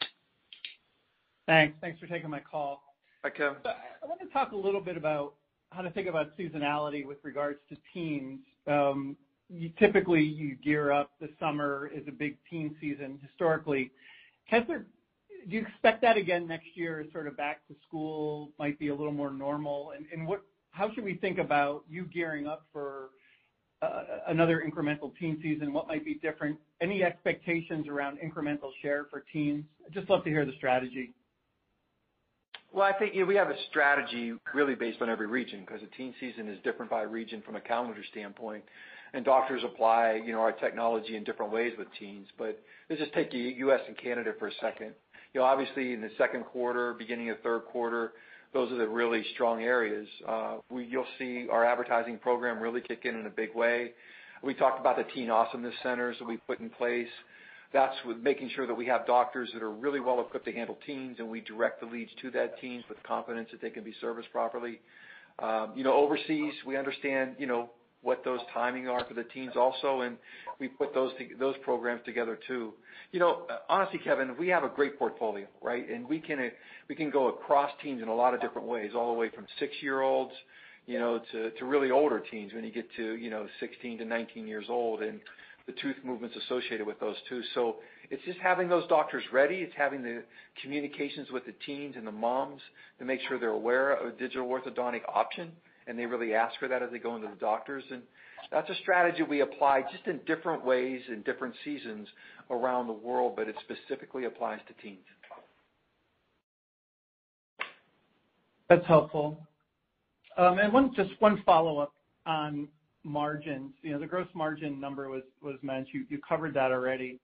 Thanks. 1.46 1.76
Thanks 1.80 1.98
for 1.98 2.06
taking 2.06 2.30
my 2.30 2.40
call. 2.40 2.82
Hi, 3.24 3.30
Kevin. 3.30 3.56
I 3.64 4.06
want 4.06 4.20
to 4.20 4.26
talk 4.28 4.52
a 4.52 4.56
little 4.56 4.80
bit 4.80 4.96
about 4.96 5.34
how 5.70 5.82
to 5.82 5.90
think 5.90 6.08
about 6.08 6.36
seasonality 6.38 7.06
with 7.06 7.18
regards 7.22 7.58
to 7.70 7.76
teens. 7.92 8.40
Um, 8.66 9.16
typically, 9.78 10.22
you 10.22 10.56
gear 10.56 10.92
up, 10.92 11.10
the 11.20 11.30
summer 11.40 11.90
is 11.92 12.02
a 12.06 12.12
big 12.12 12.36
teen 12.48 12.76
season 12.80 13.18
historically. 13.26 13.90
Do 14.50 14.84
you 15.48 15.60
expect 15.60 16.00
that 16.02 16.16
again 16.16 16.46
next 16.46 16.68
year, 16.74 17.04
sort 17.12 17.26
of 17.26 17.36
back 17.36 17.66
to 17.68 17.74
school 17.86 18.50
might 18.58 18.78
be 18.78 18.88
a 18.88 18.94
little 18.94 19.12
more 19.12 19.32
normal? 19.32 19.92
How 20.74 20.92
should 20.92 21.04
we 21.04 21.14
think 21.14 21.38
about 21.38 21.84
you 21.88 22.04
gearing 22.12 22.48
up 22.48 22.66
for 22.72 23.10
uh, 23.80 24.02
another 24.26 24.64
incremental 24.68 25.12
teen 25.16 25.38
season? 25.40 25.72
What 25.72 25.86
might 25.86 26.04
be 26.04 26.14
different? 26.14 26.58
Any 26.80 27.04
expectations 27.04 27.86
around 27.88 28.18
incremental 28.18 28.70
share 28.82 29.06
for 29.08 29.24
teens? 29.32 29.64
I'd 29.86 29.92
just 29.92 30.10
love 30.10 30.24
to 30.24 30.30
hear 30.30 30.44
the 30.44 30.52
strategy. 30.56 31.14
Well, 32.72 32.84
I 32.84 32.92
think 32.98 33.14
we 33.28 33.36
have 33.36 33.50
a 33.50 33.56
strategy 33.70 34.32
really 34.52 34.74
based 34.74 35.00
on 35.00 35.08
every 35.08 35.28
region 35.28 35.60
because 35.60 35.80
the 35.80 35.96
teen 35.96 36.12
season 36.18 36.48
is 36.48 36.58
different 36.64 36.90
by 36.90 37.02
region 37.02 37.40
from 37.46 37.54
a 37.54 37.60
calendar 37.60 38.02
standpoint, 38.10 38.64
and 39.12 39.24
doctors 39.24 39.62
apply 39.64 40.22
our 40.36 40.50
technology 40.50 41.16
in 41.16 41.22
different 41.22 41.52
ways 41.52 41.72
with 41.78 41.86
teens. 42.00 42.26
But 42.36 42.60
let's 42.90 43.00
just 43.00 43.14
take 43.14 43.30
the 43.30 43.38
U.S. 43.38 43.80
and 43.86 43.96
Canada 43.96 44.32
for 44.40 44.48
a 44.48 44.54
second. 44.60 44.94
You 45.34 45.40
know, 45.40 45.46
Obviously, 45.46 45.92
in 45.92 46.00
the 46.00 46.10
second 46.18 46.46
quarter, 46.46 46.94
beginning 46.94 47.30
of 47.30 47.38
third 47.44 47.60
quarter, 47.66 48.14
those 48.54 48.72
are 48.72 48.76
the 48.76 48.88
really 48.88 49.22
strong 49.34 49.62
areas. 49.62 50.08
You'll 50.70 51.04
see 51.18 51.46
our 51.50 51.64
advertising 51.64 52.18
program 52.18 52.60
really 52.60 52.80
kick 52.80 53.00
in 53.04 53.16
in 53.16 53.26
a 53.26 53.30
big 53.30 53.54
way. 53.54 53.90
We 54.42 54.54
talked 54.54 54.80
about 54.80 54.96
the 54.96 55.04
Teen 55.14 55.28
Awesomeness 55.28 55.74
Centers 55.82 56.16
that 56.18 56.24
we 56.26 56.38
put 56.38 56.60
in 56.60 56.70
place. 56.70 57.08
That's 57.72 57.96
with 58.06 58.18
making 58.18 58.50
sure 58.54 58.66
that 58.68 58.74
we 58.74 58.86
have 58.86 59.04
doctors 59.06 59.50
that 59.52 59.62
are 59.62 59.72
really 59.72 59.98
well 59.98 60.20
equipped 60.20 60.46
to 60.46 60.52
handle 60.52 60.78
teens, 60.86 61.16
and 61.18 61.28
we 61.28 61.40
direct 61.40 61.80
the 61.80 61.86
leads 61.86 62.12
to 62.22 62.30
that 62.30 62.60
teens 62.60 62.84
with 62.88 63.02
confidence 63.02 63.48
that 63.50 63.60
they 63.60 63.70
can 63.70 63.82
be 63.82 63.92
serviced 64.00 64.30
properly. 64.30 64.80
You 65.74 65.82
know, 65.82 65.94
overseas, 65.94 66.54
we 66.64 66.76
understand 66.76 67.34
what 68.04 68.22
those 68.24 68.40
timing 68.52 68.88
are 68.88 69.04
for 69.04 69.14
the 69.14 69.24
teens 69.24 69.54
also, 69.56 70.02
and 70.02 70.16
we 70.60 70.68
put 70.68 70.94
those 70.94 71.10
those 71.40 71.56
programs 71.64 72.02
together, 72.04 72.38
too. 72.46 72.74
You 73.10 73.18
know, 73.20 73.46
honestly, 73.68 73.98
Kevin, 73.98 74.36
we 74.38 74.48
have 74.48 74.62
a 74.62 74.68
great 74.68 74.98
portfolio, 74.98 75.46
right? 75.60 75.88
And 75.90 76.08
we 76.08 76.20
can 76.20 76.50
we 76.88 76.94
can 76.94 77.10
go 77.10 77.28
across 77.28 77.70
teens 77.82 78.02
in 78.02 78.08
a 78.08 78.14
lot 78.14 78.34
of 78.34 78.40
different 78.40 78.68
ways, 78.68 78.92
all 78.94 79.12
the 79.12 79.18
way 79.18 79.30
from 79.30 79.46
six-year-olds 79.58 80.32
you 80.86 80.98
know, 80.98 81.20
to 81.32 81.64
really 81.64 81.90
older 81.90 82.22
teens 82.30 82.52
when 82.52 82.62
you 82.62 82.70
get 82.70 82.86
to 82.96 83.18
16 83.60 83.98
to 83.98 84.04
19 84.04 84.46
years 84.46 84.66
old, 84.68 85.02
and 85.02 85.18
the 85.66 85.72
tooth 85.80 85.96
movements 86.04 86.36
associated 86.44 86.86
with 86.86 87.00
those, 87.00 87.16
too. 87.26 87.40
So 87.54 87.76
it's 88.10 88.22
just 88.26 88.38
having 88.38 88.68
those 88.68 88.86
doctors 88.88 89.22
ready. 89.32 89.56
It's 89.56 89.72
having 89.76 90.02
the 90.02 90.22
communications 90.60 91.30
with 91.32 91.46
the 91.46 91.54
teens 91.64 91.94
and 91.96 92.06
the 92.06 92.12
moms 92.12 92.60
to 92.98 93.06
make 93.06 93.20
sure 93.26 93.38
they're 93.38 93.48
aware 93.48 93.94
of 93.94 94.14
a 94.14 94.18
digital 94.18 94.46
orthodontic 94.46 95.00
option, 95.08 95.52
and 95.86 95.98
they 95.98 96.06
really 96.06 96.34
ask 96.34 96.58
for 96.58 96.68
that 96.68 96.82
as 96.82 96.90
they 96.90 96.98
go 96.98 97.16
into 97.16 97.28
the 97.28 97.36
doctors. 97.36 97.84
And 97.90 98.02
that's 98.50 98.68
a 98.70 98.74
strategy 98.76 99.22
we 99.22 99.40
apply 99.40 99.82
just 99.92 100.06
in 100.06 100.20
different 100.26 100.64
ways 100.64 101.00
in 101.08 101.22
different 101.22 101.54
seasons 101.64 102.08
around 102.50 102.86
the 102.86 102.92
world, 102.92 103.34
but 103.36 103.48
it 103.48 103.56
specifically 103.60 104.24
applies 104.24 104.60
to 104.68 104.82
teens. 104.82 105.04
That's 108.68 108.86
helpful. 108.86 109.38
Um, 110.36 110.58
and 110.58 110.96
just 110.96 111.10
one 111.20 111.42
follow-up 111.44 111.92
on 112.26 112.68
margins. 113.04 113.72
You 113.82 113.92
know, 113.92 114.00
the 114.00 114.06
gross 114.06 114.28
margin 114.34 114.80
number 114.80 115.08
was 115.08 115.22
mentioned. 115.62 116.06
You 116.08 116.18
covered 116.26 116.54
that 116.54 116.72
already. 116.72 117.20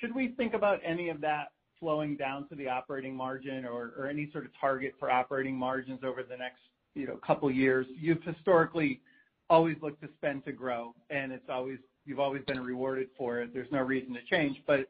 should 0.00 0.14
we 0.14 0.28
think 0.36 0.54
about 0.54 0.80
any 0.84 1.08
of 1.10 1.20
that 1.20 1.48
flowing 1.78 2.16
down 2.16 2.48
to 2.48 2.54
the 2.56 2.68
operating 2.68 3.14
margin 3.14 3.64
or 3.64 4.08
any 4.10 4.30
sort 4.32 4.44
of 4.44 4.50
target 4.60 4.94
for 4.98 5.10
operating 5.10 5.56
margins 5.56 6.00
over 6.02 6.22
the 6.22 6.36
next 6.36 6.62
couple 7.26 7.50
years? 7.50 7.86
You've 7.98 8.22
historically 8.22 9.00
always 9.50 9.76
looked 9.82 10.02
to 10.02 10.08
spend 10.16 10.44
to 10.44 10.52
grow, 10.52 10.94
and 11.10 11.32
it's 11.32 11.48
always 11.48 11.78
you've 12.04 12.20
always 12.20 12.42
been 12.46 12.60
rewarded 12.60 13.08
for 13.16 13.40
it. 13.40 13.52
There's 13.52 13.70
no 13.70 13.80
reason 13.80 14.14
to 14.14 14.20
change. 14.30 14.62
But 14.66 14.88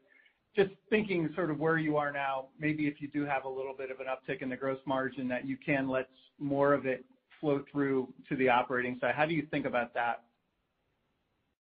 just 0.57 0.71
thinking 0.91 1.29
sort 1.35 1.51
of 1.51 1.59
where 1.59 1.79
you 1.79 1.97
are 1.97 2.13
now, 2.13 2.47
maybe 2.59 2.87
if 2.87 3.01
you 3.01 3.09
do 3.09 3.25
have 3.25 3.45
a 3.45 3.49
little 3.49 3.75
bit 3.77 3.91
of 3.91 3.99
an 4.01 4.07
uptick 4.07 4.43
in 4.43 4.49
the 4.49 4.57
gross 4.57 4.79
margin, 4.87 5.29
that 5.29 5.47
you 5.47 5.57
can 5.57 5.89
let 5.89 6.09
more 6.39 6.73
of 6.73 6.87
it 6.87 7.05
flow 7.41 7.65
through 7.71 8.09
to 8.29 8.37
the 8.37 8.49
operating 8.49 8.99
side. 9.01 9.15
How 9.15 9.27
do 9.27 9.35
you 9.35 9.47
think 9.51 9.67
about 9.67 9.95
that? 9.95 10.23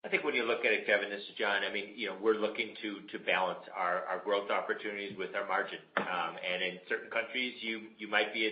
I 0.05 0.09
think 0.09 0.22
when 0.22 0.34
you 0.34 0.45
look 0.45 0.64
at 0.64 0.72
it, 0.72 0.86
Kevin, 0.86 1.11
this 1.11 1.20
is 1.20 1.34
John, 1.39 1.62
I 1.68 1.72
mean, 1.72 1.91
you 1.97 2.07
know, 2.07 2.16
we're 2.22 2.39
looking 2.39 2.74
to 2.82 3.18
balance 3.26 3.61
our 3.76 4.22
growth 4.24 4.51
opportunities 4.51 5.16
with 5.18 5.34
our 5.34 5.47
margin. 5.47 5.78
Um 5.97 6.39
and 6.39 6.62
in 6.62 6.78
certain 6.89 7.11
countries, 7.11 7.55
you 7.61 7.91
you 7.99 8.09
might 8.09 8.32
be 8.32 8.47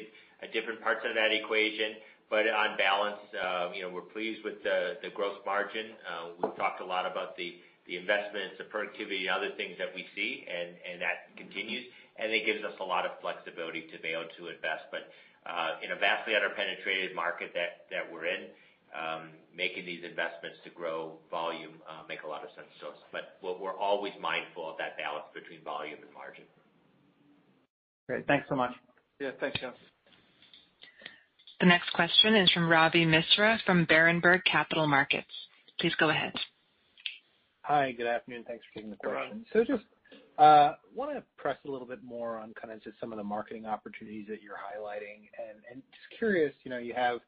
different 0.53 0.81
parts 0.81 1.05
of 1.09 1.15
that 1.15 1.33
equation. 1.33 1.97
But 2.29 2.51
on 2.51 2.77
balance, 2.77 3.23
uh, 3.39 3.71
you 3.71 3.87
know, 3.87 3.91
we're 3.95 4.11
pleased 4.11 4.43
with 4.43 4.59
the 4.63 4.99
gross 5.15 5.39
margin. 5.47 5.95
We've 6.43 6.57
talked 6.57 6.81
a 6.83 6.87
lot 6.87 7.07
about 7.07 7.37
the 7.37 7.55
investments, 7.87 8.59
the 8.59 8.67
productivity, 8.67 9.31
and 9.31 9.37
other 9.37 9.55
things 9.57 9.79
that 9.79 9.95
we 9.95 10.03
see, 10.19 10.43
and 10.51 11.01
that 11.01 11.31
continues, 11.39 11.87
and 12.19 12.33
it 12.33 12.45
gives 12.45 12.65
us 12.67 12.75
a 12.81 12.85
lot 12.85 13.07
of 13.07 13.13
flexibility 13.23 13.87
to 13.95 13.97
be 14.03 14.11
able 14.11 14.27
to 14.39 14.51
invest. 14.51 14.91
But 14.91 15.07
uh 15.47 15.79
in 15.79 15.95
a 15.95 15.99
vastly 16.03 16.35
under-penetrated 16.35 17.15
market 17.15 17.55
that 17.55 18.05
we're 18.11 18.27
in, 18.27 18.51
making 19.55 19.87
these 19.87 20.03
investments 20.03 20.59
to 20.65 20.71
grow 20.71 21.19
volume 21.31 21.79
make 22.09 22.23
a 22.23 22.27
lot 22.27 22.43
of 22.43 22.51
sense 22.59 22.69
to 22.81 22.89
us. 22.89 22.99
But 23.13 23.39
We're 23.43 23.79
always 23.79 24.13
mindful 24.21 24.69
of 24.69 24.77
that 24.79 24.99
balance 24.99 25.27
between 25.35 25.63
volume 25.63 26.03
and 26.03 26.13
margin. 26.13 26.45
Great. 28.09 28.27
Thanks 28.27 28.47
so 28.49 28.57
much. 28.57 28.73
Yeah. 29.21 29.31
Thanks, 29.41 29.59
Jeff. 29.61 29.75
The 31.61 31.67
next 31.67 31.91
question 31.95 32.35
is 32.35 32.51
from 32.53 32.69
Ravi 32.69 33.07
Misra 33.07 33.59
from 33.65 33.87
Berenberg 33.87 34.45
Capital 34.45 34.87
Markets. 34.87 35.27
Please 35.81 35.95
go 35.99 36.11
ahead. 36.11 36.35
Hi, 37.63 37.93
good 37.93 38.07
afternoon. 38.07 38.45
Thanks 38.47 38.65
for 38.67 38.79
taking 38.79 38.91
the 38.91 38.97
question. 38.97 39.45
Hi, 39.53 39.59
Ravi. 39.59 39.73
Just 39.73 39.85
uh, 40.39 40.73
want 40.95 41.15
to 41.17 41.23
press 41.39 41.57
a 41.67 41.71
little 41.71 41.87
bit 41.87 42.05
more 42.05 42.39
on 42.39 42.53
kind 42.61 42.73
of 42.73 42.83
just 42.85 43.01
some 43.01 43.11
of 43.11 43.17
the 43.17 43.25
marketing 43.25 43.65
opportunities 43.65 44.27
that 44.29 44.43
you're 44.43 44.55
highlighting. 44.55 45.29
And 45.73 45.83
just 45.91 46.19
curious, 46.19 46.53
you 46.63 46.71
know, 46.71 46.79
you 46.79 46.93
have 46.95 47.21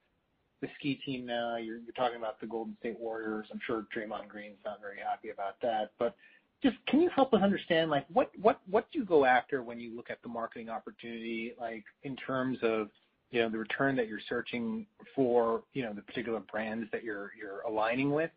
the 0.61 0.69
ski 0.79 1.01
team 1.07 1.25
now, 1.25 1.57
you're 1.57 1.81
talking 1.97 2.19
about 2.19 2.39
the 2.41 2.47
Golden 2.47 2.77
State 2.81 2.99
Warriors. 3.01 3.47
I'm 3.51 3.61
sure 3.67 3.87
Draymond 3.97 4.29
Green's 4.29 4.59
not 4.65 4.81
very 4.81 4.99
happy 4.99 5.31
about 5.31 5.55
that. 5.63 5.93
But 5.99 6.15
just 6.63 6.77
can 6.87 7.01
you 7.01 7.09
help 7.15 7.33
us 7.33 7.43
understand, 7.43 7.91
like 7.91 8.05
what 8.13 8.31
what 8.41 8.61
what 8.69 8.91
do 8.93 8.99
you 8.99 9.05
go 9.05 9.25
after 9.25 9.63
when 9.63 9.81
you 9.81 9.97
look 9.97 10.11
at 10.11 10.21
the 10.23 10.29
marketing 10.29 10.69
opportunity, 10.69 11.55
like 11.59 11.85
in 12.03 12.17
terms 12.17 12.59
of 12.63 12.89
the 13.33 13.59
return 13.59 13.97
that 13.97 14.09
you're 14.09 14.21
searching 14.29 14.87
for 15.15 15.63
you 15.75 15.83
know, 15.83 15.93
the 15.93 16.03
particular 16.03 16.41
brands 16.41 16.89
that 16.93 17.05
you're 17.05 17.33
you're 17.39 17.61
aligning 17.63 18.13
with? 18.13 18.31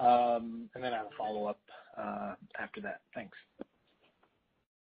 Um, 0.00 0.68
and 0.74 0.82
then 0.82 0.92
I 0.92 0.98
have 0.98 1.06
a 1.06 1.16
follow-up 1.16 1.60
uh, 1.96 2.34
after 2.58 2.80
that. 2.80 3.00
Thanks. 3.14 3.36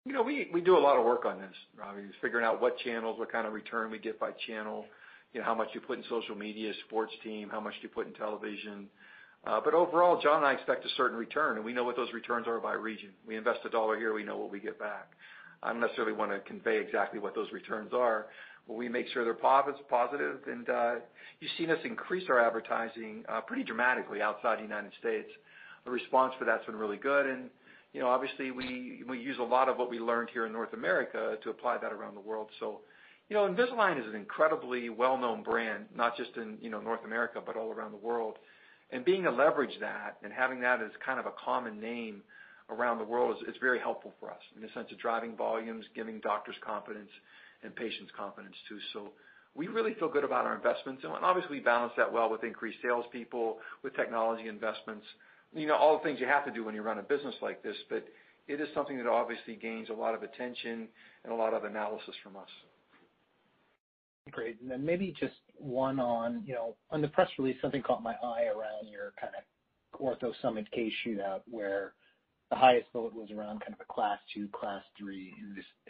You 0.06 0.12
know, 0.12 0.22
we 0.22 0.60
do 0.64 0.76
a 0.76 0.78
lot 0.78 0.98
of 0.98 1.04
work 1.04 1.24
on 1.24 1.38
this, 1.38 1.54
Ravi. 1.76 2.02
Figuring 2.20 2.44
out 2.44 2.60
what 2.60 2.78
channels, 2.78 3.18
what 3.18 3.32
kind 3.32 3.46
of 3.46 3.54
return 3.54 3.90
we 3.90 3.98
get 3.98 4.20
by 4.20 4.30
channel, 4.46 4.84
you 5.32 5.40
know, 5.40 5.46
how 5.46 5.54
much 5.54 5.68
you 5.72 5.80
put 5.80 5.98
in 5.98 6.04
social 6.10 6.34
media, 6.34 6.72
sports 6.86 7.12
team, 7.22 7.48
how 7.50 7.58
much 7.58 7.72
do 7.74 7.80
you 7.82 7.88
put 7.88 8.06
in 8.06 8.12
television. 8.12 8.86
Uh, 9.46 9.60
but 9.62 9.74
overall, 9.74 10.20
John 10.20 10.38
and 10.38 10.46
I 10.46 10.52
expect 10.52 10.84
a 10.84 10.88
certain 10.96 11.18
return, 11.18 11.56
and 11.56 11.64
we 11.64 11.72
know 11.72 11.84
what 11.84 11.96
those 11.96 12.12
returns 12.12 12.46
are 12.46 12.60
by 12.60 12.74
region. 12.74 13.10
We 13.26 13.36
invest 13.36 13.60
$1 13.64 13.98
here, 13.98 14.14
we 14.14 14.24
know 14.24 14.36
what 14.36 14.50
we 14.50 14.60
get 14.60 14.78
back. 14.78 15.12
I 15.62 15.72
don't 15.72 15.80
necessarily 15.80 16.12
want 16.12 16.30
to 16.30 16.40
convey 16.40 16.78
exactly 16.78 17.18
what 17.18 17.34
those 17.34 17.50
returns 17.52 17.92
are, 17.92 18.26
but 18.66 18.74
we 18.74 18.88
make 18.88 19.06
sure 19.08 19.24
they're 19.24 19.34
positive. 19.34 20.36
Uh, 20.68 20.94
you've 21.40 21.50
seen 21.58 21.70
us 21.70 21.78
increase 21.84 22.24
our 22.28 22.40
advertising 22.40 23.24
uh, 23.28 23.40
pretty 23.40 23.62
dramatically 23.62 24.22
outside 24.22 24.58
the 24.58 24.62
United 24.62 24.92
States. 24.98 25.28
The 25.84 25.90
response 25.90 26.32
for 26.38 26.44
that's 26.44 26.64
been 26.64 26.76
really 26.76 26.96
good. 26.96 27.26
And 27.26 27.50
you 27.92 28.00
know 28.00 28.08
obviously, 28.08 28.50
we 28.50 29.02
we 29.08 29.18
use 29.18 29.36
a 29.38 29.44
lot 29.44 29.68
of 29.68 29.76
what 29.76 29.90
we 29.90 29.98
learned 29.98 30.30
here 30.32 30.46
in 30.46 30.52
North 30.52 30.72
America 30.72 31.36
to 31.42 31.50
apply 31.50 31.78
that 31.78 31.92
around 31.92 32.14
the 32.14 32.20
world. 32.20 32.48
So, 32.58 32.80
you 33.28 33.36
know, 33.36 33.48
Invisalign 33.48 34.00
is 34.00 34.06
an 34.06 34.14
incredibly 34.14 34.88
well-known 34.88 35.42
brand, 35.42 35.86
not 35.94 36.16
just 36.16 36.30
in 36.36 36.58
you 36.60 36.70
know, 36.70 36.80
North 36.80 37.04
America, 37.04 37.40
but 37.44 37.56
all 37.56 37.70
around 37.70 37.92
the 37.92 37.98
world. 37.98 38.36
And 38.90 39.04
being 39.04 39.22
able 39.22 39.32
to 39.32 39.38
leverage 39.38 39.78
that 39.80 40.18
and 40.22 40.32
having 40.32 40.60
that 40.60 40.80
as 40.80 40.90
kind 41.04 41.18
of 41.18 41.26
a 41.26 41.32
common 41.44 41.80
name 41.80 42.22
around 42.70 42.98
the 42.98 43.04
world 43.04 43.36
is 43.46 43.54
very 43.60 43.78
helpful 43.78 44.12
for 44.20 44.30
us 44.30 44.40
in 44.56 44.62
the 44.62 44.68
sense 44.74 44.90
of 44.90 44.98
driving 44.98 45.36
volumes, 45.36 45.84
giving 45.94 46.20
doctors 46.20 46.56
confidence, 46.64 47.10
and 47.64 47.74
patients 47.74 48.12
confidence, 48.16 48.54
too. 48.68 48.78
So 48.92 49.12
we 49.54 49.68
really 49.68 49.94
feel 49.94 50.08
good 50.08 50.24
about 50.24 50.46
our 50.46 50.54
investments. 50.54 51.02
And 51.04 51.12
obviously, 51.12 51.58
we 51.58 51.64
balance 51.64 51.92
that 51.96 52.12
well 52.12 52.30
with 52.30 52.44
increased 52.44 52.78
salespeople, 52.82 53.58
with 53.82 53.94
technology 53.96 54.48
investments, 54.48 55.06
You 55.54 55.66
know, 55.66 55.76
all 55.76 55.98
the 55.98 56.04
things 56.04 56.20
you 56.20 56.26
have 56.26 56.44
to 56.44 56.50
do 56.50 56.64
when 56.64 56.74
you 56.74 56.82
run 56.82 56.98
a 56.98 57.02
business 57.02 57.34
like 57.40 57.62
this. 57.62 57.76
But 57.88 58.06
it 58.48 58.60
is 58.60 58.68
something 58.74 58.96
that 58.98 59.06
obviously 59.06 59.54
gains 59.56 59.88
a 59.90 59.92
lot 59.92 60.14
of 60.14 60.22
attention 60.22 60.88
and 61.24 61.32
a 61.32 61.36
lot 61.36 61.54
of 61.54 61.64
analysis 61.64 62.14
from 62.22 62.36
us. 62.36 62.48
Great. 64.30 64.60
And 64.60 64.70
then 64.70 64.84
maybe 64.84 65.14
just 65.18 65.34
one 65.58 66.00
on 66.00 66.42
you 66.46 66.54
know, 66.54 66.74
on 66.90 67.02
the 67.02 67.08
press 67.08 67.28
release, 67.38 67.56
something 67.60 67.82
caught 67.82 68.02
my 68.02 68.14
eye 68.22 68.46
around 68.46 68.88
your 68.90 69.12
kind 69.20 69.32
of 69.36 70.00
Ortho 70.00 70.32
Summit 70.42 70.70
case 70.72 70.92
shootout, 71.06 71.42
where 71.48 71.92
the 72.50 72.56
highest 72.56 72.86
vote 72.92 73.14
was 73.14 73.30
around 73.30 73.60
kind 73.60 73.74
of 73.74 73.80
a 73.80 73.92
Class 73.92 74.18
II, 74.36 74.48
Class 74.52 74.82
III 75.02 75.32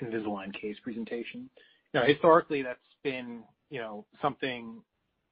Invisalign 0.02 0.52
case 0.58 0.76
presentation. 0.82 1.50
Now 1.92 2.04
historically, 2.04 2.62
that's 2.62 2.78
been 3.02 3.42
you 3.70 3.80
know, 3.80 4.04
something, 4.22 4.82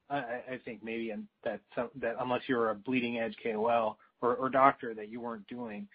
I 0.09 0.59
think 0.65 0.83
maybe 0.83 1.13
that 1.43 1.61
that 2.01 2.15
unless 2.19 2.41
you're 2.47 2.71
a 2.71 2.75
bleeding-edge 2.75 3.35
KOL 3.41 3.97
or 4.21 4.49
doctor, 4.49 4.93
that 4.93 5.09
you 5.09 5.21
weren't 5.21 5.47
doing. 5.47 5.87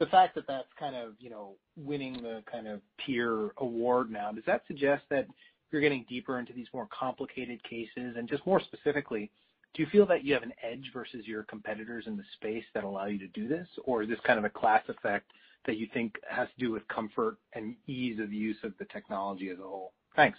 The 0.00 0.06
fact 0.06 0.36
that 0.36 0.46
that's 0.46 0.68
kind 0.78 0.94
of 0.94 1.14
you 1.18 1.28
know, 1.28 1.56
winning 1.76 2.14
the 2.14 2.42
kind 2.50 2.68
of 2.68 2.80
peer 3.04 3.50
award 3.58 4.10
now, 4.10 4.30
does 4.32 4.44
that 4.46 4.62
suggest 4.68 5.02
that 5.10 5.26
you're 5.70 5.82
getting 5.82 6.06
deeper 6.08 6.38
into 6.38 6.52
these 6.52 6.68
more 6.72 6.88
complicated 6.96 7.62
cases? 7.64 8.14
And 8.16 8.28
just 8.28 8.46
more 8.46 8.60
specifically, 8.60 9.30
do 9.74 9.82
you 9.82 9.88
feel 9.90 10.06
that 10.06 10.24
you 10.24 10.34
have 10.34 10.42
an 10.42 10.52
edge 10.62 10.90
versus 10.92 11.26
your 11.26 11.42
competitors 11.44 12.04
in 12.06 12.16
the 12.16 12.24
space 12.34 12.64
that 12.74 12.84
allow 12.84 13.06
you 13.06 13.18
to 13.18 13.28
do 13.28 13.48
this? 13.48 13.66
Or 13.84 14.02
is 14.02 14.08
this 14.08 14.18
kind 14.24 14.38
of 14.38 14.44
a 14.44 14.50
class 14.50 14.82
effect 14.88 15.30
that 15.66 15.76
you 15.76 15.86
think 15.92 16.14
has 16.28 16.48
to 16.48 16.64
do 16.64 16.72
with 16.72 16.86
comfort 16.88 17.36
and 17.52 17.76
ease 17.86 18.18
of 18.20 18.32
use 18.32 18.56
of 18.64 18.72
the 18.78 18.86
technology 18.86 19.50
as 19.50 19.58
a 19.58 19.62
whole? 19.62 19.92
Thanks. 20.16 20.38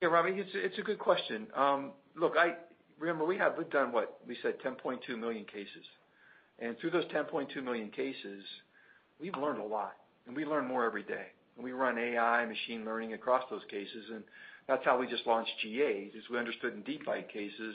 Yeah, 0.00 0.08
Robbie, 0.08 0.42
it's 0.54 0.78
a 0.78 0.82
good 0.82 0.98
question. 0.98 1.46
Um, 1.54 1.92
look, 2.16 2.34
I 2.38 2.54
remember, 2.98 3.26
we've 3.26 3.40
done 3.70 3.92
what? 3.92 4.20
We 4.26 4.36
said 4.42 4.54
10.2 4.64 5.18
million 5.18 5.44
cases. 5.44 5.84
And 6.58 6.78
through 6.78 6.90
those 6.90 7.04
10.2 7.06 7.62
million 7.62 7.90
cases, 7.90 8.44
we've 9.20 9.36
learned 9.36 9.60
a 9.60 9.64
lot, 9.64 9.94
and 10.26 10.36
we 10.36 10.44
learn 10.44 10.66
more 10.66 10.84
every 10.84 11.02
day. 11.02 11.26
And 11.56 11.64
we 11.64 11.72
run 11.72 11.98
AI 11.98 12.46
machine 12.46 12.84
learning 12.84 13.14
across 13.14 13.44
those 13.50 13.62
cases, 13.70 14.04
and 14.10 14.22
that's 14.70 14.84
how 14.84 14.98
we 14.98 15.08
just 15.08 15.26
launched 15.26 15.50
G8, 15.66 16.16
is 16.16 16.22
we 16.30 16.38
understood 16.38 16.74
in 16.74 16.82
deep 16.82 17.04
bite 17.04 17.28
cases, 17.28 17.74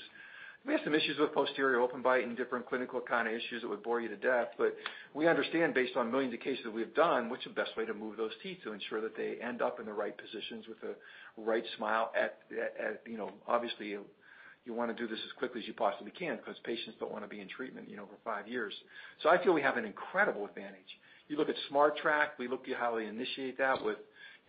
we 0.66 0.72
have 0.74 0.82
some 0.84 0.96
issues 0.96 1.20
with 1.20 1.34
posterior 1.34 1.80
open 1.82 2.02
bite 2.02 2.24
and 2.24 2.36
different 2.36 2.66
clinical 2.68 3.02
kind 3.02 3.28
of 3.28 3.34
issues 3.34 3.62
that 3.62 3.68
would 3.68 3.84
bore 3.84 4.00
you 4.00 4.08
to 4.08 4.16
death. 4.16 4.48
But 4.58 4.76
we 5.14 5.28
understand 5.28 5.74
based 5.76 5.96
on 5.96 6.10
millions 6.10 6.34
of 6.34 6.40
cases 6.40 6.64
that 6.64 6.72
we've 6.72 6.94
done, 6.96 7.30
what's 7.30 7.44
the 7.44 7.52
best 7.52 7.78
way 7.78 7.86
to 7.86 7.94
move 7.94 8.18
those 8.18 8.32
teeth 8.42 8.60
to 8.64 8.72
ensure 8.72 9.02
that 9.02 9.16
they 9.16 9.36
end 9.44 9.62
up 9.62 9.80
in 9.80 9.86
the 9.86 9.94
right 9.94 10.16
positions 10.18 10.66
with 10.68 10.80
the 10.82 10.96
right 11.38 11.64
smile. 11.78 12.12
At 12.18 12.40
at 12.52 12.74
at 12.84 13.02
you 13.06 13.18
know, 13.18 13.30
obviously, 13.48 13.90
you 13.90 14.74
want 14.74 14.90
to 14.90 14.98
do 15.00 15.08
this 15.08 15.20
as 15.24 15.32
quickly 15.38 15.62
as 15.62 15.68
you 15.68 15.74
possibly 15.74 16.12
can 16.18 16.38
because 16.38 16.56
patients 16.64 16.96
don't 17.00 17.12
want 17.12 17.24
to 17.24 17.30
be 17.30 17.42
in 17.42 17.48
treatment 17.48 17.88
for 17.88 18.18
five 18.24 18.48
years. 18.48 18.74
So 19.22 19.30
I 19.30 19.44
feel 19.44 19.54
we 19.54 19.62
have 19.62 19.78
an 19.78 19.86
incredible 19.86 20.46
advantage. 20.46 20.98
You 21.28 21.38
look 21.38 21.50
at 21.50 21.56
SmartTrack, 21.72 22.40
we 22.40 22.48
look 22.48 22.68
at 22.70 22.78
how 22.78 22.96
we 22.96 23.06
initiate 23.06 23.60
that 23.60 23.84
with 23.84 23.98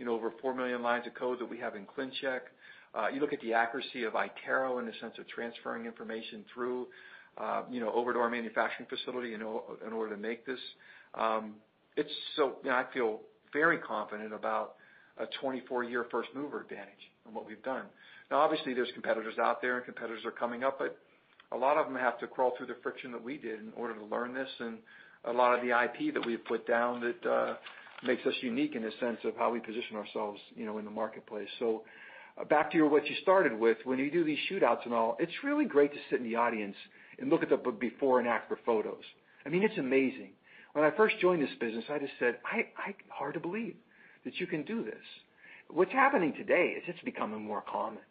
over 0.06 0.32
4 0.42 0.54
million 0.54 0.82
lines 0.82 1.06
of 1.06 1.14
code 1.14 1.38
that 1.40 1.48
we 1.48 1.58
have 1.58 1.74
in 1.74 1.86
ClinCheck. 1.86 2.40
You 3.12 3.20
look 3.20 3.32
at 3.32 3.40
the 3.40 3.52
accuracy 3.52 4.04
of 4.04 4.14
iTero 4.14 4.78
in 4.80 4.86
the 4.86 4.92
sense 5.00 5.14
of 5.18 5.26
transferring 5.28 5.86
information 5.86 6.44
through 6.52 6.86
uh 7.38 7.62
you 7.70 7.80
know 7.80 7.92
over 7.92 8.14
to 8.14 8.18
our 8.18 8.30
manufacturing 8.30 8.88
facility 8.88 9.34
in 9.34 9.42
order 9.42 10.10
to 10.14 10.16
make 10.16 10.46
this. 10.46 10.60
Um 11.14 11.54
I 11.98 12.84
feel 12.92 13.20
very 13.52 13.78
confident 13.78 14.32
about 14.34 14.74
a 15.18 15.26
24-year 15.42 16.06
first-mover 16.10 16.60
advantage 16.60 17.10
in 17.26 17.34
what 17.34 17.46
we've 17.46 17.62
done. 17.62 17.84
Now, 18.30 18.38
obviously, 18.38 18.74
there's 18.74 18.90
competitors 18.92 19.38
out 19.38 19.62
there, 19.62 19.76
and 19.76 19.84
competitors 19.84 20.24
are 20.26 20.30
coming 20.30 20.62
up, 20.62 20.78
but 20.78 20.98
a 21.52 21.56
lot 21.56 21.78
of 21.78 21.86
them 21.86 21.96
have 21.96 22.18
to 22.20 22.26
crawl 22.26 22.52
through 22.56 22.66
the 22.66 22.76
friction 22.82 23.12
that 23.12 23.22
we 23.22 23.38
did 23.38 23.60
in 23.60 23.72
order 23.76 23.94
to 23.94 24.04
learn 24.04 24.34
this, 24.34 24.48
and 24.60 24.76
a 25.24 25.32
lot 25.32 25.54
of 25.58 25.64
the 25.64 25.70
IP 25.70 26.12
that 26.14 26.24
we've 26.26 26.44
put 26.44 26.66
down 26.66 27.00
that 27.00 27.56
makes 28.04 28.24
us 28.26 28.34
unique 28.40 28.74
in 28.74 28.82
the 28.82 28.92
sense 29.00 29.18
of 29.24 29.36
how 29.36 29.50
we 29.50 29.60
position 29.60 29.96
ourselves 29.96 30.40
you 30.54 30.66
know, 30.66 30.78
in 30.78 30.84
the 30.84 30.90
marketplace. 30.90 31.48
So 31.58 31.82
uh, 32.38 32.44
back 32.44 32.70
to 32.72 32.82
what 32.82 33.06
you 33.06 33.16
started 33.22 33.58
with, 33.58 33.78
when 33.84 33.98
you 33.98 34.10
do 34.10 34.24
these 34.24 34.38
shootouts 34.50 34.84
and 34.84 34.92
all, 34.92 35.16
it's 35.18 35.32
really 35.42 35.64
great 35.64 35.92
to 35.92 35.98
sit 36.10 36.20
in 36.20 36.24
the 36.24 36.36
audience 36.36 36.76
and 37.18 37.30
look 37.30 37.42
at 37.42 37.48
the 37.48 37.56
before 37.56 38.18
and 38.20 38.28
after 38.28 38.58
photos. 38.66 39.02
I 39.44 39.48
mean 39.48 39.62
it's 39.62 39.78
amazing. 39.78 40.30
When 40.72 40.84
I 40.84 40.90
first 40.90 41.18
joined 41.20 41.42
this 41.42 41.54
business, 41.58 41.84
I 41.90 41.98
just 41.98 42.12
said, 42.18 42.36
I, 42.44 42.66
I 42.76 42.94
"Hard 43.08 43.34
to 43.34 43.40
believe 43.40 43.76
that 44.24 44.38
you 44.38 44.46
can 44.46 44.62
do 44.64 44.84
this." 44.84 44.94
What's 45.68 45.92
happening 45.92 46.34
today 46.34 46.74
is 46.76 46.82
it's 46.86 47.00
becoming 47.02 47.42
more 47.42 47.62
common. 47.62 48.02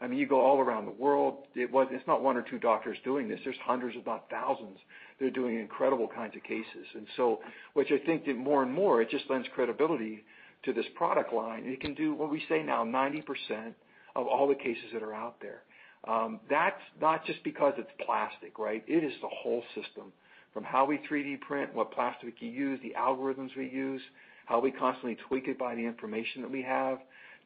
I 0.00 0.06
mean 0.06 0.18
you 0.18 0.26
go 0.26 0.40
all 0.40 0.60
around 0.60 0.86
the 0.86 0.92
world, 0.92 1.44
it's 1.54 2.06
not 2.06 2.22
one 2.22 2.36
or 2.36 2.42
two 2.42 2.58
doctors 2.58 2.96
doing 3.04 3.28
this. 3.28 3.40
There's 3.44 3.56
hundreds, 3.64 3.96
if 3.96 4.06
not 4.06 4.24
thousands, 4.30 4.78
that 5.18 5.26
are 5.26 5.30
doing 5.30 5.58
incredible 5.58 6.08
kinds 6.08 6.34
of 6.36 6.42
cases. 6.42 6.86
And 6.94 7.06
so 7.16 7.40
which 7.74 7.92
I 7.92 7.98
think 8.04 8.24
that 8.26 8.36
more 8.36 8.62
and 8.62 8.72
more, 8.72 9.02
it 9.02 9.10
just 9.10 9.24
lends 9.28 9.46
credibility 9.54 10.24
to 10.64 10.72
this 10.72 10.86
product 10.94 11.32
line. 11.32 11.64
It 11.66 11.80
can 11.80 11.94
do, 11.94 12.14
what 12.14 12.30
we 12.30 12.42
say 12.48 12.62
now, 12.62 12.84
90% 12.84 13.74
of 14.16 14.26
all 14.26 14.48
the 14.48 14.54
cases 14.54 14.84
that 14.92 15.02
are 15.02 15.14
out 15.14 15.36
there. 15.40 15.62
Um, 16.08 16.40
that's 16.48 16.80
not 17.00 17.26
just 17.26 17.42
because 17.44 17.74
it's 17.76 17.90
plastic, 18.04 18.58
right? 18.58 18.82
It 18.86 19.04
is 19.04 19.12
the 19.20 19.28
whole 19.28 19.62
system. 19.74 20.12
From 20.54 20.64
how 20.64 20.84
we 20.84 20.98
3D 21.10 21.40
print, 21.40 21.74
what 21.74 21.92
plastic 21.92 22.34
we 22.40 22.48
use, 22.48 22.80
the 22.82 22.94
algorithms 22.98 23.50
we 23.56 23.68
use, 23.68 24.00
how 24.46 24.60
we 24.60 24.70
constantly 24.70 25.16
tweak 25.28 25.46
it 25.46 25.58
by 25.58 25.74
the 25.74 25.84
information 25.84 26.42
that 26.42 26.50
we 26.50 26.62
have, 26.62 26.98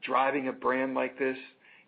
driving 0.03 0.49
a 0.49 0.53
brand 0.53 0.95
like 0.95 1.19
this, 1.19 1.37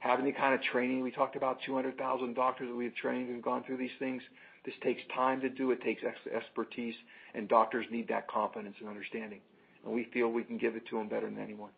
having 0.06 0.24
the 0.24 0.32
kind 0.32 0.54
of 0.54 0.62
training. 0.62 1.02
We 1.02 1.10
talked 1.10 1.36
about 1.36 1.58
200,000 1.66 2.34
doctors 2.34 2.68
that 2.68 2.76
we 2.76 2.84
have 2.84 2.94
trained 2.94 3.28
who've 3.28 3.42
gone 3.42 3.64
through 3.64 3.78
these 3.78 3.96
things. 3.98 4.22
This 4.64 4.74
takes 4.82 5.02
time 5.14 5.40
to 5.42 5.48
do. 5.48 5.70
It 5.70 5.82
takes 5.82 6.02
expertise, 6.34 6.94
and 7.34 7.48
doctors 7.48 7.86
need 7.90 8.08
that 8.08 8.26
confidence 8.28 8.76
and 8.80 8.88
understanding. 8.88 9.40
And 9.84 9.94
we 9.94 10.04
feel 10.12 10.28
we 10.28 10.42
can 10.42 10.58
give 10.58 10.74
it 10.74 10.86
to 10.90 10.98
them 10.98 11.08
better 11.08 11.26
than 11.26 11.38
anyone. 11.38 11.70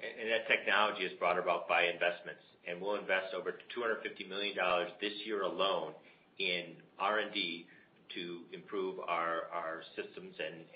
And 0.00 0.30
that 0.30 0.46
technology 0.48 1.04
is 1.04 1.12
brought 1.18 1.38
about 1.38 1.68
by 1.68 1.84
investments. 1.84 2.42
And 2.68 2.80
we'll 2.80 2.96
invest 2.96 3.32
over 3.34 3.52
$250 3.78 4.28
million 4.28 4.54
this 5.00 5.12
year 5.24 5.42
alone 5.42 5.92
in 6.38 6.74
R&D 6.98 7.66
to 8.14 8.38
improve 8.52 8.98
our 9.06 9.82
systems 9.94 10.34
and 10.38 10.66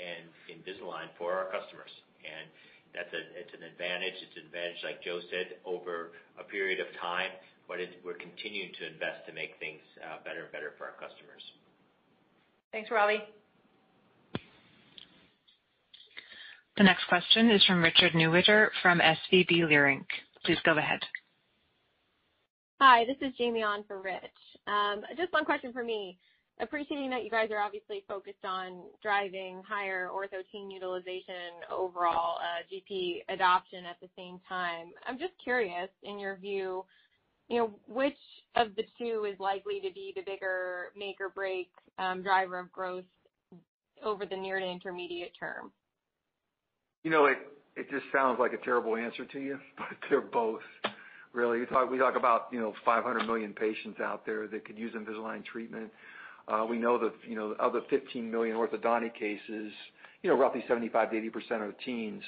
Invisalign 0.46 1.10
for 1.18 1.32
our 1.32 1.46
customers. 1.50 1.90
That's 2.94 3.12
a 3.14 3.22
it's 3.38 3.54
an 3.54 3.62
advantage. 3.62 4.14
It's 4.18 4.36
an 4.36 4.46
advantage, 4.46 4.82
like 4.82 5.02
Joe 5.02 5.20
said, 5.30 5.62
over 5.64 6.12
a 6.38 6.44
period 6.44 6.80
of 6.80 6.86
time, 7.00 7.30
but 7.68 7.78
we're 8.04 8.18
continuing 8.18 8.74
to 8.80 8.86
invest 8.86 9.26
to 9.26 9.32
make 9.32 9.54
things 9.60 9.82
uh, 10.02 10.18
better 10.24 10.50
and 10.50 10.52
better 10.52 10.74
for 10.76 10.90
our 10.90 10.98
customers. 10.98 11.42
Thanks, 12.72 12.90
Ravi. 12.90 13.22
The 16.76 16.84
next 16.84 17.04
question 17.08 17.50
is 17.50 17.64
from 17.64 17.82
Richard 17.82 18.12
Newitter 18.12 18.68
from 18.82 19.00
SVB 19.00 19.68
Leerink. 19.68 20.06
Please 20.44 20.58
go 20.64 20.78
ahead. 20.78 21.00
Hi, 22.80 23.04
this 23.04 23.16
is 23.20 23.36
Jamie 23.36 23.62
on 23.62 23.84
for 23.84 24.00
Rich. 24.00 24.22
Um, 24.66 25.02
just 25.16 25.32
one 25.32 25.44
question 25.44 25.72
for 25.72 25.84
me. 25.84 26.16
Appreciating 26.60 27.08
that 27.10 27.24
you 27.24 27.30
guys 27.30 27.50
are 27.50 27.60
obviously 27.60 28.04
focused 28.06 28.44
on 28.44 28.82
driving 29.02 29.62
higher 29.66 30.10
ortho 30.12 30.42
teen 30.52 30.70
utilization, 30.70 31.64
overall 31.72 32.38
uh, 32.38 32.62
GP 32.70 33.22
adoption 33.30 33.86
at 33.86 33.96
the 34.00 34.08
same 34.14 34.38
time. 34.46 34.88
I'm 35.06 35.18
just 35.18 35.32
curious, 35.42 35.88
in 36.02 36.18
your 36.18 36.36
view, 36.36 36.84
you 37.48 37.58
know, 37.58 37.70
which 37.88 38.18
of 38.56 38.76
the 38.76 38.84
two 38.98 39.26
is 39.30 39.40
likely 39.40 39.80
to 39.80 39.92
be 39.94 40.12
the 40.14 40.22
bigger 40.22 40.92
make 40.96 41.20
or 41.20 41.30
break 41.30 41.70
um, 41.98 42.22
driver 42.22 42.58
of 42.58 42.70
growth 42.70 43.04
over 44.04 44.26
the 44.26 44.36
near 44.36 44.60
to 44.60 44.66
intermediate 44.66 45.32
term? 45.38 45.72
You 47.02 47.10
know, 47.10 47.24
it 47.24 47.90
just 47.90 48.04
sounds 48.12 48.38
like 48.38 48.52
a 48.52 48.62
terrible 48.64 48.96
answer 48.96 49.24
to 49.24 49.40
you, 49.40 49.58
but 49.78 49.96
they're 50.10 50.20
both, 50.20 50.60
really. 51.32 51.60
We 51.60 51.66
talk 51.66 52.16
about 52.16 52.52
500 52.84 53.26
million 53.26 53.54
patients 53.54 53.98
out 54.00 54.26
there 54.26 54.46
that 54.48 54.64
could 54.66 54.78
use 54.78 54.94
Invisalign 54.94 55.44
treatment. 55.44 55.90
Uh, 56.48 56.66
we 56.68 56.78
know 56.78 56.98
that 56.98 57.12
you 57.28 57.36
know, 57.36 57.54
of 57.58 57.72
the 57.72 57.82
15 57.90 58.30
million 58.30 58.56
orthodontic 58.56 59.14
cases, 59.14 59.72
you 60.22 60.30
know, 60.30 60.36
roughly 60.36 60.64
75%-80% 60.68 61.50
are 61.52 61.72
teens. 61.84 62.22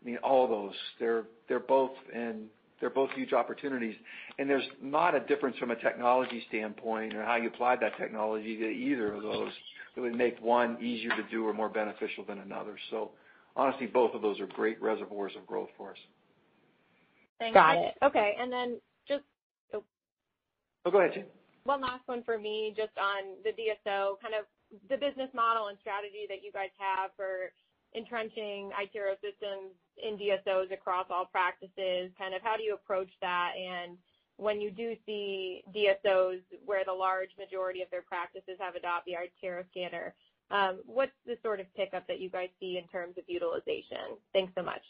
I 0.00 0.04
mean 0.04 0.18
all 0.18 0.44
of 0.44 0.50
those, 0.50 0.74
they're 0.98 1.24
they're 1.48 1.60
both 1.60 1.92
and 2.14 2.46
they're 2.82 2.90
both 2.90 3.10
huge 3.12 3.32
opportunities. 3.32 3.94
And 4.38 4.50
there's 4.50 4.66
not 4.82 5.14
a 5.14 5.20
difference 5.20 5.56
from 5.56 5.70
a 5.70 5.76
technology 5.76 6.44
standpoint 6.48 7.14
or 7.14 7.24
how 7.24 7.36
you 7.36 7.46
apply 7.48 7.76
that 7.76 7.96
technology 7.96 8.56
to 8.56 8.66
either 8.66 9.14
of 9.14 9.22
those 9.22 9.52
that 9.94 10.00
would 10.00 10.16
make 10.16 10.42
one 10.42 10.76
easier 10.82 11.10
to 11.10 11.22
do 11.30 11.46
or 11.46 11.54
more 11.54 11.68
beneficial 11.68 12.24
than 12.24 12.38
another. 12.38 12.76
So, 12.90 13.12
honestly, 13.54 13.86
both 13.86 14.14
of 14.14 14.20
those 14.22 14.40
are 14.40 14.46
great 14.46 14.82
reservoirs 14.82 15.32
of 15.36 15.46
growth 15.46 15.68
for 15.78 15.92
us. 15.92 15.96
Thanks. 17.38 17.54
Got 17.54 17.76
it. 17.76 17.94
Okay. 18.02 18.34
And 18.38 18.52
then 18.52 18.80
just. 19.06 19.22
Oh, 19.72 19.84
oh 20.84 20.90
go 20.90 20.98
ahead, 20.98 21.12
Jamie. 21.14 21.26
One 21.64 21.80
last 21.80 22.02
one 22.06 22.22
for 22.24 22.38
me, 22.38 22.74
just 22.76 22.96
on 22.98 23.38
the 23.44 23.50
DSO, 23.50 24.20
kind 24.20 24.34
of 24.34 24.46
the 24.90 24.96
business 24.96 25.30
model 25.34 25.68
and 25.68 25.78
strategy 25.78 26.26
that 26.28 26.42
you 26.42 26.50
guys 26.50 26.74
have 26.78 27.10
for 27.16 27.52
entrenching 27.94 28.70
iTero 28.74 29.14
systems 29.20 29.76
in 29.96 30.16
DSOs 30.16 30.72
across 30.72 31.06
all 31.10 31.26
practices. 31.26 32.10
Kind 32.18 32.34
of 32.34 32.42
how 32.42 32.56
do 32.56 32.62
you 32.62 32.74
approach 32.74 33.10
that? 33.20 33.52
And 33.56 33.96
when 34.36 34.60
you 34.60 34.70
do 34.70 34.96
see 35.06 35.62
DSOs 35.74 36.40
where 36.64 36.84
the 36.84 36.92
large 36.92 37.30
majority 37.38 37.82
of 37.82 37.90
their 37.90 38.02
practices 38.02 38.56
have 38.58 38.74
adopted 38.74 39.14
the 39.14 39.46
iTero 39.46 39.64
scanner, 39.70 40.14
um, 40.50 40.80
what's 40.86 41.12
the 41.26 41.36
sort 41.42 41.60
of 41.60 41.66
pickup 41.74 42.06
that 42.08 42.20
you 42.20 42.28
guys 42.28 42.48
see 42.58 42.78
in 42.78 42.88
terms 42.88 43.16
of 43.18 43.24
utilization? 43.28 44.18
Thanks 44.32 44.52
so 44.56 44.62
much. 44.62 44.82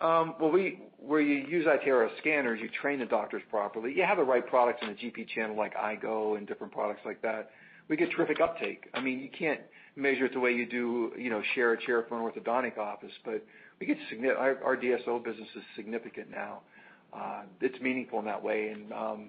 Well, 0.00 0.50
we 0.52 0.80
where 0.98 1.20
you 1.20 1.46
use 1.48 1.66
iTero 1.66 2.08
scanners, 2.18 2.60
you 2.60 2.68
train 2.82 2.98
the 2.98 3.06
doctors 3.06 3.42
properly. 3.50 3.92
You 3.94 4.02
have 4.04 4.16
the 4.18 4.24
right 4.24 4.46
products 4.46 4.80
in 4.82 4.88
the 4.88 4.94
GP 4.94 5.28
channel 5.34 5.56
like 5.56 5.74
iGo 5.76 6.36
and 6.36 6.46
different 6.46 6.72
products 6.72 7.00
like 7.04 7.22
that. 7.22 7.50
We 7.88 7.96
get 7.96 8.10
terrific 8.10 8.40
uptake. 8.40 8.88
I 8.94 9.00
mean 9.00 9.20
you 9.20 9.28
can't 9.36 9.60
measure 9.94 10.26
it 10.26 10.32
the 10.34 10.40
way 10.40 10.52
you 10.52 10.66
do 10.66 11.12
you 11.16 11.30
know, 11.30 11.42
share 11.54 11.72
a 11.72 11.86
chair 11.86 12.04
for 12.08 12.18
an 12.18 12.30
orthodontic 12.32 12.76
office, 12.78 13.12
but 13.24 13.44
we 13.80 13.86
get 13.86 13.96
signi 14.12 14.34
our 14.36 14.76
DSO 14.76 15.22
business 15.24 15.48
is 15.56 15.62
significant 15.76 16.30
now. 16.30 16.60
Uh 17.12 17.42
it's 17.60 17.80
meaningful 17.80 18.18
in 18.18 18.24
that 18.24 18.42
way, 18.42 18.68
and 18.68 18.92
um 18.92 19.28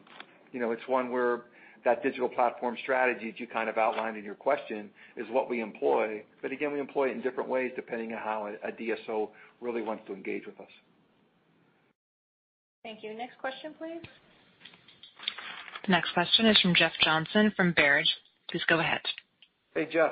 you 0.52 0.60
know 0.60 0.72
it's 0.72 0.88
one 0.88 1.12
where 1.12 1.44
that 1.88 2.04
digital 2.04 2.28
platform 2.28 2.76
strategy 2.84 3.32
that 3.32 3.40
you 3.40 3.48
kind 3.48 3.70
of 3.70 3.78
outlined 3.78 4.18
in 4.18 4.24
your 4.26 4.36
question 4.36 4.90
is 5.16 5.26
what 5.32 5.50
we 5.50 5.62
employ. 5.62 6.22
But 6.42 6.52
again, 6.52 6.74
we 6.74 6.82
employ 6.82 7.10
it 7.10 7.12
in 7.14 7.22
different 7.22 7.50
ways 7.50 7.72
depending 7.78 8.12
on 8.12 8.20
how 8.20 8.50
a 8.62 8.72
DSO 8.74 9.30
really 9.62 9.82
wants 9.82 10.04
to 10.08 10.14
engage 10.14 10.46
with 10.46 10.60
us. 10.60 10.68
Thank 12.84 13.04
you. 13.04 13.14
Next 13.14 13.38
question, 13.40 13.74
please. 13.78 14.02
The 15.86 15.92
next 15.92 16.12
question 16.14 16.46
is 16.48 16.60
from 16.60 16.76
Jeff 16.76 16.92
Johnson 17.02 17.54
from 17.56 17.72
Baird. 17.72 18.06
Please 18.52 18.64
go 18.68 18.80
ahead. 18.80 19.00
Hey, 19.74 19.88
Jeff. 19.90 20.12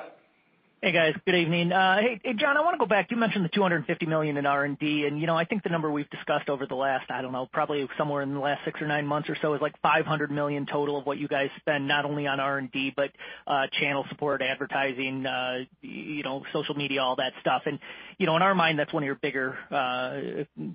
Hey, 0.86 0.92
guys. 0.92 1.16
Good 1.26 1.34
evening. 1.34 1.70
Hey, 1.70 2.20
John, 2.38 2.56
I 2.56 2.60
want 2.60 2.74
to 2.74 2.78
go 2.78 2.86
back. 2.86 3.10
You 3.10 3.16
mentioned 3.16 3.44
the 3.44 3.48
250 3.48 4.06
million 4.06 4.36
in 4.36 4.46
R&D, 4.46 5.04
and 5.06 5.20
you 5.20 5.26
know, 5.26 5.36
I 5.36 5.44
think 5.44 5.64
the 5.64 5.68
number 5.68 5.90
we've 5.90 6.08
discussed 6.10 6.48
over 6.48 6.64
the 6.64 6.76
last, 6.76 7.10
I 7.10 7.22
don't 7.22 7.32
know, 7.32 7.48
probably 7.52 7.88
somewhere 7.98 8.22
in 8.22 8.32
the 8.32 8.38
last 8.38 8.64
six 8.64 8.80
or 8.80 8.86
nine 8.86 9.04
months 9.04 9.28
or 9.28 9.36
so 9.42 9.54
is 9.54 9.60
like 9.60 9.74
500 9.82 10.30
million 10.30 10.64
total 10.64 10.96
of 10.96 11.04
what 11.04 11.18
you 11.18 11.26
guys 11.26 11.48
spend, 11.56 11.88
not 11.88 12.04
only 12.04 12.28
on 12.28 12.38
R&D, 12.38 12.92
but 12.94 13.10
channel 13.72 14.04
support, 14.10 14.42
advertising, 14.42 15.26
uh 15.26 15.64
you 15.82 16.22
know, 16.22 16.44
social 16.52 16.76
media, 16.76 17.02
all 17.02 17.16
that 17.16 17.32
stuff. 17.40 17.62
And 17.66 17.80
you 18.18 18.26
know, 18.26 18.36
in 18.36 18.42
our 18.42 18.54
mind, 18.54 18.78
that's 18.78 18.92
one 18.92 19.02
of 19.02 19.06
your 19.08 19.16
bigger 19.16 19.58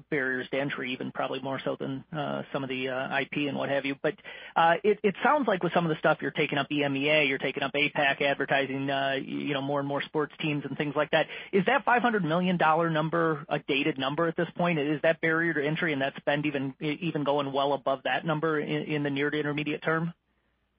barriers 0.09 0.45
to 0.51 0.59
entry, 0.59 0.91
even 0.91 1.13
probably 1.13 1.39
more 1.39 1.61
so 1.63 1.77
than 1.79 2.03
some 2.51 2.63
of 2.65 2.69
the 2.69 2.87
IP 2.87 3.47
and 3.47 3.55
what 3.55 3.69
have 3.69 3.85
you. 3.85 3.95
But 4.03 4.15
uh 4.57 4.73
it 4.83 5.15
sounds 5.23 5.47
like 5.47 5.63
with 5.63 5.71
some 5.71 5.85
of 5.85 5.89
the 5.89 5.99
stuff 5.99 6.17
you're 6.19 6.31
taking 6.31 6.57
up 6.57 6.67
EMEA, 6.69 7.29
you're 7.29 7.37
taking 7.37 7.63
up 7.63 7.71
APAC 7.71 8.21
advertising, 8.21 8.89
uh 8.89 9.13
you 9.13 9.53
know, 9.53 9.61
more 9.61 9.79
and 9.79 9.87
more 9.87 10.00
sports 10.05 10.33
teams 10.41 10.63
and 10.67 10.77
things 10.77 10.93
like 10.95 11.11
that. 11.11 11.27
Is 11.51 11.65
that 11.65 11.85
$500 11.85 12.23
million 12.23 12.57
number 12.57 13.45
a 13.49 13.59
dated 13.59 13.97
number 13.97 14.27
at 14.27 14.35
this 14.35 14.47
point? 14.55 14.79
Is 14.79 15.01
that 15.03 15.21
barrier 15.21 15.53
to 15.53 15.65
entry 15.65 15.93
and 15.93 16.01
that 16.01 16.13
spend 16.17 16.45
even 16.45 16.73
even 16.79 17.23
going 17.23 17.51
well 17.51 17.73
above 17.73 18.01
that 18.03 18.25
number 18.25 18.59
in 18.59 19.03
the 19.03 19.09
near 19.09 19.29
to 19.29 19.37
intermediate 19.39 19.83
term? 19.83 20.13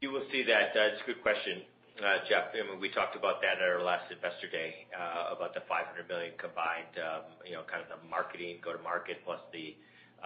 You 0.00 0.10
will 0.10 0.24
see 0.32 0.42
that. 0.44 0.70
Uh, 0.74 0.90
That's 0.90 1.02
a 1.02 1.06
good 1.06 1.22
question, 1.22 1.62
uh, 2.02 2.26
Jeff. 2.28 2.50
I 2.54 2.66
mean 2.70 2.80
we 2.80 2.90
talked 2.90 3.16
about 3.16 3.40
that 3.42 3.62
at 3.62 3.68
our 3.68 3.82
last 3.82 4.10
Investor 4.10 4.50
Day, 4.50 4.86
uh, 4.90 5.34
about 5.36 5.54
the 5.54 5.62
500 5.68 6.08
million 6.08 6.32
combined, 6.38 6.90
um, 6.98 7.30
kind 7.70 7.82
of 7.82 7.88
the 7.88 8.08
marketing 8.08 8.58
go-to-market 8.64 9.22
plus 9.24 9.40
the 9.52 9.76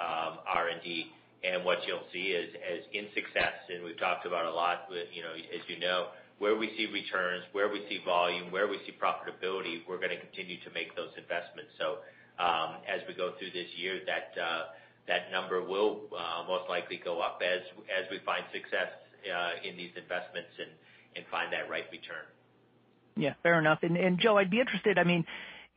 um, 0.00 0.38
R&D. 0.48 1.12
And 1.44 1.64
what 1.64 1.78
you'll 1.86 2.08
see 2.12 2.32
is 2.32 2.48
in 2.92 3.06
success, 3.14 3.54
and 3.68 3.84
we've 3.84 4.00
talked 4.00 4.26
about 4.26 4.46
a 4.46 4.50
lot, 4.50 4.88
you 5.12 5.22
know 5.22 5.36
as 5.36 5.60
you 5.68 5.78
know, 5.78 6.08
where 6.38 6.56
we 6.56 6.68
see 6.76 6.86
returns, 6.92 7.44
where 7.52 7.68
we 7.68 7.80
see 7.88 8.00
volume, 8.04 8.50
where 8.50 8.68
we 8.68 8.78
see 8.86 8.92
profitability, 8.92 9.80
we're 9.88 9.98
going 9.98 10.10
to 10.10 10.20
continue 10.20 10.58
to 10.60 10.70
make 10.72 10.94
those 10.96 11.10
investments. 11.16 11.70
So 11.78 11.98
um 12.38 12.76
as 12.86 13.00
we 13.08 13.14
go 13.14 13.32
through 13.38 13.50
this 13.50 13.68
year, 13.76 14.00
that 14.06 14.36
uh 14.40 14.64
that 15.08 15.30
number 15.30 15.62
will 15.62 16.00
most 16.46 16.68
likely 16.68 17.00
go 17.02 17.20
up 17.20 17.40
as 17.42 17.62
as 17.88 18.04
we 18.10 18.18
find 18.24 18.44
success 18.52 18.92
in 19.64 19.76
these 19.76 19.92
investments 19.96 20.50
and 20.58 20.70
and 21.16 21.24
find 21.30 21.52
that 21.52 21.70
right 21.70 21.86
return. 21.90 22.26
Yeah, 23.16 23.34
fair 23.42 23.58
enough. 23.58 23.78
And 23.82 24.18
Joe, 24.20 24.36
I'd 24.36 24.50
be 24.50 24.60
interested, 24.60 24.98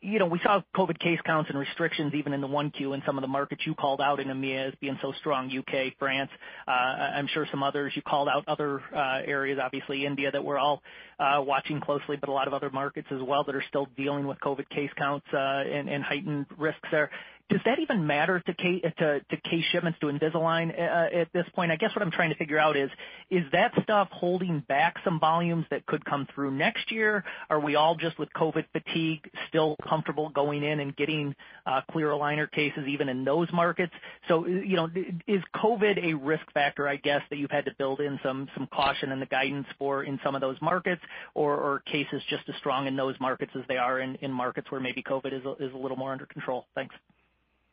You 0.02 0.18
know, 0.18 0.28
we 0.28 0.40
saw 0.44 0.62
COVID 0.76 0.98
case 1.00 1.20
counts 1.26 1.50
and 1.50 1.60
restrictions 1.60 2.14
even 2.14 2.32
in 2.32 2.40
the 2.40 2.48
1Q 2.48 2.94
in 2.94 3.04
some 3.06 3.18
of 3.18 3.22
the 3.22 3.28
markets 3.28 3.64
you 3.66 3.76
called 3.76 4.00
out 4.00 4.22
in 4.22 4.30
EMEA 4.30 4.70
as 4.70 4.74
being 4.80 4.98
so 5.02 5.12
strong, 5.20 5.50
U.K., 5.50 5.94
France. 6.00 6.30
Uh, 6.66 6.72
I'm 6.72 7.28
sure 7.28 7.46
some 7.52 7.64
others, 7.64 7.92
you 7.96 8.02
called 8.02 8.30
out 8.30 8.46
other 8.48 8.82
uh, 8.96 9.22
areas, 9.26 9.60
obviously 9.62 10.06
India, 10.06 10.32
that 10.32 10.44
we're 10.44 10.58
all 10.58 10.82
uh, 11.20 11.42
watching 11.46 11.82
closely, 11.82 12.16
but 12.16 12.30
a 12.30 12.32
lot 12.32 12.48
of 12.48 12.54
other 12.54 12.70
markets 12.70 13.08
as 13.12 13.22
well 13.22 13.44
that 13.44 13.56
are 13.56 13.64
still 13.68 13.88
dealing 13.98 14.26
with 14.26 14.40
COVID 14.40 14.70
case 14.70 14.92
counts 14.98 15.26
uh 15.34 15.38
and 15.38 16.04
heightened 16.04 16.46
risks 16.58 16.88
there. 16.92 17.10
Does 17.50 17.62
that 17.66 17.80
even 17.80 18.06
matter 18.06 18.40
to 18.40 18.54
to 18.54 19.38
case 19.44 19.66
shipments 19.72 19.98
to 20.02 20.08
Invisalign 20.08 20.78
uh, 20.78 20.82
uh, 20.82 21.22
at 21.22 21.34
this 21.34 21.46
point? 21.56 21.72
I 21.72 21.78
guess 21.78 21.90
what 21.96 22.04
I'm 22.04 22.12
trying 22.12 22.30
to 22.30 22.36
figure 22.36 22.60
out 22.60 22.78
is 22.78 22.92
is 23.32 23.44
that 23.54 23.72
stuff 23.82 24.08
holding 24.12 24.60
back 24.68 24.98
some 25.04 25.20
volumes 25.20 25.66
that 25.72 25.84
could 25.88 26.06
come 26.06 26.28
through 26.34 26.52
next 26.52 26.92
year? 26.92 27.24
Are 27.50 27.60
we 27.60 27.76
all 27.76 27.96
just 27.96 28.20
with 28.20 28.30
COVID 28.34 28.66
fatigue, 28.72 29.28
still 29.48 29.76
comfortable 29.88 30.30
going 30.30 30.64
in 30.64 30.80
and 30.80 30.96
getting 30.96 31.36
uh, 31.66 31.82
clear 31.92 32.10
aligner 32.10 32.50
cases 32.52 32.84
even 32.88 33.10
in 33.10 33.26
those 33.26 33.48
markets? 33.52 33.94
So 34.28 34.46
you 34.46 34.76
know, 34.76 34.88
is 35.28 35.42
COVID 35.56 36.06
a 36.06 36.14
risk 36.14 36.46
factor, 36.54 36.88
I 36.88 36.98
guess, 36.98 37.22
that 37.32 37.38
you've 37.38 37.50
had 37.50 37.66
to 37.66 37.72
build 37.80 38.00
in 38.00 38.20
some 38.22 38.48
some 38.54 38.68
caution 38.72 39.12
in 39.12 39.20
the 39.20 39.26
guidance 39.26 39.66
for 39.80 40.04
in 40.04 40.20
some 40.24 40.36
of 40.36 40.42
those 40.42 40.58
markets? 40.62 41.02
Or 41.34 41.54
are 41.56 41.80
cases 41.80 42.22
just 42.30 42.44
as 42.48 42.56
strong 42.58 42.86
in 42.86 42.96
those 42.96 43.16
markets 43.20 43.54
as 43.56 43.64
they 43.68 43.78
are 43.78 44.00
in 44.00 44.32
markets 44.32 44.70
where 44.70 44.80
maybe 44.80 45.02
COVID 45.02 45.34
is 45.34 45.74
a 45.74 45.78
little 45.78 45.98
more 45.98 46.12
under 46.12 46.28
control? 46.28 46.68
Thanks. 46.76 46.94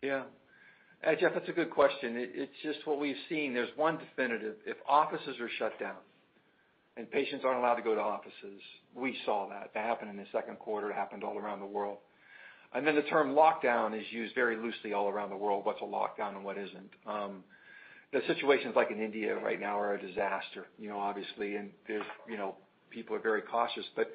Yeah. 0.02 0.22
Uh, 1.06 1.14
Jeff, 1.20 1.34
that's 1.34 1.48
a 1.48 1.52
good 1.52 1.70
question. 1.70 2.14
It's 2.16 2.52
just 2.62 2.86
what 2.86 2.98
we've 2.98 3.16
seen. 3.28 3.54
There's 3.54 3.68
one 3.76 3.98
definitive. 3.98 4.56
If 4.66 4.76
offices 4.88 5.36
are 5.40 5.50
shut 5.58 5.78
down 5.78 5.96
and 6.96 7.10
patients 7.10 7.44
aren't 7.44 7.58
allowed 7.58 7.74
to 7.74 7.82
go 7.82 7.94
to 7.94 8.00
offices, 8.00 8.60
we 8.94 9.16
saw 9.24 9.48
that. 9.50 9.70
That 9.74 9.84
happened 9.84 10.10
in 10.10 10.16
the 10.16 10.26
second 10.32 10.58
quarter. 10.58 10.90
It 10.90 10.94
happened 10.94 11.22
all 11.22 11.38
around 11.38 11.60
the 11.60 11.66
world. 11.66 11.98
And 12.74 12.86
then 12.86 12.96
the 12.96 13.02
term 13.02 13.34
lockdown 13.34 13.98
is 13.98 14.04
used 14.10 14.34
very 14.34 14.56
loosely 14.56 14.92
all 14.92 15.08
around 15.08 15.30
the 15.30 15.36
world, 15.36 15.64
what's 15.64 15.80
a 15.80 15.84
lockdown 15.84 16.34
and 16.34 16.44
what 16.44 16.58
isn't. 16.58 16.90
Um, 17.06 17.44
the 18.12 18.20
situations 18.26 18.74
like 18.74 18.90
in 18.90 19.00
India 19.00 19.36
right 19.36 19.60
now 19.60 19.78
are 19.78 19.94
a 19.94 20.00
disaster, 20.00 20.66
you 20.78 20.88
know, 20.88 20.98
obviously, 20.98 21.56
and 21.56 21.70
there's 21.86 22.02
you 22.28 22.36
know, 22.36 22.56
people 22.90 23.14
are 23.14 23.20
very 23.20 23.42
cautious. 23.42 23.84
But 23.94 24.10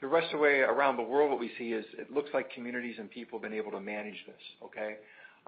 the 0.00 0.06
rest 0.06 0.26
of 0.26 0.38
the 0.38 0.42
way 0.42 0.60
around 0.60 0.96
the 0.96 1.02
world, 1.02 1.30
what 1.30 1.40
we 1.40 1.50
see 1.58 1.72
is 1.72 1.84
it 1.98 2.10
looks 2.10 2.30
like 2.34 2.52
communities 2.52 2.96
and 2.98 3.10
people 3.10 3.38
have 3.38 3.50
been 3.50 3.58
able 3.58 3.72
to 3.72 3.80
manage 3.80 4.18
this, 4.26 4.42
okay? 4.64 4.96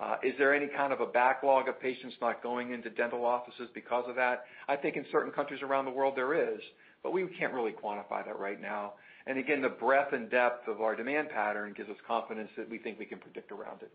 Uh, 0.00 0.16
is 0.22 0.32
there 0.38 0.54
any 0.54 0.68
kind 0.68 0.92
of 0.92 1.00
a 1.00 1.06
backlog 1.06 1.68
of 1.68 1.80
patients 1.80 2.14
not 2.20 2.40
going 2.42 2.72
into 2.72 2.88
dental 2.90 3.24
offices 3.24 3.68
because 3.74 4.04
of 4.08 4.14
that? 4.14 4.44
I 4.68 4.76
think 4.76 4.96
in 4.96 5.04
certain 5.10 5.32
countries 5.32 5.60
around 5.62 5.86
the 5.86 5.90
world 5.90 6.14
there 6.16 6.54
is, 6.54 6.60
but 7.02 7.12
we 7.12 7.26
can't 7.38 7.52
really 7.52 7.72
quantify 7.72 8.24
that 8.24 8.38
right 8.38 8.60
now. 8.60 8.92
And 9.26 9.38
again, 9.38 9.60
the 9.60 9.68
breadth 9.68 10.12
and 10.12 10.30
depth 10.30 10.68
of 10.68 10.80
our 10.80 10.94
demand 10.94 11.30
pattern 11.30 11.74
gives 11.76 11.90
us 11.90 11.96
confidence 12.06 12.48
that 12.56 12.70
we 12.70 12.78
think 12.78 12.98
we 12.98 13.06
can 13.06 13.18
predict 13.18 13.50
around 13.50 13.82
it. 13.82 13.92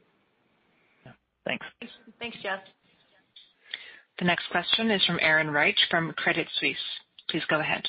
Yeah. 1.06 1.14
Thanks. 1.46 1.66
Thanks, 2.20 2.38
Jeff. 2.44 2.60
The 4.20 4.26
next 4.26 4.50
question 4.52 4.92
is 4.92 5.04
from 5.06 5.20
Erin 5.22 5.50
Wright 5.50 5.76
from 5.90 6.12
Credit 6.18 6.48
Suisse. 6.60 6.78
Please 7.30 7.44
go 7.50 7.62
ahead. 7.62 7.88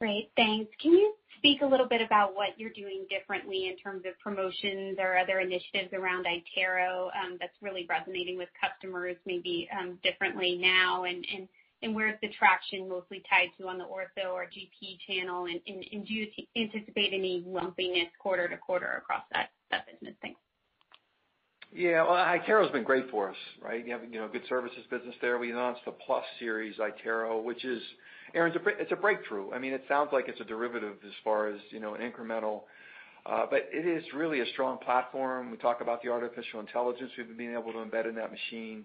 Great. 0.00 0.30
Thanks. 0.36 0.70
Can 0.82 0.92
you 0.92 1.14
speak 1.38 1.62
a 1.62 1.66
little 1.66 1.86
bit 1.86 2.00
about 2.00 2.34
what 2.34 2.58
you're 2.58 2.70
doing 2.70 3.06
differently 3.08 3.68
in 3.68 3.76
terms 3.76 4.04
of 4.06 4.18
promotions 4.18 4.98
or 4.98 5.16
other 5.18 5.40
initiatives 5.40 5.92
around 5.92 6.26
iTero 6.26 7.08
um, 7.16 7.36
that's 7.40 7.54
really 7.60 7.86
resonating 7.88 8.36
with 8.36 8.48
customers 8.60 9.16
maybe 9.26 9.68
um, 9.78 9.98
differently 10.02 10.56
now? 10.60 11.04
And 11.04 11.24
Where 11.94 12.08
is 12.08 12.16
the 12.22 12.28
traction 12.38 12.88
mostly 12.88 13.22
tied 13.28 13.48
to 13.58 13.68
on 13.68 13.78
the 13.78 13.84
ortho 13.84 14.32
or 14.32 14.46
GP 14.46 14.98
channel? 15.06 15.46
And 15.46 15.60
do 16.06 16.14
you 16.14 16.26
anticipate 16.56 17.12
any 17.12 17.44
lumpiness 17.46 18.08
quarter 18.18 18.48
to 18.48 18.56
quarter 18.56 18.92
across 19.02 19.24
that 19.32 19.50
that 19.70 19.86
business? 19.86 20.14
Thanks. 20.22 20.40
Yeah. 21.72 22.04
Well, 22.04 22.14
iTero's 22.14 22.72
been 22.72 22.84
great 22.84 23.10
for 23.10 23.28
us, 23.28 23.36
right? 23.60 23.86
You 23.86 23.92
have 23.92 24.32
good 24.32 24.46
services 24.48 24.84
business 24.90 25.14
there. 25.20 25.38
We 25.38 25.50
announced 25.50 25.82
the 25.84 25.92
Plus 25.92 26.24
series 26.38 26.76
iTero, 26.78 27.42
which 27.42 27.64
is, 27.64 27.82
Erin, 28.36 28.52
it's 28.78 28.92
a 28.92 28.96
breakthrough. 28.96 29.50
I 29.52 29.58
mean 29.58 29.72
it 29.72 29.82
sounds 29.88 30.10
like 30.12 30.28
it's 30.28 30.40
a 30.40 30.44
derivative 30.44 30.96
as 31.04 31.12
far 31.24 31.48
as 31.48 31.58
you 31.70 31.80
know, 31.80 31.94
an 31.94 32.02
incremental, 32.02 32.62
uh, 33.24 33.46
but 33.50 33.68
it 33.72 33.86
is 33.86 34.04
really 34.14 34.40
a 34.40 34.46
strong 34.52 34.78
platform. 34.78 35.50
We 35.50 35.56
talk 35.56 35.80
about 35.80 36.02
the 36.02 36.10
artificial 36.10 36.60
intelligence 36.60 37.10
we've 37.16 37.34
been 37.36 37.54
able 37.54 37.72
to 37.72 37.78
embed 37.78 38.06
in 38.06 38.14
that 38.16 38.30
machine. 38.30 38.84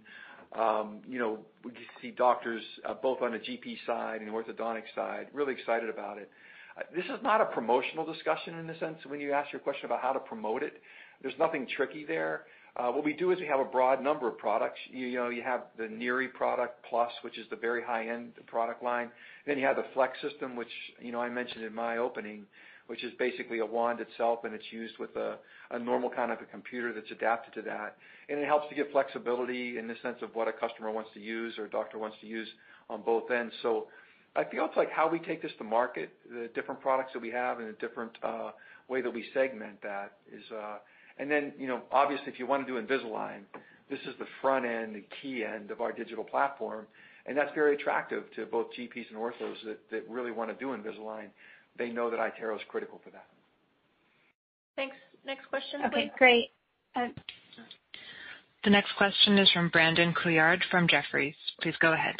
Um, 0.57 1.01
you 1.07 1.19
know, 1.19 1.39
we 1.63 1.71
see 2.01 2.11
doctors 2.11 2.63
uh, 2.87 2.93
both 2.93 3.21
on 3.21 3.33
the 3.33 3.39
GP 3.39 3.77
side 3.85 4.21
and 4.21 4.31
orthodontic 4.31 4.83
side, 4.95 5.27
really 5.33 5.53
excited 5.53 5.89
about 5.89 6.17
it. 6.17 6.29
Uh, 6.77 6.83
this 6.95 7.05
is 7.05 7.21
not 7.21 7.41
a 7.41 7.45
promotional 7.45 8.05
discussion 8.05 8.57
in 8.57 8.67
the 8.67 8.75
sense 8.79 8.97
when 9.05 9.19
you 9.19 9.33
ask 9.33 9.51
your 9.51 9.61
question 9.61 9.85
about 9.85 10.01
how 10.01 10.13
to 10.13 10.19
promote 10.19 10.63
it. 10.63 10.81
There's 11.21 11.37
nothing 11.37 11.67
tricky 11.75 12.05
there. 12.05 12.43
Uh, 12.77 12.89
what 12.89 13.03
we 13.03 13.13
do 13.13 13.31
is 13.31 13.39
we 13.39 13.47
have 13.47 13.59
a 13.59 13.65
broad 13.65 14.01
number 14.01 14.27
of 14.27 14.37
products. 14.37 14.79
You 14.89 15.07
you 15.07 15.17
know, 15.17 15.29
you 15.29 15.43
have 15.43 15.63
the 15.77 15.87
NIRI 15.87 16.29
product 16.29 16.85
Plus, 16.89 17.11
which 17.21 17.37
is 17.37 17.45
the 17.49 17.55
very 17.57 17.83
high-end 17.83 18.33
product 18.47 18.81
line. 18.81 19.09
Then 19.45 19.57
you 19.57 19.65
have 19.65 19.75
the 19.75 19.85
Flex 19.93 20.17
system, 20.21 20.55
which 20.55 20.71
you 20.99 21.11
know 21.11 21.21
I 21.21 21.29
mentioned 21.29 21.65
in 21.65 21.75
my 21.75 21.97
opening, 21.97 22.45
which 22.87 23.03
is 23.03 23.11
basically 23.19 23.59
a 23.59 23.65
wand 23.65 23.99
itself, 23.99 24.45
and 24.45 24.53
it's 24.53 24.71
used 24.71 24.97
with 24.99 25.15
a 25.17 25.37
normal 25.79 26.09
kind 26.09 26.31
of 26.31 26.39
a 26.41 26.45
computer 26.45 26.93
that's 26.93 27.11
adapted 27.11 27.53
to 27.55 27.61
that. 27.69 27.97
And 28.29 28.39
it 28.39 28.45
helps 28.45 28.69
to 28.69 28.75
give 28.75 28.87
flexibility 28.91 29.77
in 29.77 29.87
the 29.87 29.95
sense 30.01 30.17
of 30.21 30.33
what 30.33 30.47
a 30.47 30.53
customer 30.53 30.91
wants 30.91 31.09
to 31.13 31.19
use 31.19 31.57
or 31.57 31.65
a 31.65 31.69
doctor 31.69 31.97
wants 31.97 32.17
to 32.21 32.27
use 32.27 32.47
on 32.89 33.01
both 33.01 33.29
ends. 33.31 33.53
So 33.61 33.87
I 34.35 34.45
feel 34.45 34.65
it's 34.65 34.77
like 34.77 34.91
how 34.91 35.09
we 35.09 35.19
take 35.19 35.41
this 35.41 35.51
to 35.57 35.65
market, 35.65 36.13
the 36.29 36.49
different 36.55 36.79
products 36.79 37.11
that 37.13 37.21
we 37.21 37.31
have 37.31 37.59
and 37.59 37.67
the 37.67 37.77
different 37.85 38.11
uh, 38.23 38.51
way 38.87 39.01
that 39.01 39.13
we 39.13 39.25
segment 39.33 39.81
that 39.83 40.13
is. 40.31 40.43
Uh, 40.51 40.77
Obviously, 41.19 42.27
if 42.27 42.39
you 42.39 42.47
want 42.47 42.65
to 42.65 42.73
do 42.73 42.81
Invisalign, 42.81 43.41
this 43.89 43.99
is 44.01 44.15
the 44.19 44.25
front 44.41 44.65
end, 44.65 44.95
the 44.95 45.03
key 45.21 45.43
end 45.43 45.71
of 45.71 45.81
our 45.81 45.91
digital 45.91 46.23
platform, 46.23 46.87
and 47.25 47.37
that's 47.37 47.53
very 47.53 47.75
attractive 47.75 48.23
to 48.35 48.45
both 48.45 48.67
GPs 48.77 49.05
and 49.09 49.17
orthos 49.17 49.55
that 49.91 50.09
really 50.09 50.31
want 50.31 50.49
to 50.49 50.55
do 50.55 50.71
Invisalign. 50.71 51.27
They 51.77 51.89
know 51.89 52.09
that 52.09 52.19
iTero 52.19 52.55
is 52.55 52.61
critical 52.67 52.99
for 53.03 53.11
that. 53.11 53.25
Thanks. 54.75 54.95
Next 55.25 55.47
question, 55.49 55.81
please. 55.81 55.87
Okay, 55.87 56.11
great. 56.17 56.49
Uh, 56.95 57.07
the 58.63 58.69
next 58.69 58.95
question 58.97 59.37
is 59.37 59.49
from 59.51 59.69
Brandon 59.69 60.13
Couillard 60.13 60.61
from 60.69 60.87
Jefferies. 60.87 61.35
Please 61.61 61.75
go 61.79 61.93
ahead. 61.93 62.15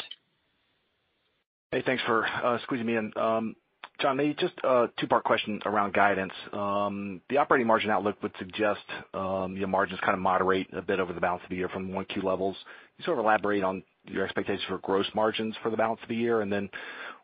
Hey, 1.70 1.82
thanks 1.84 2.02
for 2.04 2.26
uh, 2.26 2.58
squeezing 2.62 2.86
me 2.86 2.96
in. 2.96 3.12
Um, 3.16 3.54
John, 4.02 4.16
maybe 4.16 4.34
just 4.34 4.54
a 4.64 4.88
two-part 4.98 5.22
question 5.22 5.60
around 5.64 5.94
guidance. 5.94 6.32
Um, 6.52 7.20
the 7.30 7.36
operating 7.36 7.68
margin 7.68 7.88
outlook 7.88 8.20
would 8.20 8.32
suggest 8.36 8.80
um, 9.14 9.56
your 9.56 9.68
margins 9.68 10.00
kind 10.00 10.14
of 10.14 10.18
moderate 10.18 10.66
a 10.76 10.82
bit 10.82 10.98
over 10.98 11.12
the 11.12 11.20
balance 11.20 11.44
of 11.44 11.50
the 11.50 11.56
year 11.56 11.68
from 11.68 11.88
1Q 11.90 12.24
levels. 12.24 12.56
Can 12.56 12.96
you 12.98 13.04
sort 13.04 13.18
of 13.20 13.24
elaborate 13.24 13.62
on 13.62 13.84
your 14.06 14.24
expectations 14.24 14.64
for 14.68 14.78
gross 14.78 15.06
margins 15.14 15.54
for 15.62 15.70
the 15.70 15.76
balance 15.76 16.00
of 16.02 16.08
the 16.08 16.16
year? 16.16 16.40
And 16.40 16.52
then 16.52 16.68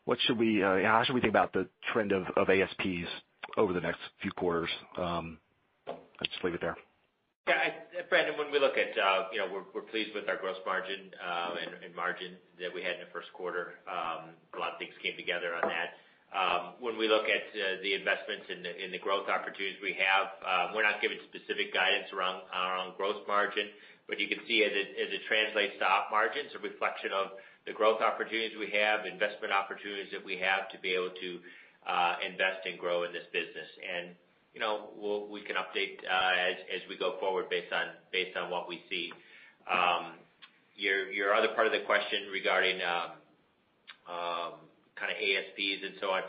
uh 0.09 0.15
how 0.15 1.03
should 1.05 1.15
we 1.15 1.21
think 1.21 1.33
about 1.33 1.53
the 1.53 1.69
trend 1.93 2.13
of 2.13 2.49
ASPs 2.49 3.11
over 3.57 3.73
the 3.73 3.81
next 3.81 3.99
few 4.23 4.31
quarters? 4.31 4.71
Um, 4.97 5.39
I'll 5.89 5.97
just 6.23 6.43
leave 6.45 6.55
it 6.55 6.61
there. 6.61 6.77
Yeah. 7.49 7.73
Brandon, 8.09 8.39
when 8.39 8.53
we 8.53 8.61
look 8.61 8.79
at, 8.79 8.97
uh 8.97 9.25
we're 9.75 9.83
pleased 9.83 10.15
with 10.15 10.29
our 10.29 10.37
gross 10.37 10.57
margin 10.65 11.11
uh, 11.19 11.57
and 11.85 11.95
margin 11.97 12.37
that 12.61 12.73
we 12.73 12.83
had 12.83 12.95
in 12.95 13.01
the 13.01 13.13
first 13.13 13.33
quarter. 13.35 13.75
A 13.89 14.59
lot 14.59 14.75
of 14.75 14.79
things 14.79 14.95
came 15.03 15.17
together 15.17 15.55
on 15.61 15.69
that. 15.69 15.99
Um, 16.29 16.77
when 16.77 17.01
we 17.01 17.09
look 17.09 17.25
at 17.25 17.49
uh, 17.57 17.81
the 17.81 17.97
investments 17.97 18.53
in 18.53 18.93
the 18.93 19.01
growth 19.01 19.33
opportunities 19.33 19.81
we 19.81 19.97
have, 19.97 20.37
um, 20.45 20.77
we're 20.77 20.85
not 20.85 21.01
giving 21.01 21.17
specific 21.33 21.73
guidance 21.73 22.13
uh, 22.13 22.21
around 22.21 23.01
gross 23.01 23.17
margin, 23.25 23.73
but 24.05 24.21
you 24.21 24.29
can 24.29 24.39
see 24.45 24.61
as 24.61 24.73
it 24.73 25.23
translates 25.25 25.81
to 25.81 25.87
op 25.89 26.13
margins, 26.13 26.53
a 26.53 26.61
reflection 26.61 27.17
of 27.17 27.33
the 27.65 27.73
growth 27.73 28.05
opportunities 28.05 28.53
we 28.61 28.69
have, 28.77 29.09
investment 29.09 29.57
opportunities 29.57 30.13
that 30.13 30.21
we 30.21 30.37
have 30.37 30.69
to 30.69 30.77
be 30.85 30.93
able 30.93 31.13
to 31.17 31.41
uh, 31.89 32.21
invest 32.21 32.61
and 32.69 32.77
grow 32.77 33.09
in 33.09 33.13
this 33.13 33.25
business. 33.33 33.69
And 33.81 34.13
you 34.55 34.61
know, 34.61 34.91
We 35.31 35.43
can 35.43 35.57
update 35.57 36.03
as 36.05 36.81
we 36.89 36.97
go 36.97 37.17
forward 37.21 37.49
based 37.49 37.73
on 37.73 37.95
based 38.13 38.37
on 38.37 38.51
what 38.51 38.69
we 38.69 38.83
see. 38.91 39.13
Um 39.71 40.19
your 40.77 41.11
your 41.11 41.35
other 41.35 41.49
part 41.55 41.67
of 41.67 41.73
the 41.73 41.81
question 41.87 42.31
regarding 42.33 42.81
um, 44.09 44.53
kind 44.99 45.11
of 45.15 45.19
ASPs 45.19 45.81
and 45.87 45.95
so 46.01 46.11
on. 46.11 46.23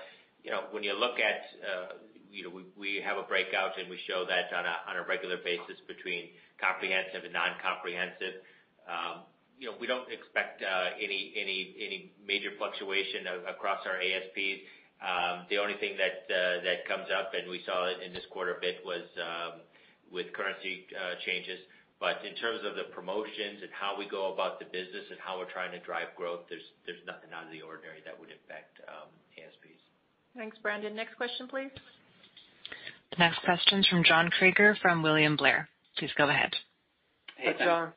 You 0.46 0.52
know, 0.52 0.70
when 0.72 0.84
you 0.84 0.94
look 0.94 1.20
at, 1.20 1.42
uh 1.66 1.90
you 2.32 2.46
know 2.46 2.54
we 2.78 3.02
have 3.04 3.18
a 3.18 3.26
breakout, 3.26 3.74
and 3.82 3.90
we 3.90 3.98
show 4.06 4.24
that 4.30 4.54
on 4.54 4.96
a 4.96 5.04
regular 5.10 5.38
basis 5.42 5.82
between 5.90 6.30
comprehensive 6.62 7.26
and 7.26 7.34
non-comprehensive. 7.34 8.40
Um 8.88 9.26
you 9.60 9.68
know 9.68 9.76
we 9.82 9.88
don't 9.88 10.08
expect 10.14 10.62
uh 10.62 10.94
any 10.96 11.34
any 11.36 11.76
any 11.82 11.98
major 12.22 12.52
fluctuation 12.58 13.26
across 13.50 13.82
our 13.90 13.98
ASPs. 13.98 14.62
The 15.50 15.58
only 15.58 15.76
thing 15.82 15.98
that 15.98 16.30
that 16.30 16.86
comes 16.88 17.10
up, 17.10 17.34
and 17.34 17.50
we 17.50 17.62
saw 17.66 17.90
it 17.90 18.00
in 18.06 18.14
this 18.14 18.26
quarter 18.30 18.56
a 18.56 18.62
bit, 18.62 18.86
was 18.86 19.04
with 20.12 20.32
currency 20.34 20.86
changes. 21.26 21.60
But 22.00 22.24
in 22.24 22.32
terms 22.40 22.64
of 22.64 22.80
the 22.80 22.88
promotions 22.96 23.60
and 23.60 23.72
how 23.76 24.00
we 24.00 24.08
go 24.08 24.32
about 24.32 24.58
the 24.60 24.66
business 24.72 25.04
and 25.12 25.20
how 25.20 25.38
we're 25.38 25.52
trying 25.52 25.76
to 25.76 25.84
drive 25.84 26.16
growth, 26.16 26.48
there's 26.48 27.04
nothing 27.06 27.30
out 27.36 27.44
of 27.44 27.52
the 27.52 27.62
ordinary 27.62 28.00
that 28.08 28.16
would 28.16 28.32
impact 28.32 28.80
um, 28.88 29.12
ASPs. 29.36 29.84
Thanks, 30.36 30.58
Brandon. 30.64 30.96
Next 30.96 31.16
question, 31.18 31.48
please. 31.48 31.72
The 33.12 33.18
Next 33.20 33.44
question's 33.44 33.88
from 33.88 34.04
John 34.04 34.30
Kreger 34.32 34.80
from 34.80 35.04
William 35.04 35.36
Blair. 35.36 35.68
Please 35.98 36.12
go 36.18 36.30
ahead. 36.30 36.56
Hey, 37.36 37.54
John. 37.60 37.92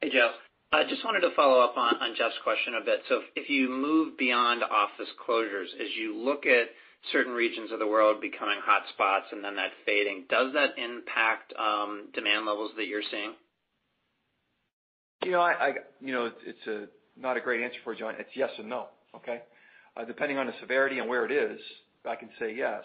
Hey, 0.00 0.10
Joe. 0.10 0.32
I 0.72 0.84
just 0.84 1.04
wanted 1.04 1.20
to 1.20 1.34
follow 1.36 1.60
up 1.60 1.76
on 1.76 1.94
Jeff's 2.16 2.40
question 2.42 2.74
a 2.80 2.84
bit. 2.84 3.00
So 3.08 3.20
if 3.36 3.50
you 3.50 3.68
move 3.68 4.16
beyond 4.16 4.62
office 4.62 5.12
closures, 5.28 5.68
as 5.78 5.88
you 6.00 6.16
look 6.16 6.46
at 6.46 6.68
certain 7.12 7.32
regions 7.32 7.70
of 7.72 7.78
the 7.78 7.86
world 7.86 8.22
becoming 8.22 8.58
hotspots 8.64 9.32
and 9.32 9.44
then 9.44 9.56
that 9.56 9.72
fading, 9.84 10.24
does 10.30 10.54
that 10.54 10.78
impact 10.78 11.52
um, 11.58 12.08
demand 12.14 12.46
levels 12.46 12.70
that 12.78 12.86
you're 12.86 13.02
seeing? 13.10 13.34
It's 15.22 16.34
it's 16.46 16.66
uh 16.66 16.86
not 17.20 17.36
a 17.36 17.40
great 17.40 17.62
answer 17.62 17.78
for 17.84 17.92
you, 17.92 18.00
John. 18.00 18.14
It's 18.18 18.30
yes 18.34 18.50
and 18.58 18.68
no. 18.68 18.86
Okay? 19.16 19.42
Depending 20.06 20.38
on 20.38 20.46
the 20.46 20.54
severity 20.60 20.98
and 20.98 21.08
where 21.08 21.26
it 21.26 21.32
is, 21.32 21.60
I 22.08 22.16
can 22.16 22.30
say 22.38 22.54
yes. 22.54 22.82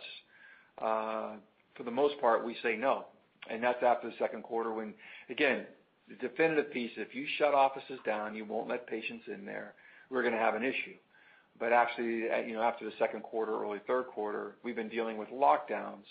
For 0.79 1.83
the 1.83 1.91
most 1.91 2.19
part, 2.19 2.45
we 2.45 2.55
say 2.61 2.75
no, 2.75 3.05
and 3.49 3.63
that's 3.63 3.81
after 3.83 4.09
the 4.09 4.15
second 4.19 4.43
quarter 4.43 4.73
when, 4.73 4.93
again, 5.29 5.65
the 6.09 6.15
definitive 6.15 6.71
piece, 6.71 6.91
if 6.97 7.13
you 7.13 7.25
shut 7.37 7.53
offices 7.53 7.99
down, 8.05 8.35
you 8.35 8.43
won't 8.45 8.67
let 8.67 8.87
patients 8.87 9.25
in 9.27 9.45
there, 9.45 9.73
we're 10.09 10.21
going 10.21 10.33
to 10.33 10.39
have 10.39 10.55
an 10.55 10.63
issue. 10.63 10.95
But 11.59 11.71
actually, 11.73 12.29
uh 12.29 12.39
you 12.39 12.53
know, 12.53 12.61
after 12.61 12.85
the 12.85 12.91
second 12.99 13.23
quarter, 13.23 13.53
early 13.53 13.79
third 13.87 14.07
quarter, 14.07 14.55
we've 14.63 14.75
been 14.75 14.89
dealing 14.89 15.17
with 15.17 15.29
lockdowns 15.29 16.05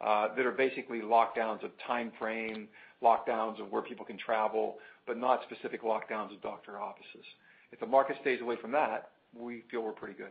that 0.00 0.46
are 0.46 0.54
basically 0.56 1.00
lockdowns 1.00 1.64
of 1.64 1.70
timeframe, 1.88 2.66
lockdowns 3.02 3.60
of 3.60 3.70
where 3.70 3.82
people 3.82 4.04
can 4.04 4.18
travel, 4.18 4.76
but 5.06 5.18
not 5.18 5.42
specific 5.50 5.82
lockdowns 5.82 6.32
of 6.34 6.42
doctor 6.42 6.80
offices. 6.80 7.24
If 7.72 7.80
the 7.80 7.86
market 7.86 8.16
stays 8.20 8.40
away 8.40 8.56
from 8.60 8.72
that, 8.72 9.10
we 9.38 9.64
feel 9.70 9.82
we're 9.82 9.92
pretty 9.92 10.14
good. 10.14 10.30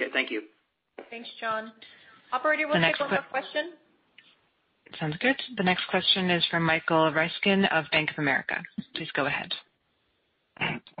Okay. 0.00 0.10
Thank 0.12 0.30
you. 0.30 0.42
Thanks, 1.10 1.28
John. 1.40 1.72
Operator, 2.32 2.66
we'll 2.66 2.80
take 2.80 2.98
one 2.98 3.10
more 3.10 3.24
question. 3.30 3.72
Sounds 4.98 5.16
good. 5.20 5.36
The 5.56 5.62
next 5.62 5.86
question 5.88 6.30
is 6.30 6.44
from 6.50 6.64
Michael 6.64 7.12
Ryskin 7.12 7.70
of 7.72 7.84
Bank 7.92 8.10
of 8.10 8.18
America. 8.18 8.62
Please 8.94 9.08
go 9.14 9.26
ahead. 9.26 9.52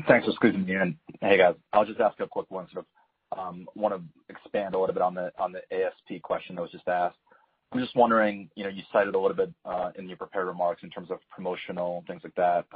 Thanks 0.08 0.26
for 0.26 0.32
squeezing 0.32 0.64
me 0.64 0.74
in. 0.74 0.96
Hey, 1.20 1.38
guys. 1.38 1.54
I'll 1.72 1.84
just 1.84 2.00
ask 2.00 2.18
a 2.20 2.26
quick 2.26 2.50
one. 2.50 2.66
Sort 2.72 2.84
of 3.32 3.38
um, 3.38 3.68
want 3.74 3.94
to 3.94 4.34
expand 4.34 4.74
a 4.74 4.78
little 4.78 4.94
bit 4.94 5.02
on 5.02 5.14
the 5.14 5.30
on 5.38 5.52
the 5.52 5.60
ASP 5.74 6.22
question 6.22 6.56
that 6.56 6.62
was 6.62 6.70
just 6.70 6.88
asked. 6.88 7.16
I'm 7.72 7.80
just 7.80 7.96
wondering, 7.96 8.50
you 8.54 8.64
know, 8.64 8.70
you 8.70 8.82
cited 8.92 9.14
a 9.14 9.18
little 9.18 9.36
bit 9.36 9.52
in 9.98 10.08
your 10.08 10.18
prepared 10.18 10.46
remarks 10.46 10.82
in 10.82 10.90
terms 10.90 11.10
of 11.10 11.18
promotional, 11.30 12.04
things 12.06 12.22
like 12.22 12.34
that, 12.34 12.66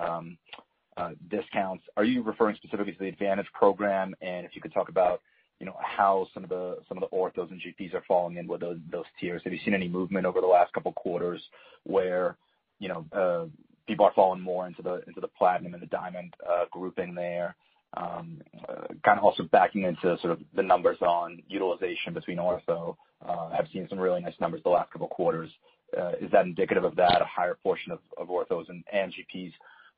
discounts. 1.28 1.85
Are 1.97 2.05
you 2.05 2.23
referring 2.23 2.56
specifically 2.56 2.93
to 2.93 2.98
the 2.98 3.09
Advantage 3.09 3.47
program? 3.52 4.14
And 4.23 4.47
if 4.47 4.55
you 4.55 4.62
could 4.62 4.73
talk 4.73 4.89
about 4.89 5.20
you 5.60 5.66
know 5.66 5.77
how 5.81 6.27
some 6.35 6.44
of 6.44 6.51
the 6.51 6.78
some 6.89 6.98
of 6.98 7.09
the 7.09 7.16
orthos 7.16 7.51
and 7.51 7.60
GPs 7.60 7.94
are 7.94 8.05
falling 8.06 8.36
in 8.36 8.47
with 8.47 8.60
those 8.60 9.05
tiers. 9.18 9.40
Have 9.44 9.52
you 9.52 9.59
seen 9.64 9.74
any 9.74 9.89
movement 9.89 10.27
over 10.27 10.40
the 10.40 10.47
last 10.47 10.73
couple 10.73 10.93
quarters 10.93 11.43
where 11.85 12.36
you 12.78 12.89
know, 12.89 13.06
uh 13.12 13.47
people 13.86 14.05
are 14.05 14.12
falling 14.14 14.40
more 14.40 14.66
into 14.66 14.82
the 14.82 15.02
into 15.06 15.20
the 15.20 15.28
Platinum 15.28 15.74
and 15.74 15.82
the 15.82 15.86
Diamond 15.86 16.35
uh 16.48 16.64
grouping 16.70 17.14
there? 17.14 17.56
Um, 17.95 18.43
uh, 18.69 18.89
kind 19.05 19.19
of 19.19 19.25
also 19.25 19.45
backing 19.45 19.85
into 19.85 20.19
sort 20.21 20.33
of 20.33 20.41
the 20.55 20.63
numbers 20.63 20.99
on 21.01 21.43
utilization 21.49 22.13
between 22.13 22.37
ortho. 22.39 22.97
Uh, 23.27 23.49
I've 23.59 23.69
seen 23.73 23.87
some 23.89 23.99
really 23.99 24.21
nice 24.21 24.35
numbers 24.41 24.61
the 24.65 24.71
last 24.71 24.91
couple 24.93 25.07
of 25.07 25.13
quarters. 25.13 25.51
Uh, 25.97 26.13
is 26.21 26.31
that 26.33 26.45
indicative 26.45 26.85
of 26.85 26.97
that, 26.97 27.23
a 27.23 27.25
higher 27.25 27.57
portion 27.63 27.93
of 27.93 28.29
orthos 28.29 28.69
and 28.69 28.85
GPs 28.93 29.53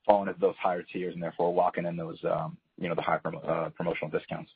falling 0.06 0.28
into 0.28 0.38
those 0.38 0.54
higher 0.62 0.82
tiers 0.82 1.14
and 1.14 1.22
therefore 1.22 1.52
locking 1.52 1.86
in 1.86 1.96
those, 1.96 2.18
um, 2.24 2.56
you 2.78 2.88
know, 2.88 2.94
the 2.94 3.02
high 3.02 3.18
promotional 3.18 4.10
discounts? 4.10 4.50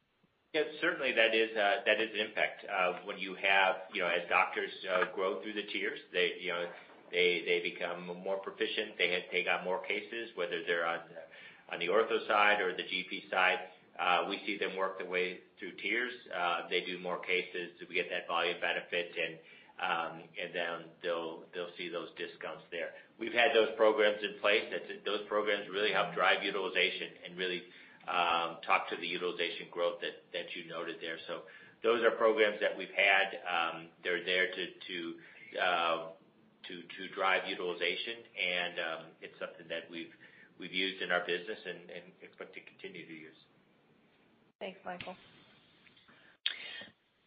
Yes, 0.55 0.67
certainly 0.81 1.13
that 1.13 1.35
is 1.35 1.49
that 1.57 2.01
is 2.01 2.11
an 2.13 2.29
impact. 2.29 2.67
When 3.05 3.19
you 3.19 3.35
have, 3.41 3.89
you 3.95 4.03
know, 4.03 4.09
as 4.09 4.29
doctors 4.29 4.71
grow 5.15 5.41
through 5.43 5.55
the 5.55 5.65
tiers, 5.73 5.99
they 6.13 6.33
you 6.41 6.53
know, 6.53 6.67
they 7.11 7.43
they 7.47 7.61
become 7.65 8.05
more 8.23 8.37
proficient. 8.37 8.97
They 8.99 9.17
on 9.49 9.65
more 9.65 9.81
cases, 9.89 10.29
whether 10.37 10.61
they're 10.67 10.87
on 10.87 11.01
the 11.78 11.89
ortho 11.89 12.27
side 12.28 12.61
or 12.61 12.73
the 12.77 12.82
GP 12.82 13.31
side. 13.31 13.59
Uh, 13.99 14.27
we 14.28 14.40
see 14.47 14.57
them 14.57 14.77
work 14.77 14.99
their 14.99 15.09
way 15.09 15.40
through 15.59 15.73
tiers. 15.82 16.12
Uh, 16.32 16.69
they 16.70 16.81
do 16.81 16.99
more 16.99 17.19
cases. 17.20 17.77
We 17.89 17.94
get 17.94 18.09
that 18.11 18.27
volume 18.27 18.57
benefit, 18.61 19.12
and 19.15 19.36
um, 19.78 20.12
then 20.53 20.89
they'll 21.03 21.44
see 21.77 21.89
those 21.89 22.09
discounts 22.16 22.65
there. 22.73 22.97
We've 23.20 23.36
had 23.36 23.53
those 23.55 23.69
programs 23.77 24.19
in 24.24 24.40
place. 24.40 24.65
Those 25.05 25.23
programs 25.28 25.69
really 25.70 25.93
help 25.93 26.15
drive 26.15 26.43
utilization 26.43 27.15
and 27.28 27.36
really 27.36 27.62
um, 28.09 28.59
talk 28.65 28.89
to 28.90 28.97
the 28.97 29.07
utilization 29.07 29.69
growth 29.70 30.01
that 30.01 30.47
you 30.57 30.66
noted 30.66 30.97
there. 31.01 31.20
So 31.28 31.47
those 31.85 32.03
are 32.03 32.11
programs 32.11 32.59
that 32.65 32.73
we've 32.77 32.94
had. 32.97 33.39
Um, 33.44 33.93
they're 34.03 34.24
there 34.24 34.49
to 34.51 34.65
uh 35.53 36.16
to 36.70 37.03
drive 37.12 37.43
utilization, 37.51 38.23
and 38.39 39.12
it's 39.20 39.36
something 39.36 39.66
that 39.69 39.90
we've 40.62 40.72
used 40.72 41.02
in 41.02 41.10
our 41.10 41.26
business 41.26 41.59
and 41.66 42.06
expect 42.22 42.55
to 42.55 42.60
continue 42.62 43.05
to 43.05 43.12
use. 43.12 43.39
Thanks, 44.60 44.78
Michael. 44.86 45.16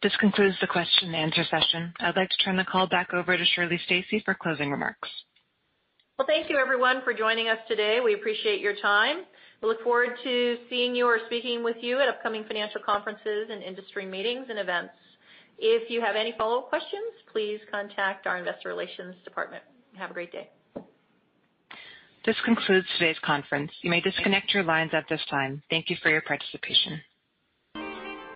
This 0.02 0.16
concludes 0.16 0.56
the 0.60 0.66
question 0.66 1.14
and 1.14 1.16
answer 1.16 1.44
session. 1.44 1.92
I'd 2.00 2.16
like 2.16 2.30
to 2.30 2.36
turn 2.44 2.56
the 2.56 2.64
call 2.64 2.86
back 2.86 3.12
over 3.12 3.36
to 3.36 3.44
Shirley 3.54 3.78
Stacy 3.84 4.22
for 4.24 4.34
closing 4.34 4.70
remarks. 4.70 5.08
Well, 6.18 6.26
thank 6.26 6.48
you 6.48 6.56
everyone 6.56 7.02
for 7.04 7.12
joining 7.12 7.48
us 7.48 7.58
today. 7.68 8.00
We 8.02 8.14
appreciate 8.14 8.60
your 8.60 8.74
time. 8.80 9.18
We 9.62 9.68
look 9.68 9.82
forward 9.82 10.16
to 10.24 10.56
seeing 10.70 10.94
you 10.94 11.06
or 11.06 11.18
speaking 11.26 11.62
with 11.62 11.76
you 11.80 12.00
at 12.00 12.08
upcoming 12.08 12.44
financial 12.44 12.80
conferences 12.84 13.48
and 13.50 13.62
industry 13.62 14.06
meetings 14.06 14.46
and 14.48 14.58
events. 14.58 14.94
If 15.58 15.90
you 15.90 16.00
have 16.00 16.16
any 16.16 16.34
follow-up 16.38 16.68
questions, 16.70 17.12
please 17.32 17.60
contact 17.70 18.26
our 18.26 18.38
investor 18.38 18.68
relations 18.68 19.14
department. 19.24 19.62
Have 19.96 20.10
a 20.10 20.14
great 20.14 20.32
day. 20.32 20.48
This 22.26 22.36
concludes 22.44 22.88
today's 22.98 23.18
conference. 23.24 23.70
You 23.82 23.90
may 23.90 24.00
disconnect 24.00 24.52
your 24.52 24.64
lines 24.64 24.90
at 24.92 25.04
this 25.08 25.20
time. 25.30 25.62
Thank 25.70 25.88
you 25.90 25.96
for 26.02 26.10
your 26.10 26.22
participation. 26.22 27.00